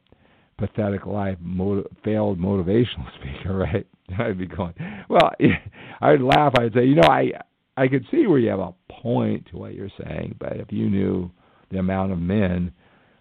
pathetic 0.58 1.06
life, 1.06 1.38
motiv- 1.40 1.90
failed 2.02 2.38
motivational 2.38 3.10
speaker." 3.18 3.56
Right? 3.56 3.86
I'd 4.18 4.36
be 4.38 4.46
going, 4.46 4.74
"Well," 5.08 5.32
I'd 6.02 6.20
laugh. 6.20 6.52
I'd 6.58 6.74
say, 6.74 6.84
"You 6.84 6.96
know, 6.96 7.08
I 7.08 7.32
I 7.78 7.88
could 7.88 8.06
see 8.10 8.26
where 8.26 8.38
you 8.38 8.50
have 8.50 8.60
a 8.60 8.74
point 8.90 9.46
to 9.46 9.56
what 9.56 9.74
you're 9.74 9.90
saying, 10.04 10.36
but 10.38 10.58
if 10.58 10.70
you 10.70 10.90
knew 10.90 11.30
the 11.70 11.78
amount 11.78 12.12
of 12.12 12.18
men." 12.18 12.72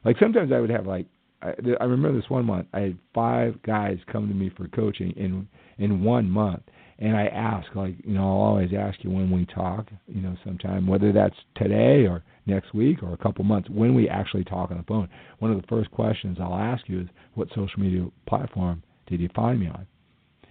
Like 0.03 0.17
sometimes 0.19 0.51
I 0.51 0.59
would 0.59 0.69
have 0.69 0.85
like 0.85 1.07
I, 1.43 1.53
I 1.81 1.83
remember 1.83 2.19
this 2.19 2.29
one 2.29 2.45
month. 2.45 2.67
I 2.73 2.79
had 2.79 2.97
five 3.13 3.61
guys 3.63 3.97
come 4.11 4.27
to 4.27 4.33
me 4.33 4.51
for 4.55 4.67
coaching 4.69 5.11
in 5.11 5.47
in 5.77 6.03
one 6.03 6.29
month, 6.29 6.61
and 6.99 7.15
I 7.17 7.25
ask 7.27 7.67
like 7.75 7.95
you 8.05 8.13
know 8.13 8.21
I'll 8.21 8.47
always 8.47 8.71
ask 8.77 9.03
you 9.03 9.09
when 9.11 9.29
we 9.29 9.45
talk, 9.45 9.87
you 10.07 10.21
know, 10.21 10.35
sometime 10.45 10.87
whether 10.87 11.11
that's 11.11 11.35
today 11.55 12.05
or 12.07 12.23
next 12.45 12.73
week 12.73 13.03
or 13.03 13.13
a 13.13 13.17
couple 13.17 13.43
months 13.43 13.69
when 13.69 13.93
we 13.93 14.09
actually 14.09 14.43
talk 14.43 14.71
on 14.71 14.77
the 14.77 14.83
phone. 14.83 15.09
One 15.39 15.51
of 15.51 15.61
the 15.61 15.67
first 15.67 15.91
questions 15.91 16.37
I'll 16.39 16.55
ask 16.55 16.87
you 16.87 17.01
is 17.01 17.07
what 17.35 17.49
social 17.49 17.79
media 17.79 18.07
platform 18.27 18.83
did 19.07 19.19
you 19.19 19.29
find 19.35 19.59
me 19.59 19.67
on? 19.67 19.85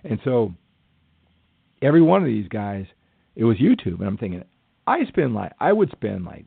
And 0.04 0.18
so 0.24 0.52
every 1.80 2.02
one 2.02 2.22
of 2.22 2.26
these 2.26 2.48
guys, 2.48 2.86
it 3.36 3.44
was 3.44 3.56
YouTube, 3.58 3.98
and 4.00 4.06
I'm 4.06 4.18
thinking 4.18 4.44
I 4.86 5.04
spend 5.08 5.34
like 5.34 5.52
I 5.58 5.72
would 5.72 5.90
spend 5.92 6.24
like 6.24 6.44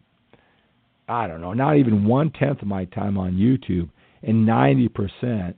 I 1.07 1.27
don't 1.27 1.41
know, 1.41 1.53
not 1.53 1.77
even 1.77 2.05
one 2.05 2.31
tenth 2.31 2.61
of 2.61 2.67
my 2.67 2.85
time 2.85 3.17
on 3.17 3.33
YouTube 3.33 3.89
and 4.25 4.47
90% 4.47 5.53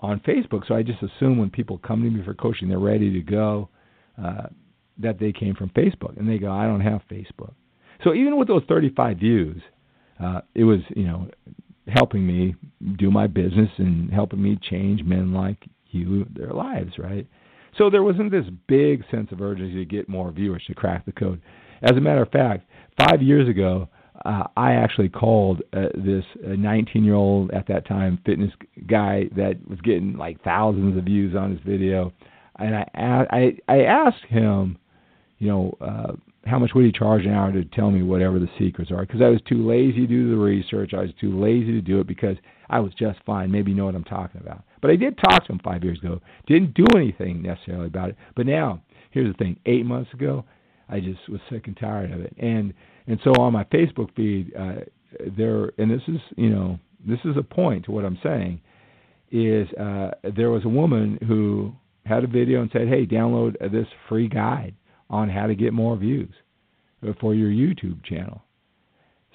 on 0.00 0.20
Facebook. 0.20 0.66
So 0.66 0.74
I 0.74 0.82
just 0.82 1.02
assume 1.02 1.38
when 1.38 1.50
people 1.50 1.78
come 1.78 2.02
to 2.02 2.10
me 2.10 2.24
for 2.24 2.34
coaching, 2.34 2.68
they're 2.68 2.78
ready 2.78 3.12
to 3.12 3.20
go, 3.20 3.68
uh, 4.22 4.46
that 4.98 5.18
they 5.18 5.32
came 5.32 5.54
from 5.54 5.70
Facebook. 5.70 6.16
And 6.16 6.28
they 6.28 6.38
go, 6.38 6.50
I 6.50 6.66
don't 6.66 6.80
have 6.80 7.02
Facebook. 7.10 7.52
So 8.04 8.14
even 8.14 8.36
with 8.36 8.48
those 8.48 8.62
35 8.68 9.18
views, 9.18 9.60
uh, 10.22 10.40
it 10.54 10.64
was, 10.64 10.80
you 10.94 11.04
know, 11.04 11.28
helping 11.88 12.26
me 12.26 12.54
do 12.96 13.10
my 13.10 13.26
business 13.26 13.70
and 13.78 14.10
helping 14.10 14.42
me 14.42 14.58
change 14.70 15.02
men 15.02 15.32
like 15.32 15.68
you, 15.90 16.26
their 16.34 16.52
lives, 16.52 16.92
right? 16.98 17.26
So 17.76 17.90
there 17.90 18.02
wasn't 18.02 18.30
this 18.30 18.44
big 18.66 19.04
sense 19.10 19.30
of 19.32 19.40
urgency 19.40 19.76
to 19.76 19.84
get 19.84 20.08
more 20.08 20.30
viewers 20.30 20.64
to 20.66 20.74
crack 20.74 21.06
the 21.06 21.12
code. 21.12 21.40
As 21.82 21.92
a 21.92 22.00
matter 22.00 22.22
of 22.22 22.30
fact, 22.30 22.68
five 22.98 23.22
years 23.22 23.48
ago, 23.48 23.88
uh, 24.24 24.44
I 24.56 24.72
actually 24.72 25.08
called 25.08 25.62
uh, 25.72 25.88
this 25.94 26.24
19 26.42 27.04
year 27.04 27.14
old 27.14 27.50
at 27.52 27.66
that 27.68 27.86
time 27.86 28.18
fitness 28.24 28.52
guy 28.88 29.24
that 29.36 29.56
was 29.68 29.80
getting 29.80 30.16
like 30.16 30.42
thousands 30.42 30.96
of 30.96 31.04
views 31.04 31.36
on 31.36 31.52
his 31.52 31.60
video, 31.60 32.12
and 32.58 32.74
I 32.74 32.88
I 32.94 33.52
I 33.68 33.82
asked 33.82 34.24
him, 34.28 34.78
you 35.38 35.48
know, 35.48 35.76
uh, 35.80 36.12
how 36.46 36.58
much 36.58 36.72
would 36.74 36.84
he 36.84 36.92
charge 36.92 37.24
an 37.24 37.32
hour 37.32 37.52
to 37.52 37.64
tell 37.64 37.90
me 37.90 38.02
whatever 38.02 38.38
the 38.38 38.48
secrets 38.58 38.90
are? 38.90 39.04
Because 39.04 39.22
I 39.22 39.28
was 39.28 39.40
too 39.48 39.66
lazy 39.66 40.00
to 40.00 40.06
do 40.06 40.30
the 40.30 40.36
research. 40.36 40.94
I 40.94 41.02
was 41.02 41.10
too 41.20 41.38
lazy 41.38 41.72
to 41.72 41.80
do 41.80 42.00
it 42.00 42.06
because 42.06 42.36
I 42.70 42.80
was 42.80 42.92
just 42.94 43.18
fine. 43.24 43.50
Maybe 43.50 43.70
you 43.70 43.76
know 43.76 43.84
what 43.84 43.94
I'm 43.94 44.04
talking 44.04 44.40
about. 44.40 44.64
But 44.80 44.90
I 44.90 44.96
did 44.96 45.18
talk 45.18 45.46
to 45.46 45.52
him 45.52 45.60
five 45.62 45.84
years 45.84 45.98
ago. 45.98 46.20
Didn't 46.46 46.74
do 46.74 46.86
anything 46.94 47.42
necessarily 47.42 47.86
about 47.86 48.10
it. 48.10 48.16
But 48.34 48.46
now, 48.46 48.82
here's 49.10 49.32
the 49.32 49.38
thing: 49.38 49.58
eight 49.66 49.84
months 49.86 50.12
ago, 50.12 50.44
I 50.88 51.00
just 51.00 51.28
was 51.28 51.40
sick 51.50 51.66
and 51.66 51.76
tired 51.76 52.12
of 52.12 52.20
it. 52.20 52.34
And 52.38 52.72
and 53.08 53.18
so 53.24 53.32
on 53.40 53.52
my 53.52 53.64
Facebook 53.64 54.14
feed, 54.14 54.52
uh, 54.54 54.82
there, 55.36 55.72
and 55.78 55.90
this 55.90 56.02
is, 56.06 56.20
you 56.36 56.50
know, 56.50 56.78
this 57.06 57.18
is 57.24 57.36
a 57.36 57.42
point 57.42 57.86
to 57.86 57.90
what 57.90 58.04
I'm 58.04 58.18
saying, 58.22 58.60
is 59.32 59.68
uh, 59.72 60.10
there 60.36 60.50
was 60.50 60.64
a 60.64 60.68
woman 60.68 61.18
who 61.26 61.72
had 62.04 62.22
a 62.22 62.26
video 62.26 62.62
and 62.62 62.70
said, 62.72 62.88
hey, 62.88 63.06
download 63.06 63.58
this 63.72 63.86
free 64.08 64.28
guide 64.28 64.74
on 65.10 65.28
how 65.28 65.46
to 65.46 65.54
get 65.54 65.72
more 65.72 65.96
views 65.96 66.32
for 67.20 67.34
your 67.34 67.50
YouTube 67.50 68.04
channel. 68.04 68.42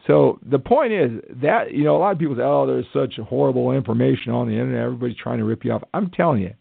So 0.07 0.39
the 0.49 0.59
point 0.59 0.91
is 0.91 1.11
that 1.41 1.71
you 1.71 1.83
know 1.83 1.95
a 1.95 1.99
lot 1.99 2.11
of 2.11 2.19
people 2.19 2.35
say, 2.35 2.41
"Oh, 2.43 2.65
there's 2.67 2.85
such 2.91 3.15
horrible 3.25 3.71
information 3.71 4.33
on 4.33 4.47
the 4.47 4.53
internet. 4.53 4.83
Everybody's 4.83 5.15
trying 5.15 5.37
to 5.37 5.45
rip 5.45 5.63
you 5.63 5.71
off." 5.71 5.83
I'm 5.93 6.11
telling 6.11 6.41
you, 6.41 6.53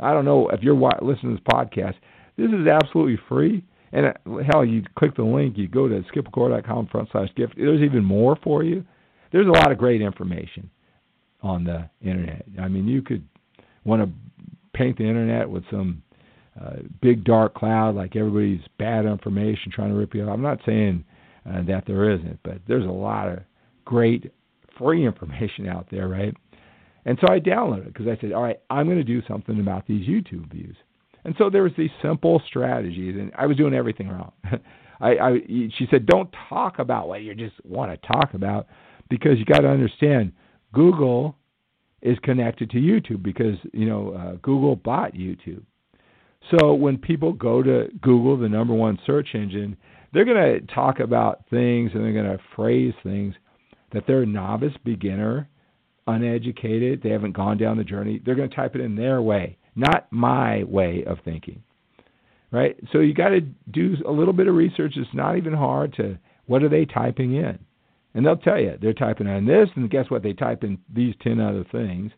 I 0.00 0.12
don't 0.12 0.24
know 0.24 0.48
if 0.48 0.62
you're 0.62 0.74
listening 0.74 1.36
to 1.36 1.42
this 1.42 1.54
podcast. 1.54 1.94
This 2.36 2.48
is 2.50 2.66
absolutely 2.66 3.18
free. 3.28 3.64
And 3.94 4.06
uh, 4.06 4.42
hell, 4.52 4.64
you 4.64 4.82
click 4.98 5.14
the 5.16 5.22
link, 5.22 5.56
you 5.56 5.68
go 5.68 5.88
to 5.88 6.02
skiplacour.com 6.12 6.88
front 6.88 7.08
slash 7.12 7.28
gift. 7.36 7.54
There's 7.56 7.80
even 7.80 8.04
more 8.04 8.36
for 8.42 8.64
you. 8.64 8.84
There's 9.32 9.46
a 9.46 9.50
lot 9.50 9.70
of 9.70 9.78
great 9.78 10.02
information 10.02 10.68
on 11.42 11.64
the 11.64 11.88
internet. 12.02 12.44
I 12.60 12.68
mean, 12.68 12.86
you 12.88 13.02
could 13.02 13.26
want 13.84 14.02
to 14.02 14.10
paint 14.76 14.98
the 14.98 15.04
internet 15.04 15.48
with 15.48 15.62
some 15.70 16.02
uh, 16.60 16.76
big 17.00 17.24
dark 17.24 17.54
cloud 17.54 17.94
like 17.94 18.16
everybody's 18.16 18.66
bad 18.78 19.06
information 19.06 19.70
trying 19.72 19.90
to 19.90 19.96
rip 19.96 20.14
you 20.14 20.24
off. 20.24 20.34
I'm 20.34 20.42
not 20.42 20.58
saying 20.66 21.04
uh, 21.48 21.62
that 21.66 21.84
there 21.86 22.10
isn't, 22.12 22.40
but 22.42 22.58
there's 22.66 22.84
a 22.84 22.90
lot 22.90 23.28
of 23.28 23.38
great 23.84 24.32
free 24.76 25.06
information 25.06 25.68
out 25.68 25.86
there, 25.90 26.08
right? 26.08 26.34
And 27.04 27.18
so 27.20 27.32
I 27.32 27.38
downloaded 27.38 27.86
it 27.86 27.92
because 27.92 28.08
I 28.08 28.20
said, 28.20 28.32
all 28.32 28.42
right, 28.42 28.58
I'm 28.70 28.86
going 28.86 28.98
to 28.98 29.04
do 29.04 29.22
something 29.28 29.60
about 29.60 29.86
these 29.86 30.08
YouTube 30.08 30.50
views. 30.52 30.76
And 31.24 31.34
so 31.38 31.48
there 31.50 31.62
was 31.62 31.72
these 31.76 31.90
simple 32.02 32.42
strategies, 32.46 33.16
and 33.16 33.32
I 33.36 33.46
was 33.46 33.56
doing 33.56 33.74
everything 33.74 34.08
wrong. 34.08 34.32
I, 35.00 35.10
I 35.16 35.38
she 35.46 35.86
said, 35.90 36.06
don't 36.06 36.34
talk 36.48 36.78
about 36.78 37.08
what 37.08 37.22
you 37.22 37.34
just 37.34 37.54
want 37.64 37.90
to 37.90 38.06
talk 38.06 38.34
about, 38.34 38.66
because 39.08 39.38
you 39.38 39.44
got 39.44 39.60
to 39.60 39.68
understand 39.68 40.32
Google 40.72 41.36
is 42.02 42.18
connected 42.22 42.70
to 42.70 42.76
YouTube 42.76 43.22
because 43.22 43.56
you 43.72 43.86
know 43.86 44.12
uh, 44.12 44.32
Google 44.42 44.76
bought 44.76 45.14
YouTube. 45.14 45.62
So 46.50 46.74
when 46.74 46.98
people 46.98 47.32
go 47.32 47.62
to 47.62 47.88
Google, 48.02 48.36
the 48.36 48.48
number 48.48 48.74
one 48.74 48.98
search 49.06 49.28
engine, 49.34 49.76
they're 50.12 50.26
going 50.26 50.60
to 50.60 50.74
talk 50.74 51.00
about 51.00 51.44
things 51.48 51.92
and 51.94 52.04
they're 52.04 52.12
going 52.12 52.36
to 52.36 52.42
phrase 52.54 52.92
things 53.02 53.34
that 53.92 54.04
they're 54.06 54.26
novice, 54.26 54.74
beginner, 54.84 55.48
uneducated, 56.06 57.02
they 57.02 57.08
haven't 57.08 57.32
gone 57.32 57.56
down 57.56 57.78
the 57.78 57.84
journey. 57.84 58.20
They're 58.24 58.34
going 58.34 58.50
to 58.50 58.54
type 58.54 58.74
it 58.74 58.82
in 58.82 58.94
their 58.94 59.22
way 59.22 59.56
not 59.76 60.06
my 60.10 60.64
way 60.64 61.04
of 61.06 61.18
thinking. 61.24 61.62
Right? 62.50 62.76
So 62.92 63.00
you 63.00 63.14
got 63.14 63.30
to 63.30 63.40
do 63.40 63.96
a 64.06 64.12
little 64.12 64.32
bit 64.32 64.46
of 64.46 64.54
research. 64.54 64.94
It's 64.96 65.08
not 65.12 65.36
even 65.36 65.52
hard 65.52 65.94
to 65.94 66.18
what 66.46 66.62
are 66.62 66.68
they 66.68 66.84
typing 66.84 67.34
in? 67.34 67.58
And 68.14 68.24
they'll 68.24 68.36
tell 68.36 68.60
you 68.60 68.78
they're 68.80 68.92
typing 68.92 69.26
in 69.26 69.46
this, 69.46 69.68
and 69.74 69.90
guess 69.90 70.08
what? 70.08 70.22
They 70.22 70.34
type 70.34 70.62
in 70.62 70.78
these 70.92 71.14
10 71.22 71.40
other 71.40 71.64
things. 71.72 72.12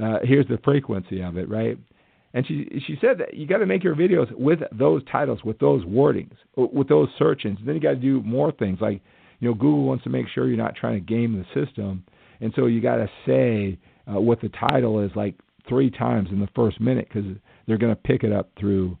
Uh, 0.00 0.20
here's 0.22 0.48
the 0.48 0.58
frequency 0.64 1.20
of 1.20 1.36
it, 1.36 1.50
right? 1.50 1.76
And 2.34 2.46
she 2.46 2.82
she 2.86 2.96
said 2.98 3.18
that 3.18 3.34
you 3.34 3.46
got 3.46 3.58
to 3.58 3.66
make 3.66 3.84
your 3.84 3.94
videos 3.94 4.32
with 4.32 4.60
those 4.72 5.02
titles, 5.10 5.44
with 5.44 5.58
those 5.58 5.84
wordings, 5.84 6.32
with 6.56 6.88
those 6.88 7.08
search 7.18 7.42
engines. 7.44 7.66
Then 7.66 7.74
you 7.74 7.80
got 7.80 7.90
to 7.90 7.96
do 7.96 8.22
more 8.22 8.52
things 8.52 8.78
like, 8.80 9.02
you 9.40 9.48
know, 9.48 9.54
Google 9.54 9.84
wants 9.84 10.04
to 10.04 10.10
make 10.10 10.26
sure 10.28 10.48
you're 10.48 10.56
not 10.56 10.74
trying 10.74 10.94
to 10.94 11.00
game 11.00 11.36
the 11.36 11.66
system, 11.66 12.04
and 12.40 12.52
so 12.56 12.66
you 12.66 12.80
got 12.80 12.96
to 12.96 13.10
say 13.26 13.78
uh, 14.10 14.18
what 14.18 14.40
the 14.40 14.48
title 14.48 15.00
is, 15.00 15.10
like 15.14 15.34
three 15.68 15.90
times 15.90 16.28
in 16.30 16.40
the 16.40 16.48
first 16.54 16.80
minute 16.80 17.08
because 17.08 17.30
they're 17.66 17.78
going 17.78 17.94
to 17.94 18.00
pick 18.00 18.24
it 18.24 18.32
up 18.32 18.50
through 18.58 18.96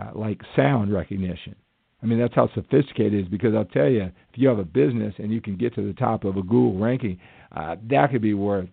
uh, 0.00 0.10
like 0.14 0.40
sound 0.56 0.92
recognition. 0.92 1.54
I 2.02 2.06
mean, 2.06 2.18
that's 2.18 2.34
how 2.34 2.48
sophisticated 2.54 3.14
it 3.14 3.22
is 3.22 3.28
because 3.28 3.54
I'll 3.54 3.64
tell 3.66 3.88
you, 3.88 4.04
if 4.04 4.36
you 4.36 4.48
have 4.48 4.58
a 4.58 4.64
business 4.64 5.14
and 5.18 5.30
you 5.30 5.40
can 5.40 5.56
get 5.56 5.74
to 5.74 5.86
the 5.86 5.92
top 5.92 6.24
of 6.24 6.36
a 6.36 6.42
Google 6.42 6.78
ranking, 6.78 7.18
uh, 7.54 7.76
that 7.90 8.10
could 8.10 8.22
be 8.22 8.34
worth 8.34 8.68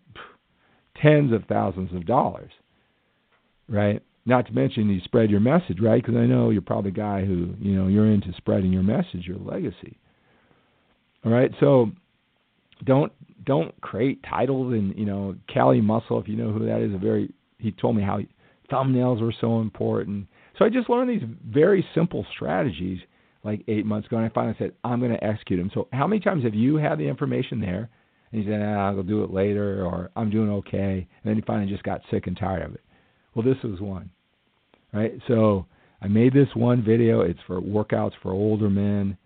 tens 1.01 1.33
of 1.33 1.43
thousands 1.45 1.93
of 1.93 2.05
dollars, 2.05 2.51
right? 3.67 4.01
Not 4.25 4.45
to 4.47 4.53
mention 4.53 4.89
you 4.89 5.01
spread 5.01 5.29
your 5.29 5.39
message, 5.39 5.79
right? 5.81 6.01
Because 6.01 6.17
I 6.17 6.25
know 6.25 6.49
you're 6.49 6.61
probably 6.61 6.91
a 6.91 6.93
guy 6.93 7.25
who, 7.25 7.53
you 7.59 7.75
know, 7.75 7.87
you're 7.87 8.11
into 8.11 8.33
spreading 8.37 8.71
your 8.71 8.83
message, 8.83 9.25
your 9.25 9.37
legacy. 9.37 9.97
All 11.25 11.31
right, 11.31 11.51
so 11.59 11.91
don't 12.85 13.11
don't 13.45 13.79
create 13.81 14.23
titles 14.29 14.73
and 14.73 14.97
you 14.97 15.05
know 15.05 15.35
Cali 15.51 15.81
Muscle 15.81 16.19
if 16.19 16.27
you 16.27 16.35
know 16.35 16.51
who 16.51 16.65
that 16.65 16.81
is 16.81 16.93
a 16.93 16.97
very 16.97 17.31
he 17.59 17.71
told 17.71 17.95
me 17.95 18.03
how 18.03 18.19
thumbnails 18.71 19.21
were 19.21 19.33
so 19.39 19.59
important. 19.61 20.27
So 20.57 20.65
I 20.65 20.69
just 20.69 20.89
learned 20.89 21.09
these 21.09 21.27
very 21.47 21.85
simple 21.95 22.25
strategies 22.35 22.99
like 23.43 23.63
eight 23.67 23.85
months 23.85 24.07
ago, 24.07 24.17
and 24.17 24.25
I 24.25 24.29
finally 24.29 24.55
said 24.57 24.73
I'm 24.83 24.99
going 24.99 25.11
to 25.11 25.23
execute 25.23 25.59
them. 25.59 25.71
So 25.73 25.87
how 25.93 26.07
many 26.07 26.19
times 26.19 26.43
have 26.43 26.53
you 26.53 26.75
had 26.75 26.97
the 26.97 27.07
information 27.07 27.61
there, 27.61 27.89
and 28.31 28.43
you 28.43 28.51
said 28.51 28.61
ah, 28.61 28.87
I'll 28.87 29.03
do 29.03 29.23
it 29.23 29.31
later, 29.31 29.85
or 29.85 30.11
I'm 30.15 30.29
doing 30.29 30.49
okay, 30.49 31.07
and 31.23 31.29
then 31.29 31.35
you 31.35 31.43
finally 31.45 31.71
just 31.71 31.83
got 31.83 32.01
sick 32.11 32.27
and 32.27 32.37
tired 32.37 32.63
of 32.63 32.73
it? 32.75 32.81
Well, 33.33 33.45
this 33.45 33.63
was 33.63 33.79
one, 33.79 34.09
right? 34.93 35.13
So 35.27 35.65
I 36.01 36.07
made 36.07 36.33
this 36.33 36.49
one 36.55 36.83
video. 36.83 37.21
It's 37.21 37.39
for 37.47 37.61
workouts 37.61 38.13
for 38.21 38.31
older 38.31 38.69
men 38.69 39.17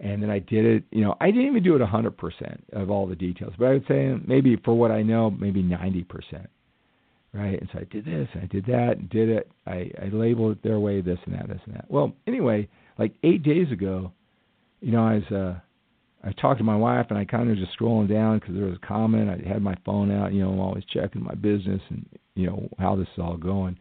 and 0.00 0.22
then 0.22 0.30
I 0.30 0.38
did 0.38 0.64
it. 0.64 0.84
You 0.90 1.02
know, 1.02 1.16
I 1.20 1.26
didn't 1.26 1.46
even 1.46 1.62
do 1.62 1.76
it 1.76 1.82
100% 1.82 2.60
of 2.72 2.90
all 2.90 3.06
the 3.06 3.14
details, 3.14 3.52
but 3.58 3.66
I 3.66 3.72
would 3.74 3.86
say 3.86 4.14
maybe 4.26 4.56
for 4.64 4.74
what 4.76 4.90
I 4.90 5.02
know, 5.02 5.30
maybe 5.30 5.62
90%. 5.62 6.46
Right, 7.32 7.60
and 7.60 7.68
so 7.72 7.78
I 7.78 7.84
did 7.84 8.04
this, 8.06 8.26
I 8.34 8.46
did 8.46 8.66
that, 8.66 8.96
and 8.98 9.08
did 9.08 9.28
it. 9.28 9.48
I, 9.64 9.88
I 10.02 10.08
labeled 10.12 10.50
it 10.56 10.62
their 10.64 10.80
way, 10.80 11.00
this 11.00 11.18
and 11.26 11.34
that, 11.36 11.46
this 11.46 11.60
and 11.64 11.76
that. 11.76 11.84
Well, 11.88 12.12
anyway, 12.26 12.68
like 12.98 13.12
eight 13.22 13.44
days 13.44 13.70
ago, 13.70 14.10
you 14.80 14.90
know, 14.90 15.04
I 15.04 15.14
was 15.14 15.30
uh, 15.30 15.60
I 16.26 16.32
talked 16.32 16.58
to 16.58 16.64
my 16.64 16.74
wife, 16.74 17.06
and 17.08 17.16
I 17.16 17.24
kind 17.24 17.48
of 17.48 17.56
just 17.56 17.78
scrolling 17.78 18.08
down 18.08 18.40
because 18.40 18.56
there 18.56 18.66
was 18.66 18.78
a 18.82 18.86
comment. 18.86 19.30
I 19.30 19.48
had 19.48 19.62
my 19.62 19.76
phone 19.86 20.10
out, 20.10 20.32
you 20.32 20.42
know, 20.42 20.50
I'm 20.50 20.58
always 20.58 20.84
checking 20.92 21.22
my 21.22 21.34
business 21.34 21.80
and 21.88 22.04
you 22.34 22.46
know 22.46 22.68
how 22.80 22.96
this 22.96 23.06
is 23.14 23.18
all 23.22 23.36
going. 23.36 23.78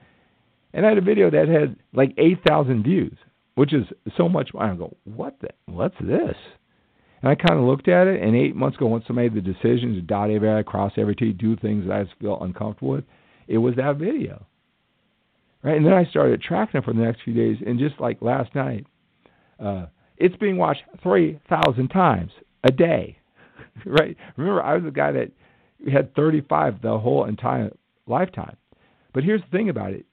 And 0.74 0.86
I 0.86 0.90
had 0.90 1.00
a 1.00 1.02
video 1.02 1.32
that 1.32 1.48
had 1.48 1.76
like 1.94 2.14
8,000 2.18 2.84
views 2.84 3.18
which 3.60 3.74
is 3.74 3.84
so 4.16 4.30
much. 4.30 4.52
I 4.58 4.74
go, 4.74 4.96
what 5.04 5.36
the, 5.42 5.50
what's 5.66 5.98
this? 6.00 6.38
And 7.22 7.30
I 7.30 7.36
kind 7.36 7.60
of 7.60 7.66
looked 7.66 7.90
at 7.90 8.08
it, 8.08 8.22
and 8.22 8.34
eight 8.34 8.56
months 8.56 8.78
ago, 8.78 8.86
once 8.86 9.04
I 9.10 9.12
made 9.12 9.34
the 9.34 9.42
decision 9.42 9.96
to 9.96 10.02
dot 10.02 10.32
every 10.32 10.50
I, 10.50 10.64
cross 10.64 10.94
every 10.96 11.14
T, 11.14 11.34
do 11.34 11.58
things 11.58 11.86
that 11.86 11.94
I 11.94 12.24
felt 12.24 12.42
uncomfortable 12.42 12.94
with, 12.94 13.04
it 13.50 13.58
was 13.58 13.76
that 13.76 13.98
video. 13.98 14.46
Right? 15.62 15.76
And 15.76 15.86
then 15.86 15.92
I 15.92 16.06
started 16.06 16.42
tracking 16.42 16.80
it 16.80 16.86
for 16.86 16.94
the 16.94 17.02
next 17.02 17.24
few 17.24 17.34
days, 17.34 17.58
and 17.68 17.78
just 17.78 18.00
like 18.00 18.22
last 18.22 18.56
night, 18.56 18.88
uh, 19.62 19.88
it's 20.16 20.38
being 20.38 20.56
watched 20.56 20.84
3,000 21.04 21.90
times 21.90 22.32
a 22.64 22.72
day. 22.72 23.20
right? 23.86 24.16
Remember, 24.38 24.64
I 24.64 24.76
was 24.76 24.86
the 24.86 24.92
guy 24.92 25.12
that 25.12 25.32
had 25.92 26.16
35 26.16 26.82
the 26.82 26.98
whole 26.98 27.26
entire 27.26 27.72
lifetime. 28.08 28.56
But 29.14 29.26
here's 29.26 29.42
the 29.42 29.58
thing 29.58 29.68
about 29.68 29.92
it 29.92 30.06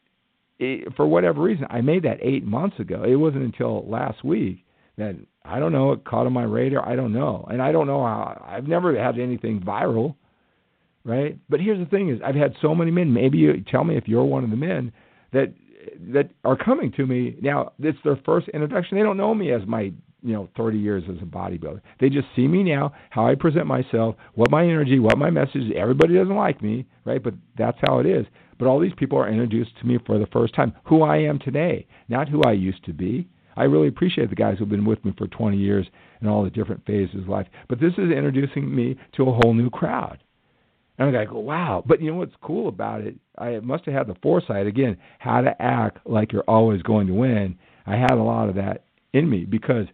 it, 0.59 0.95
for 0.97 1.07
whatever 1.07 1.43
reason, 1.43 1.67
I 1.71 1.81
made 1.81 2.05
that 2.05 2.19
eight 2.23 2.45
months 2.45 2.79
ago. 2.79 3.05
It 3.05 3.17
wasn't 3.17 3.45
until 3.45 3.87
last 3.89 4.25
week 4.25 4.65
that 4.97 5.17
I 5.45 5.59
don't 5.59 5.73
know 5.73 5.93
it 5.93 6.05
caught 6.05 6.27
on 6.27 6.33
my 6.33 6.45
radar. 6.45 6.87
I 6.87 6.97
don't 6.97 7.13
know, 7.13 7.47
and 7.51 7.61
I 7.63 7.73
don't 7.73 7.87
know 7.87 8.03
how. 8.03 8.43
I've 8.47 8.67
never 8.67 8.99
had 8.99 9.19
anything 9.19 9.61
viral, 9.61 10.17
right? 11.05 11.39
But 11.49 11.61
here's 11.61 11.79
the 11.79 11.91
thing: 11.91 12.09
is 12.11 12.21
I've 12.25 12.35
had 12.35 12.55
so 12.63 12.75
many 12.75 12.91
men. 12.91 13.13
Maybe 13.13 13.39
you 13.39 13.63
tell 13.71 13.85
me 13.85 13.97
if 13.97 14.09
you're 14.09 14.25
one 14.25 14.45
of 14.45 14.51
the 14.51 14.57
men 14.57 14.93
that 15.33 15.53
that 16.13 16.31
are 16.45 16.57
coming 16.57 16.93
to 16.93 17.07
me 17.07 17.37
now. 17.41 17.73
It's 17.79 17.99
their 18.05 18.19
first 18.25 18.49
introduction. 18.49 18.97
They 18.97 19.05
don't 19.05 19.17
know 19.17 19.35
me 19.35 19.53
as 19.53 19.63
my 19.67 19.93
you 20.23 20.33
know 20.33 20.49
30 20.57 20.79
years 20.79 21.05
as 21.09 21.17
a 21.23 21.27
bodybuilder. 21.27 21.81
They 22.01 22.09
just 22.09 22.27
see 22.35 22.49
me 22.49 22.63
now, 22.63 22.93
how 23.11 23.27
I 23.27 23.35
present 23.35 23.67
myself, 23.67 24.17
what 24.35 24.51
my 24.51 24.65
energy, 24.65 24.99
what 24.99 25.19
my 25.19 25.31
message. 25.31 25.71
Everybody 25.77 26.15
doesn't 26.15 26.35
like 26.35 26.63
me, 26.63 26.87
right? 27.05 27.23
But 27.23 27.35
that's 27.57 27.79
how 27.87 27.99
it 28.01 28.07
is. 28.07 28.27
But 28.59 28.67
all 28.67 28.81
these 28.81 28.95
people 28.97 29.19
are 29.19 29.29
introduced 29.29 29.79
to 29.81 29.87
me 29.87 29.99
for 30.07 30.19
the 30.19 30.27
first 30.27 30.55
time, 30.55 30.73
who 30.85 31.03
I 31.03 31.19
am 31.19 31.39
today, 31.39 31.87
not 32.09 32.29
who 32.29 32.43
I 32.43 32.53
used 32.53 32.85
to 32.85 32.93
be. 32.93 33.29
I 33.57 33.65
really 33.65 33.89
appreciate 33.89 34.29
the 34.31 34.37
guys 34.37 34.57
who've 34.59 34.69
been 34.69 34.85
with 34.85 35.05
me 35.05 35.15
for 35.17 35.27
20 35.27 35.57
years 35.57 35.87
in 36.21 36.29
all 36.29 36.45
the 36.45 36.51
different 36.51 36.85
phases 36.87 37.23
of 37.23 37.29
life. 37.29 37.47
But 37.69 37.81
this 37.81 37.93
is 37.95 38.11
introducing 38.11 38.75
me 38.75 38.97
to 39.17 39.29
a 39.29 39.33
whole 39.33 39.55
new 39.55 39.71
crowd. 39.71 40.19
And 40.99 41.17
I 41.17 41.25
go, 41.25 41.39
wow. 41.39 41.83
But 41.87 42.01
you 42.01 42.11
know 42.11 42.19
what's 42.19 42.35
cool 42.43 42.69
about 42.69 43.03
it? 43.03 43.17
I 43.39 43.59
must 43.61 43.85
have 43.85 43.95
had 43.95 44.07
the 44.07 44.17
foresight 44.23 44.67
again, 44.67 44.97
how 45.19 45.41
to 45.43 45.61
act 45.61 45.99
like 46.07 46.33
you're 46.33 46.43
always 46.49 46.83
going 46.83 47.07
to 47.09 47.13
win. 47.13 47.59
I 47.87 47.97
had 47.97 48.13
a 48.13 48.23
lot 48.23 48.49
of 48.49 48.55
that 48.57 48.85
in 49.13 49.29
me 49.29 49.45
because 49.45 49.87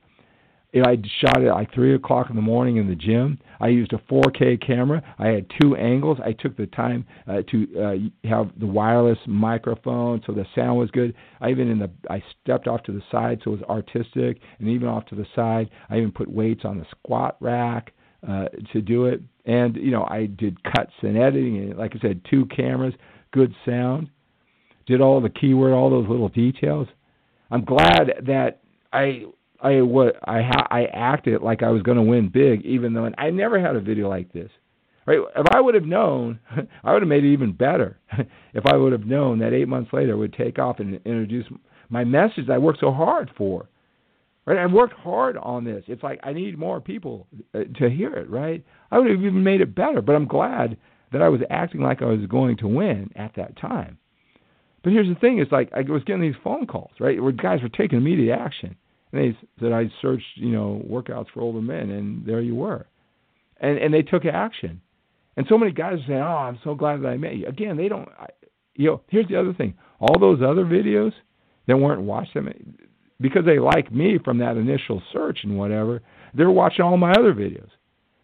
I 0.75 0.97
shot 1.21 1.43
it 1.43 1.49
at 1.49 1.55
like 1.55 1.73
three 1.75 1.95
o'clock 1.95 2.31
in 2.31 2.37
the 2.37 2.43
morning 2.43 2.79
in 2.79 2.89
the 2.89 2.95
gym. 2.95 3.39
I 3.61 3.69
used 3.69 3.93
a 3.93 3.99
4K 4.11 4.65
camera. 4.67 5.03
I 5.19 5.29
had 5.29 5.47
two 5.61 5.77
angles. 5.77 6.19
I 6.25 6.33
took 6.33 6.57
the 6.57 6.67
time 6.67 7.05
uh, 7.29 7.43
to 7.51 7.79
uh, 7.79 8.29
have 8.29 8.51
the 8.59 8.67
wireless 8.67 9.19
microphone 9.27 10.23
so 10.27 10.33
the 10.33 10.47
sound 10.55 10.79
was 10.79 10.91
good. 10.91 11.15
I 11.41 11.51
even 11.51 11.71
in 11.71 11.79
the 11.79 11.91
I 12.09 12.23
stepped 12.43 12.69
off 12.69 12.83
to 12.85 12.93
the 12.93 13.03
side 13.11 13.41
so 13.45 13.53
it 13.53 13.61
was 13.61 13.69
artistic, 13.69 14.41
and 14.59 14.69
even 14.69 14.89
off 14.89 15.05
to 15.07 15.15
the 15.15 15.27
side, 15.37 15.71
I 15.91 15.99
even 15.99 16.11
put 16.11 16.31
weights 16.31 16.65
on 16.65 16.79
the 16.79 16.87
squat 16.91 17.37
rack 17.41 17.93
uh, 18.27 18.47
to 18.73 18.81
do 18.81 19.07
it. 19.07 19.21
And 19.45 19.77
you 19.77 19.91
know, 19.91 20.05
I 20.09 20.27
did 20.27 20.63
cuts 20.65 20.93
and 21.03 21.19
editing, 21.19 21.59
and 21.59 21.79
like 21.79 21.93
I 21.95 22.01
said, 22.01 22.23
two 22.31 22.47
cameras, 22.47 22.95
good 23.33 23.55
sound. 23.67 24.09
Did 24.87 25.01
all 25.01 25.21
the 25.21 25.29
keyword, 25.29 25.73
all 25.73 25.91
those 25.91 26.09
little 26.09 26.29
details. 26.29 26.89
I'm 27.51 27.65
glad 27.65 28.25
that 28.27 28.61
I 28.93 29.25
I 29.63 29.81
what 29.83 30.17
I 30.25 30.43
ha- 30.43 30.67
I 30.71 30.87
acted 30.93 31.41
like 31.41 31.63
I 31.63 31.71
was 31.71 31.83
going 31.83 31.97
to 31.97 32.03
win 32.03 32.29
big, 32.29 32.65
even 32.65 32.93
though 32.93 33.09
I 33.17 33.31
never 33.31 33.61
had 33.61 33.77
a 33.77 33.81
video 33.81 34.09
like 34.09 34.33
this. 34.33 34.51
Right? 35.07 35.19
If 35.37 35.47
I 35.53 35.61
would 35.61 35.75
have 35.75 35.85
known, 35.85 36.41
I 36.85 36.93
would 36.93 37.03
have 37.03 37.09
made 37.09 37.25
it 37.25 37.33
even 37.33 37.53
better. 37.53 37.99
if 38.55 38.67
I 38.67 38.77
would 38.77 38.93
have 38.93 39.07
known 39.07 39.39
that 39.39 39.53
eight 39.53 39.69
months 39.69 39.93
later 39.93 40.13
I 40.13 40.17
would 40.17 40.33
take 40.33 40.59
off 40.59 40.81
and 40.81 40.95
introduce 41.05 41.47
my 41.89 42.05
message 42.05 42.47
that 42.49 42.55
I 42.55 42.59
worked 42.59 42.81
so 42.81 42.93
hard 42.93 43.31
for. 43.37 43.69
Right? 44.45 44.59
I 44.59 44.67
worked 44.67 44.95
hard 44.95 45.37
on 45.37 45.65
this. 45.65 45.85
It's 45.87 46.03
like 46.03 46.19
I 46.25 46.33
need 46.33 46.59
more 46.59 46.81
people 46.81 47.29
uh, 47.55 47.61
to 47.79 47.89
hear 47.89 48.13
it. 48.15 48.29
Right? 48.29 48.65
I 48.91 48.99
would 48.99 49.11
have 49.11 49.21
even 49.21 49.45
made 49.45 49.61
it 49.61 49.75
better. 49.75 50.03
But 50.03 50.17
I'm 50.17 50.27
glad 50.27 50.77
that 51.13 51.23
I 51.23 51.29
was 51.29 51.41
acting 51.51 51.83
like 51.83 52.03
I 52.03 52.07
was 52.07 52.27
going 52.29 52.57
to 52.59 52.69
win 52.69 53.11
at 53.15 53.33
that 53.37 53.57
time. 53.57 53.99
But 54.83 54.93
here's 54.93 55.09
the 55.09 55.21
thing: 55.21 55.39
it's 55.39 55.53
like 55.53 55.71
I 55.73 55.83
was 55.83 56.03
getting 56.03 56.23
these 56.23 56.35
phone 56.43 56.67
calls, 56.67 56.91
right, 56.99 57.23
where 57.23 57.31
guys 57.31 57.63
were 57.63 57.69
taking 57.69 57.99
immediate 57.99 58.37
action 58.37 58.77
and 59.13 59.21
they 59.21 59.39
said 59.61 59.73
I 59.73 59.91
searched, 60.01 60.25
you 60.37 60.51
know, 60.51 60.83
workouts 60.89 61.27
for 61.33 61.41
older 61.41 61.61
men, 61.61 61.91
and 61.91 62.27
there 62.27 62.41
you 62.41 62.55
were, 62.55 62.87
and 63.61 63.79
and 63.79 63.93
they 63.93 64.03
took 64.03 64.25
action. 64.25 64.81
And 65.37 65.47
so 65.49 65.57
many 65.57 65.73
guys 65.73 66.01
are 66.01 66.07
saying, 66.07 66.21
"Oh, 66.21 66.25
I'm 66.25 66.59
so 66.65 66.75
glad 66.75 67.03
that 67.03 67.09
I 67.09 67.17
met 67.17 67.37
you." 67.37 67.47
Again, 67.47 67.77
they 67.77 67.89
don't. 67.89 68.09
I, 68.19 68.29
you 68.75 68.87
know, 68.89 69.01
here's 69.09 69.29
the 69.29 69.39
other 69.39 69.53
thing: 69.53 69.75
all 70.01 70.19
those 70.19 70.41
other 70.43 70.65
videos 70.65 71.13
that 71.67 71.77
weren't 71.77 72.03
watched 72.03 72.35
them 72.35 72.49
because 73.21 73.45
they 73.45 73.59
like 73.59 73.93
me 73.93 74.19
from 74.25 74.39
that 74.39 74.57
initial 74.57 75.03
search 75.13 75.41
and 75.45 75.59
whatever. 75.59 76.03
They're 76.35 76.51
watching 76.51 76.85
all 76.85 76.97
my 76.97 77.13
other 77.13 77.35
videos, 77.35 77.69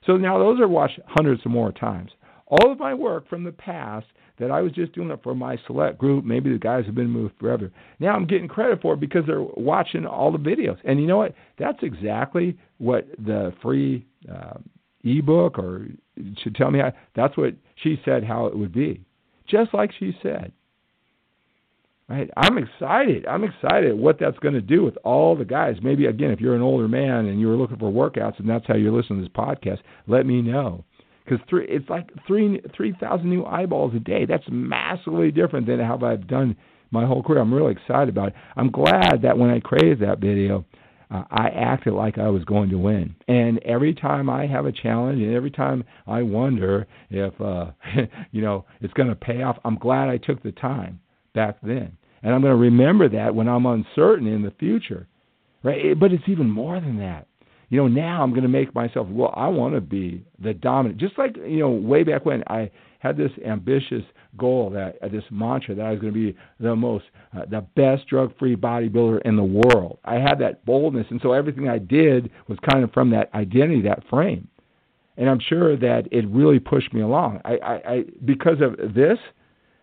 so 0.07 0.17
now 0.17 0.39
those 0.39 0.61
are 0.61 0.69
watched 0.69 1.01
hundreds 1.07 1.45
of 1.45 1.53
more 1.53 1.73
times. 1.73 2.11
All 2.49 2.73
of 2.73 2.79
my 2.79 2.95
work 2.95 3.29
from 3.29 3.45
the 3.45 3.53
past 3.53 4.07
that 4.39 4.51
I 4.51 4.61
was 4.61 4.73
just 4.73 4.93
doing 4.93 5.11
it 5.11 5.21
for 5.23 5.35
my 5.35 5.59
select 5.67 5.99
group. 5.99 6.25
Maybe 6.25 6.51
the 6.51 6.59
guys 6.59 6.87
have 6.87 6.95
been 6.95 7.11
moved 7.11 7.35
forever. 7.39 7.71
Now 7.99 8.15
I'm 8.15 8.27
getting 8.27 8.49
credit 8.49 8.81
for 8.81 8.95
it 8.95 9.01
because 9.01 9.25
they're 9.27 9.43
watching 9.43 10.07
all 10.07 10.33
the 10.33 10.39
videos. 10.39 10.79
And 10.85 11.01
you 11.01 11.07
know 11.07 11.19
what? 11.19 11.35
That's 11.59 11.79
exactly 11.83 12.57
what 12.79 13.07
the 13.19 13.53
free 13.61 14.07
uh, 14.33 14.59
ebook 15.05 15.59
or 15.59 15.89
should 16.43 16.55
tell 16.55 16.71
me 16.71 16.79
how. 16.79 16.93
That's 17.15 17.37
what 17.37 17.55
she 17.83 18.01
said 18.05 18.25
how 18.25 18.47
it 18.47 18.57
would 18.57 18.73
be, 18.73 19.05
just 19.47 19.75
like 19.75 19.91
she 19.99 20.17
said. 20.23 20.53
Right? 22.09 22.31
I'm 22.39 22.57
excited. 22.57 23.27
I'm 23.27 23.45
excited 23.45 23.95
what 23.95 24.19
that's 24.19 24.39
going 24.39 24.55
to 24.55 24.63
do 24.63 24.83
with 24.83 24.97
all 25.05 25.37
the 25.37 25.45
guys. 25.45 25.77
Maybe 25.83 26.07
again, 26.07 26.31
if 26.31 26.41
you're 26.41 26.57
an 26.57 26.63
older 26.63 26.89
man 26.89 27.27
and 27.27 27.39
you're 27.39 27.57
looking 27.57 27.77
for 27.77 27.93
workouts 27.93 28.39
and 28.39 28.49
that's 28.49 28.67
how 28.67 28.77
you're 28.77 28.93
listening 28.93 29.19
to 29.19 29.29
this 29.29 29.37
podcast, 29.37 29.81
let 30.07 30.25
me 30.25 30.41
know 30.41 30.85
because 31.29 31.45
three 31.49 31.67
it's 31.69 31.89
like 31.89 32.09
three 32.27 32.61
three 32.77 32.95
thousand 33.01 33.31
new 33.31 33.45
eyeballs 33.45 33.95
a 33.95 34.01
day. 34.01 34.25
That's 34.25 34.45
massively 34.49 35.31
different 35.31 35.67
than 35.67 35.81
how 35.81 35.99
I've 36.03 36.27
done 36.27 36.57
my 36.91 37.07
whole 37.07 37.23
career. 37.23 37.41
I'm 37.41 37.53
really 37.53 37.73
excited 37.73 38.09
about 38.09 38.29
it. 38.29 38.35
I'm 38.57 38.71
glad 38.71 39.23
that 39.23 39.37
when 39.37 39.51
I 39.51 39.61
created 39.61 40.01
that 40.01 40.21
video, 40.21 40.65
uh, 41.11 41.25
I 41.31 41.49
acted 41.49 41.93
like 41.93 42.19
I 42.19 42.29
was 42.29 42.45
going 42.45 42.71
to 42.71 42.79
win. 42.79 43.15
And 43.27 43.59
every 43.65 43.95
time 43.95 44.31
I 44.31 44.47
have 44.47 44.67
a 44.67 44.73
challenge, 44.73 45.21
and 45.21 45.35
every 45.35 45.51
time 45.51 45.85
I 46.07 46.23
wonder 46.23 46.87
if 47.11 47.39
uh, 47.41 47.73
you 48.33 48.43
know 48.43 48.65
it's 48.81 48.95
going 48.95 49.09
to 49.09 49.17
pay 49.17 49.43
off, 49.43 49.59
I'm 49.65 49.77
glad 49.77 50.09
I 50.09 50.17
took 50.17 50.43
the 50.43 50.53
time 50.53 51.01
back 51.35 51.59
then, 51.63 51.97
and 52.23 52.35
I'm 52.35 52.41
going 52.41 52.55
to 52.55 52.61
remember 52.61 53.09
that 53.11 53.35
when 53.35 53.49
I'm 53.49 53.67
uncertain 53.67 54.27
in 54.27 54.43
the 54.43 54.53
future. 54.59 55.07
Right? 55.63 55.99
But 55.99 56.13
it's 56.13 56.29
even 56.29 56.49
more 56.49 56.81
than 56.81 56.99
that 57.01 57.28
you 57.71 57.77
know, 57.79 57.89
now 57.89 58.23
I'm 58.23 58.31
going 58.31 58.43
to 58.43 58.49
make 58.49 58.75
myself, 58.75 59.09
well, 59.09 59.33
I 59.37 59.49
want 59.49 59.75
to 59.75 59.81
be 59.81 60.25
the 60.43 60.55
dominant. 60.55 60.99
Just 60.99 61.19
like, 61.19 61.37
you 61.37 61.59
know, 61.59 61.71
way 61.71 62.03
back 62.03 62.25
when 62.25 62.43
I 62.47 62.71
had 63.01 63.17
this 63.17 63.31
ambitious 63.47 64.03
goal, 64.37 64.71
that 64.71 64.97
uh, 65.03 65.09
this 65.09 65.25
mantra 65.31 65.75
that 65.75 65.85
I 65.85 65.91
was 65.91 66.01
going 66.01 66.13
to 66.13 66.33
be 66.33 66.37
the 66.59 66.75
most, 66.75 67.05
uh, 67.37 67.43
the 67.51 67.61
best 67.77 68.09
drug 68.09 68.37
free 68.39 68.57
bodybuilder 68.57 69.23
in 69.25 69.37
the 69.37 69.45
world. 69.45 69.99
I 70.05 70.15
had 70.15 70.39
that 70.41 70.65
boldness. 70.65 71.07
And 71.11 71.21
so 71.23 71.33
everything 71.33 71.69
I 71.69 71.79
did 71.79 72.31
was 72.49 72.59
kind 72.71 72.83
of 72.83 72.93
from 72.93 73.11
that 73.11 73.33
identity, 73.35 73.83
that 73.83 74.03
frame. 74.09 74.49
And 75.17 75.29
I'm 75.29 75.41
sure 75.41 75.77
that 75.77 76.09
it 76.11 76.27
really 76.29 76.61
pushed 76.61 76.95
me 76.95 77.03
along. 77.03 77.41
I, 77.45 77.57
I, 77.57 77.73
I 77.75 78.05
because 78.25 78.61
of 78.61 78.95
this, 78.95 79.19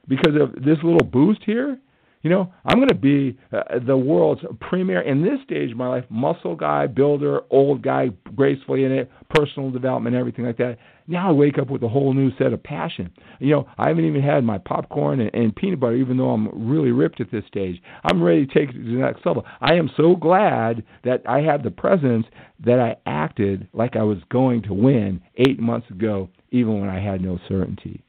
because 0.07 0.33
of 0.39 0.53
this 0.63 0.77
little 0.81 1.03
boost 1.03 1.41
here, 1.43 1.77
you 2.25 2.31
know, 2.31 2.51
I'm 2.65 2.77
going 2.77 2.89
to 2.89 2.95
be 2.95 3.37
uh, 3.53 3.77
the 3.85 3.95
world's 3.95 4.41
premier 4.59 4.99
in 5.01 5.21
this 5.21 5.37
stage 5.43 5.69
of 5.69 5.77
my 5.77 5.87
life, 5.87 6.05
muscle 6.09 6.55
guy, 6.55 6.87
builder, 6.87 7.41
old 7.51 7.83
guy, 7.83 8.07
gracefully 8.35 8.83
in 8.83 8.91
it, 8.91 9.11
personal 9.29 9.69
development, 9.69 10.15
everything 10.15 10.43
like 10.43 10.57
that. 10.57 10.79
Now 11.07 11.29
I 11.29 11.33
wake 11.33 11.59
up 11.59 11.69
with 11.69 11.83
a 11.83 11.87
whole 11.87 12.15
new 12.15 12.35
set 12.39 12.51
of 12.51 12.63
passion. 12.63 13.11
You 13.37 13.51
know, 13.51 13.69
I 13.77 13.89
haven't 13.89 14.05
even 14.05 14.23
had 14.23 14.43
my 14.43 14.57
popcorn 14.57 15.19
and, 15.19 15.29
and 15.35 15.55
peanut 15.55 15.79
butter, 15.79 15.97
even 15.97 16.17
though 16.17 16.31
I'm 16.31 16.67
really 16.67 16.89
ripped 16.89 17.21
at 17.21 17.29
this 17.29 17.43
stage. 17.47 17.79
I'm 18.03 18.23
ready 18.23 18.47
to 18.47 18.51
take 18.51 18.69
it 18.69 18.73
to 18.73 18.83
the 18.83 19.01
next 19.01 19.23
level. 19.23 19.45
I 19.61 19.75
am 19.75 19.91
so 19.95 20.15
glad 20.15 20.83
that 21.03 21.21
I 21.29 21.41
had 21.41 21.61
the 21.61 21.69
presence 21.69 22.25
that 22.65 22.79
I 22.79 22.95
acted 23.05 23.67
like 23.71 23.95
I 23.95 24.01
was 24.01 24.17
going 24.31 24.63
to 24.63 24.73
win 24.73 25.21
eight 25.37 25.59
months 25.59 25.91
ago, 25.91 26.29
even 26.49 26.81
when 26.81 26.89
I 26.89 26.99
had 26.99 27.21
no 27.21 27.37
certainty. 27.47 28.01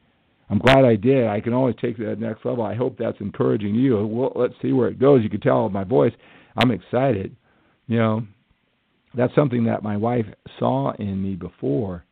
I'm 0.49 0.59
glad 0.59 0.85
I 0.85 0.97
did. 0.97 1.27
I 1.27 1.41
can 1.41 1.53
always 1.53 1.75
take 1.81 1.97
that 1.99 2.21
next 2.21 2.45
level. 2.45 2.65
I 2.65 2.75
hope 2.75 2.97
that's 2.99 3.21
encouraging 3.21 3.75
you. 3.75 4.07
Well, 4.07 4.33
let's 4.37 4.55
see 4.63 4.73
where 4.73 4.89
it 4.89 4.99
goes. 4.99 5.23
You 5.23 5.31
can 5.31 5.41
tell 5.41 5.65
with 5.65 5.73
my 5.73 5.85
voice. 5.85 6.13
I'm 6.57 6.71
excited. 6.71 7.35
You 7.89 7.99
know, 7.99 8.27
that's 9.15 9.35
something 9.35 9.65
that 9.65 9.83
my 9.83 9.97
wife 9.97 10.27
saw 10.59 10.93
in 10.93 11.23
me 11.23 11.35
before. 11.35 12.05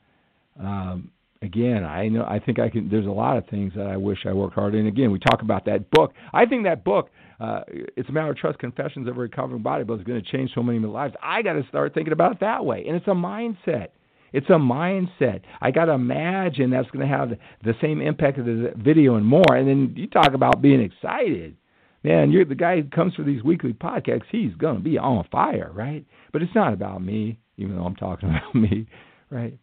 Um, 0.59 1.11
again, 1.43 1.85
I 1.85 2.09
know. 2.09 2.24
I 2.24 2.41
think 2.41 2.59
I 2.59 2.68
can. 2.68 2.89
There's 2.89 3.07
a 3.07 3.11
lot 3.11 3.37
of 3.37 3.47
things 3.49 3.72
that 3.76 3.87
I 3.87 3.97
wish 3.97 4.18
I 4.26 4.32
worked 4.32 4.55
harder. 4.55 4.78
And 4.78 4.89
again, 4.89 5.12
we 5.12 5.18
talk 5.18 5.43
about 5.43 5.64
that 5.66 5.91
book. 5.91 6.12
I 6.32 6.47
think 6.47 6.64
that 6.64 6.85
book, 6.85 7.11
uh, 7.39 7.61
it's 7.68 8.09
a 8.09 8.12
matter 8.12 8.30
of 8.30 8.37
trust. 8.37 8.59
Confessions 8.59 9.09
of 9.09 9.16
a 9.16 9.20
Recovering 9.20 9.62
Bodybuilder 9.62 10.01
is 10.01 10.05
going 10.05 10.22
to 10.22 10.32
change 10.32 10.51
so 10.55 10.62
many 10.62 10.78
lives. 10.80 11.14
I 11.22 11.43
got 11.43 11.53
to 11.55 11.62
start 11.68 11.95
thinking 11.95 12.12
about 12.12 12.32
it 12.32 12.41
that 12.41 12.64
way, 12.64 12.85
and 12.87 12.97
it's 12.97 13.07
a 13.07 13.11
mindset. 13.11 13.89
It's 14.35 14.51
a 14.51 14.55
mindset. 14.55 15.43
I 15.61 15.70
got 15.70 15.85
to 15.85 15.93
imagine 15.93 16.70
that's 16.70 16.91
going 16.91 17.09
to 17.09 17.16
have 17.16 17.30
the 17.62 17.74
same 17.80 18.01
impact 18.01 18.37
as 18.41 18.45
the 18.45 18.72
video 18.76 19.14
and 19.14 19.24
more. 19.24 19.55
And 19.55 19.68
then 19.68 19.95
you 19.97 20.09
talk 20.09 20.35
about 20.35 20.61
being 20.61 20.80
excited. 20.80 21.57
Man, 22.03 22.32
you're 22.32 22.45
the 22.45 22.57
guy 22.57 22.80
who 22.80 22.89
comes 22.89 23.14
for 23.14 23.22
these 23.22 23.45
weekly 23.45 23.72
podcasts. 23.72 24.24
He's 24.32 24.53
going 24.57 24.74
to 24.74 24.82
be 24.82 24.99
on 24.99 25.24
fire, 25.30 25.70
right? 25.72 26.05
But 26.32 26.43
it's 26.43 26.55
not 26.55 26.72
about 26.72 27.01
me, 27.01 27.39
even 27.59 27.76
though 27.76 27.85
I'm 27.85 27.95
talking 27.95 28.28
about 28.37 28.57
me, 28.57 28.89
right? 29.30 29.57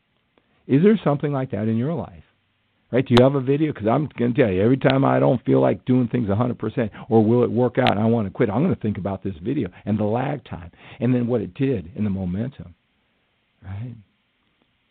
Is 0.68 0.82
there 0.84 0.98
something 1.04 1.34
like 1.34 1.52
that 1.52 1.68
in 1.68 1.76
your 1.76 1.94
life? 1.94 2.24
Right? 2.94 3.06
Do 3.06 3.14
you 3.18 3.24
have 3.26 3.36
a 3.36 3.42
video? 3.42 3.74
Because 3.74 3.90
I'm 3.90 4.08
going 4.18 4.34
to 4.34 4.42
tell 4.42 4.52
you, 4.52 4.62
every 4.64 4.78
time 4.78 5.04
I 5.04 5.20
don't 5.20 5.44
feel 5.44 5.60
like 5.60 5.84
doing 5.84 6.08
things 6.08 6.30
100%, 6.30 6.90
or 7.10 7.26
will 7.26 7.44
it 7.44 7.52
work 7.52 7.78
out 7.78 7.92
and 7.92 8.00
I 8.00 8.06
want 8.06 8.26
to 8.28 8.32
quit, 8.32 8.50
I'm 8.50 8.64
going 8.64 8.74
to 8.74 8.82
think 8.82 8.98
about 8.98 9.22
this 9.22 9.36
video 9.44 9.68
and 9.86 10.00
the 10.00 10.06
lag 10.06 10.46
time, 10.46 10.72
and 11.02 11.14
then 11.14 11.28
what 11.28 11.42
it 11.42 11.54
did 11.56 11.92
and 11.98 12.06
the 12.06 12.10
momentum. 12.10 12.74
Right? 13.62 13.96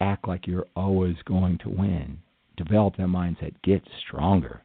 Act 0.00 0.26
like 0.26 0.46
you're 0.46 0.66
always 0.74 1.16
going 1.24 1.58
to 1.58 1.68
win. 1.68 2.18
Develop 2.56 2.96
that 2.96 3.06
mindset. 3.06 3.54
Get 3.62 3.82
stronger. 4.06 4.62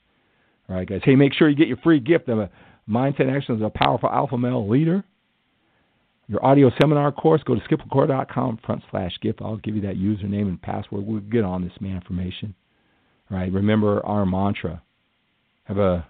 All 0.70 0.76
right, 0.76 0.88
guys. 0.88 1.02
Hey, 1.04 1.16
make 1.16 1.34
sure 1.34 1.50
you 1.50 1.56
get 1.56 1.68
your 1.68 1.78
free 1.78 2.00
gift 2.00 2.30
of 2.30 2.40
a 2.40 2.50
Mindset 2.90 3.36
Action 3.36 3.56
as 3.56 3.62
a 3.62 3.70
Powerful 3.70 4.10
Alpha 4.10 4.38
Male 4.38 4.68
Leader. 4.68 5.04
Your 6.28 6.44
audio 6.44 6.72
seminar 6.80 7.12
course, 7.12 7.44
go 7.44 7.56
to 7.56 7.62
skiplacour.com 7.62 8.60
front 8.66 8.84
slash 8.90 9.12
gift. 9.22 9.40
I'll 9.42 9.58
give 9.58 9.76
you 9.76 9.82
that 9.82 9.96
username 9.96 10.48
and 10.48 10.62
password. 10.62 11.06
We'll 11.06 11.20
get 11.22 11.44
on 11.44 11.64
this 11.64 11.74
Manformation. 11.82 12.54
All 13.30 13.38
right, 13.38 13.52
remember 13.52 14.04
our 14.06 14.26
mantra. 14.26 14.82
Have 15.66 15.78
a 15.78 16.08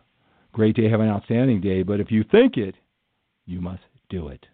great 0.53 0.75
day, 0.75 0.89
have 0.89 1.01
an 1.01 1.09
outstanding 1.09 1.61
day, 1.61 1.83
but 1.83 1.99
if 1.99 2.11
you 2.11 2.23
think 2.29 2.57
it, 2.57 2.75
you 3.45 3.61
must 3.61 3.83
do 4.09 4.29
it. 4.29 4.45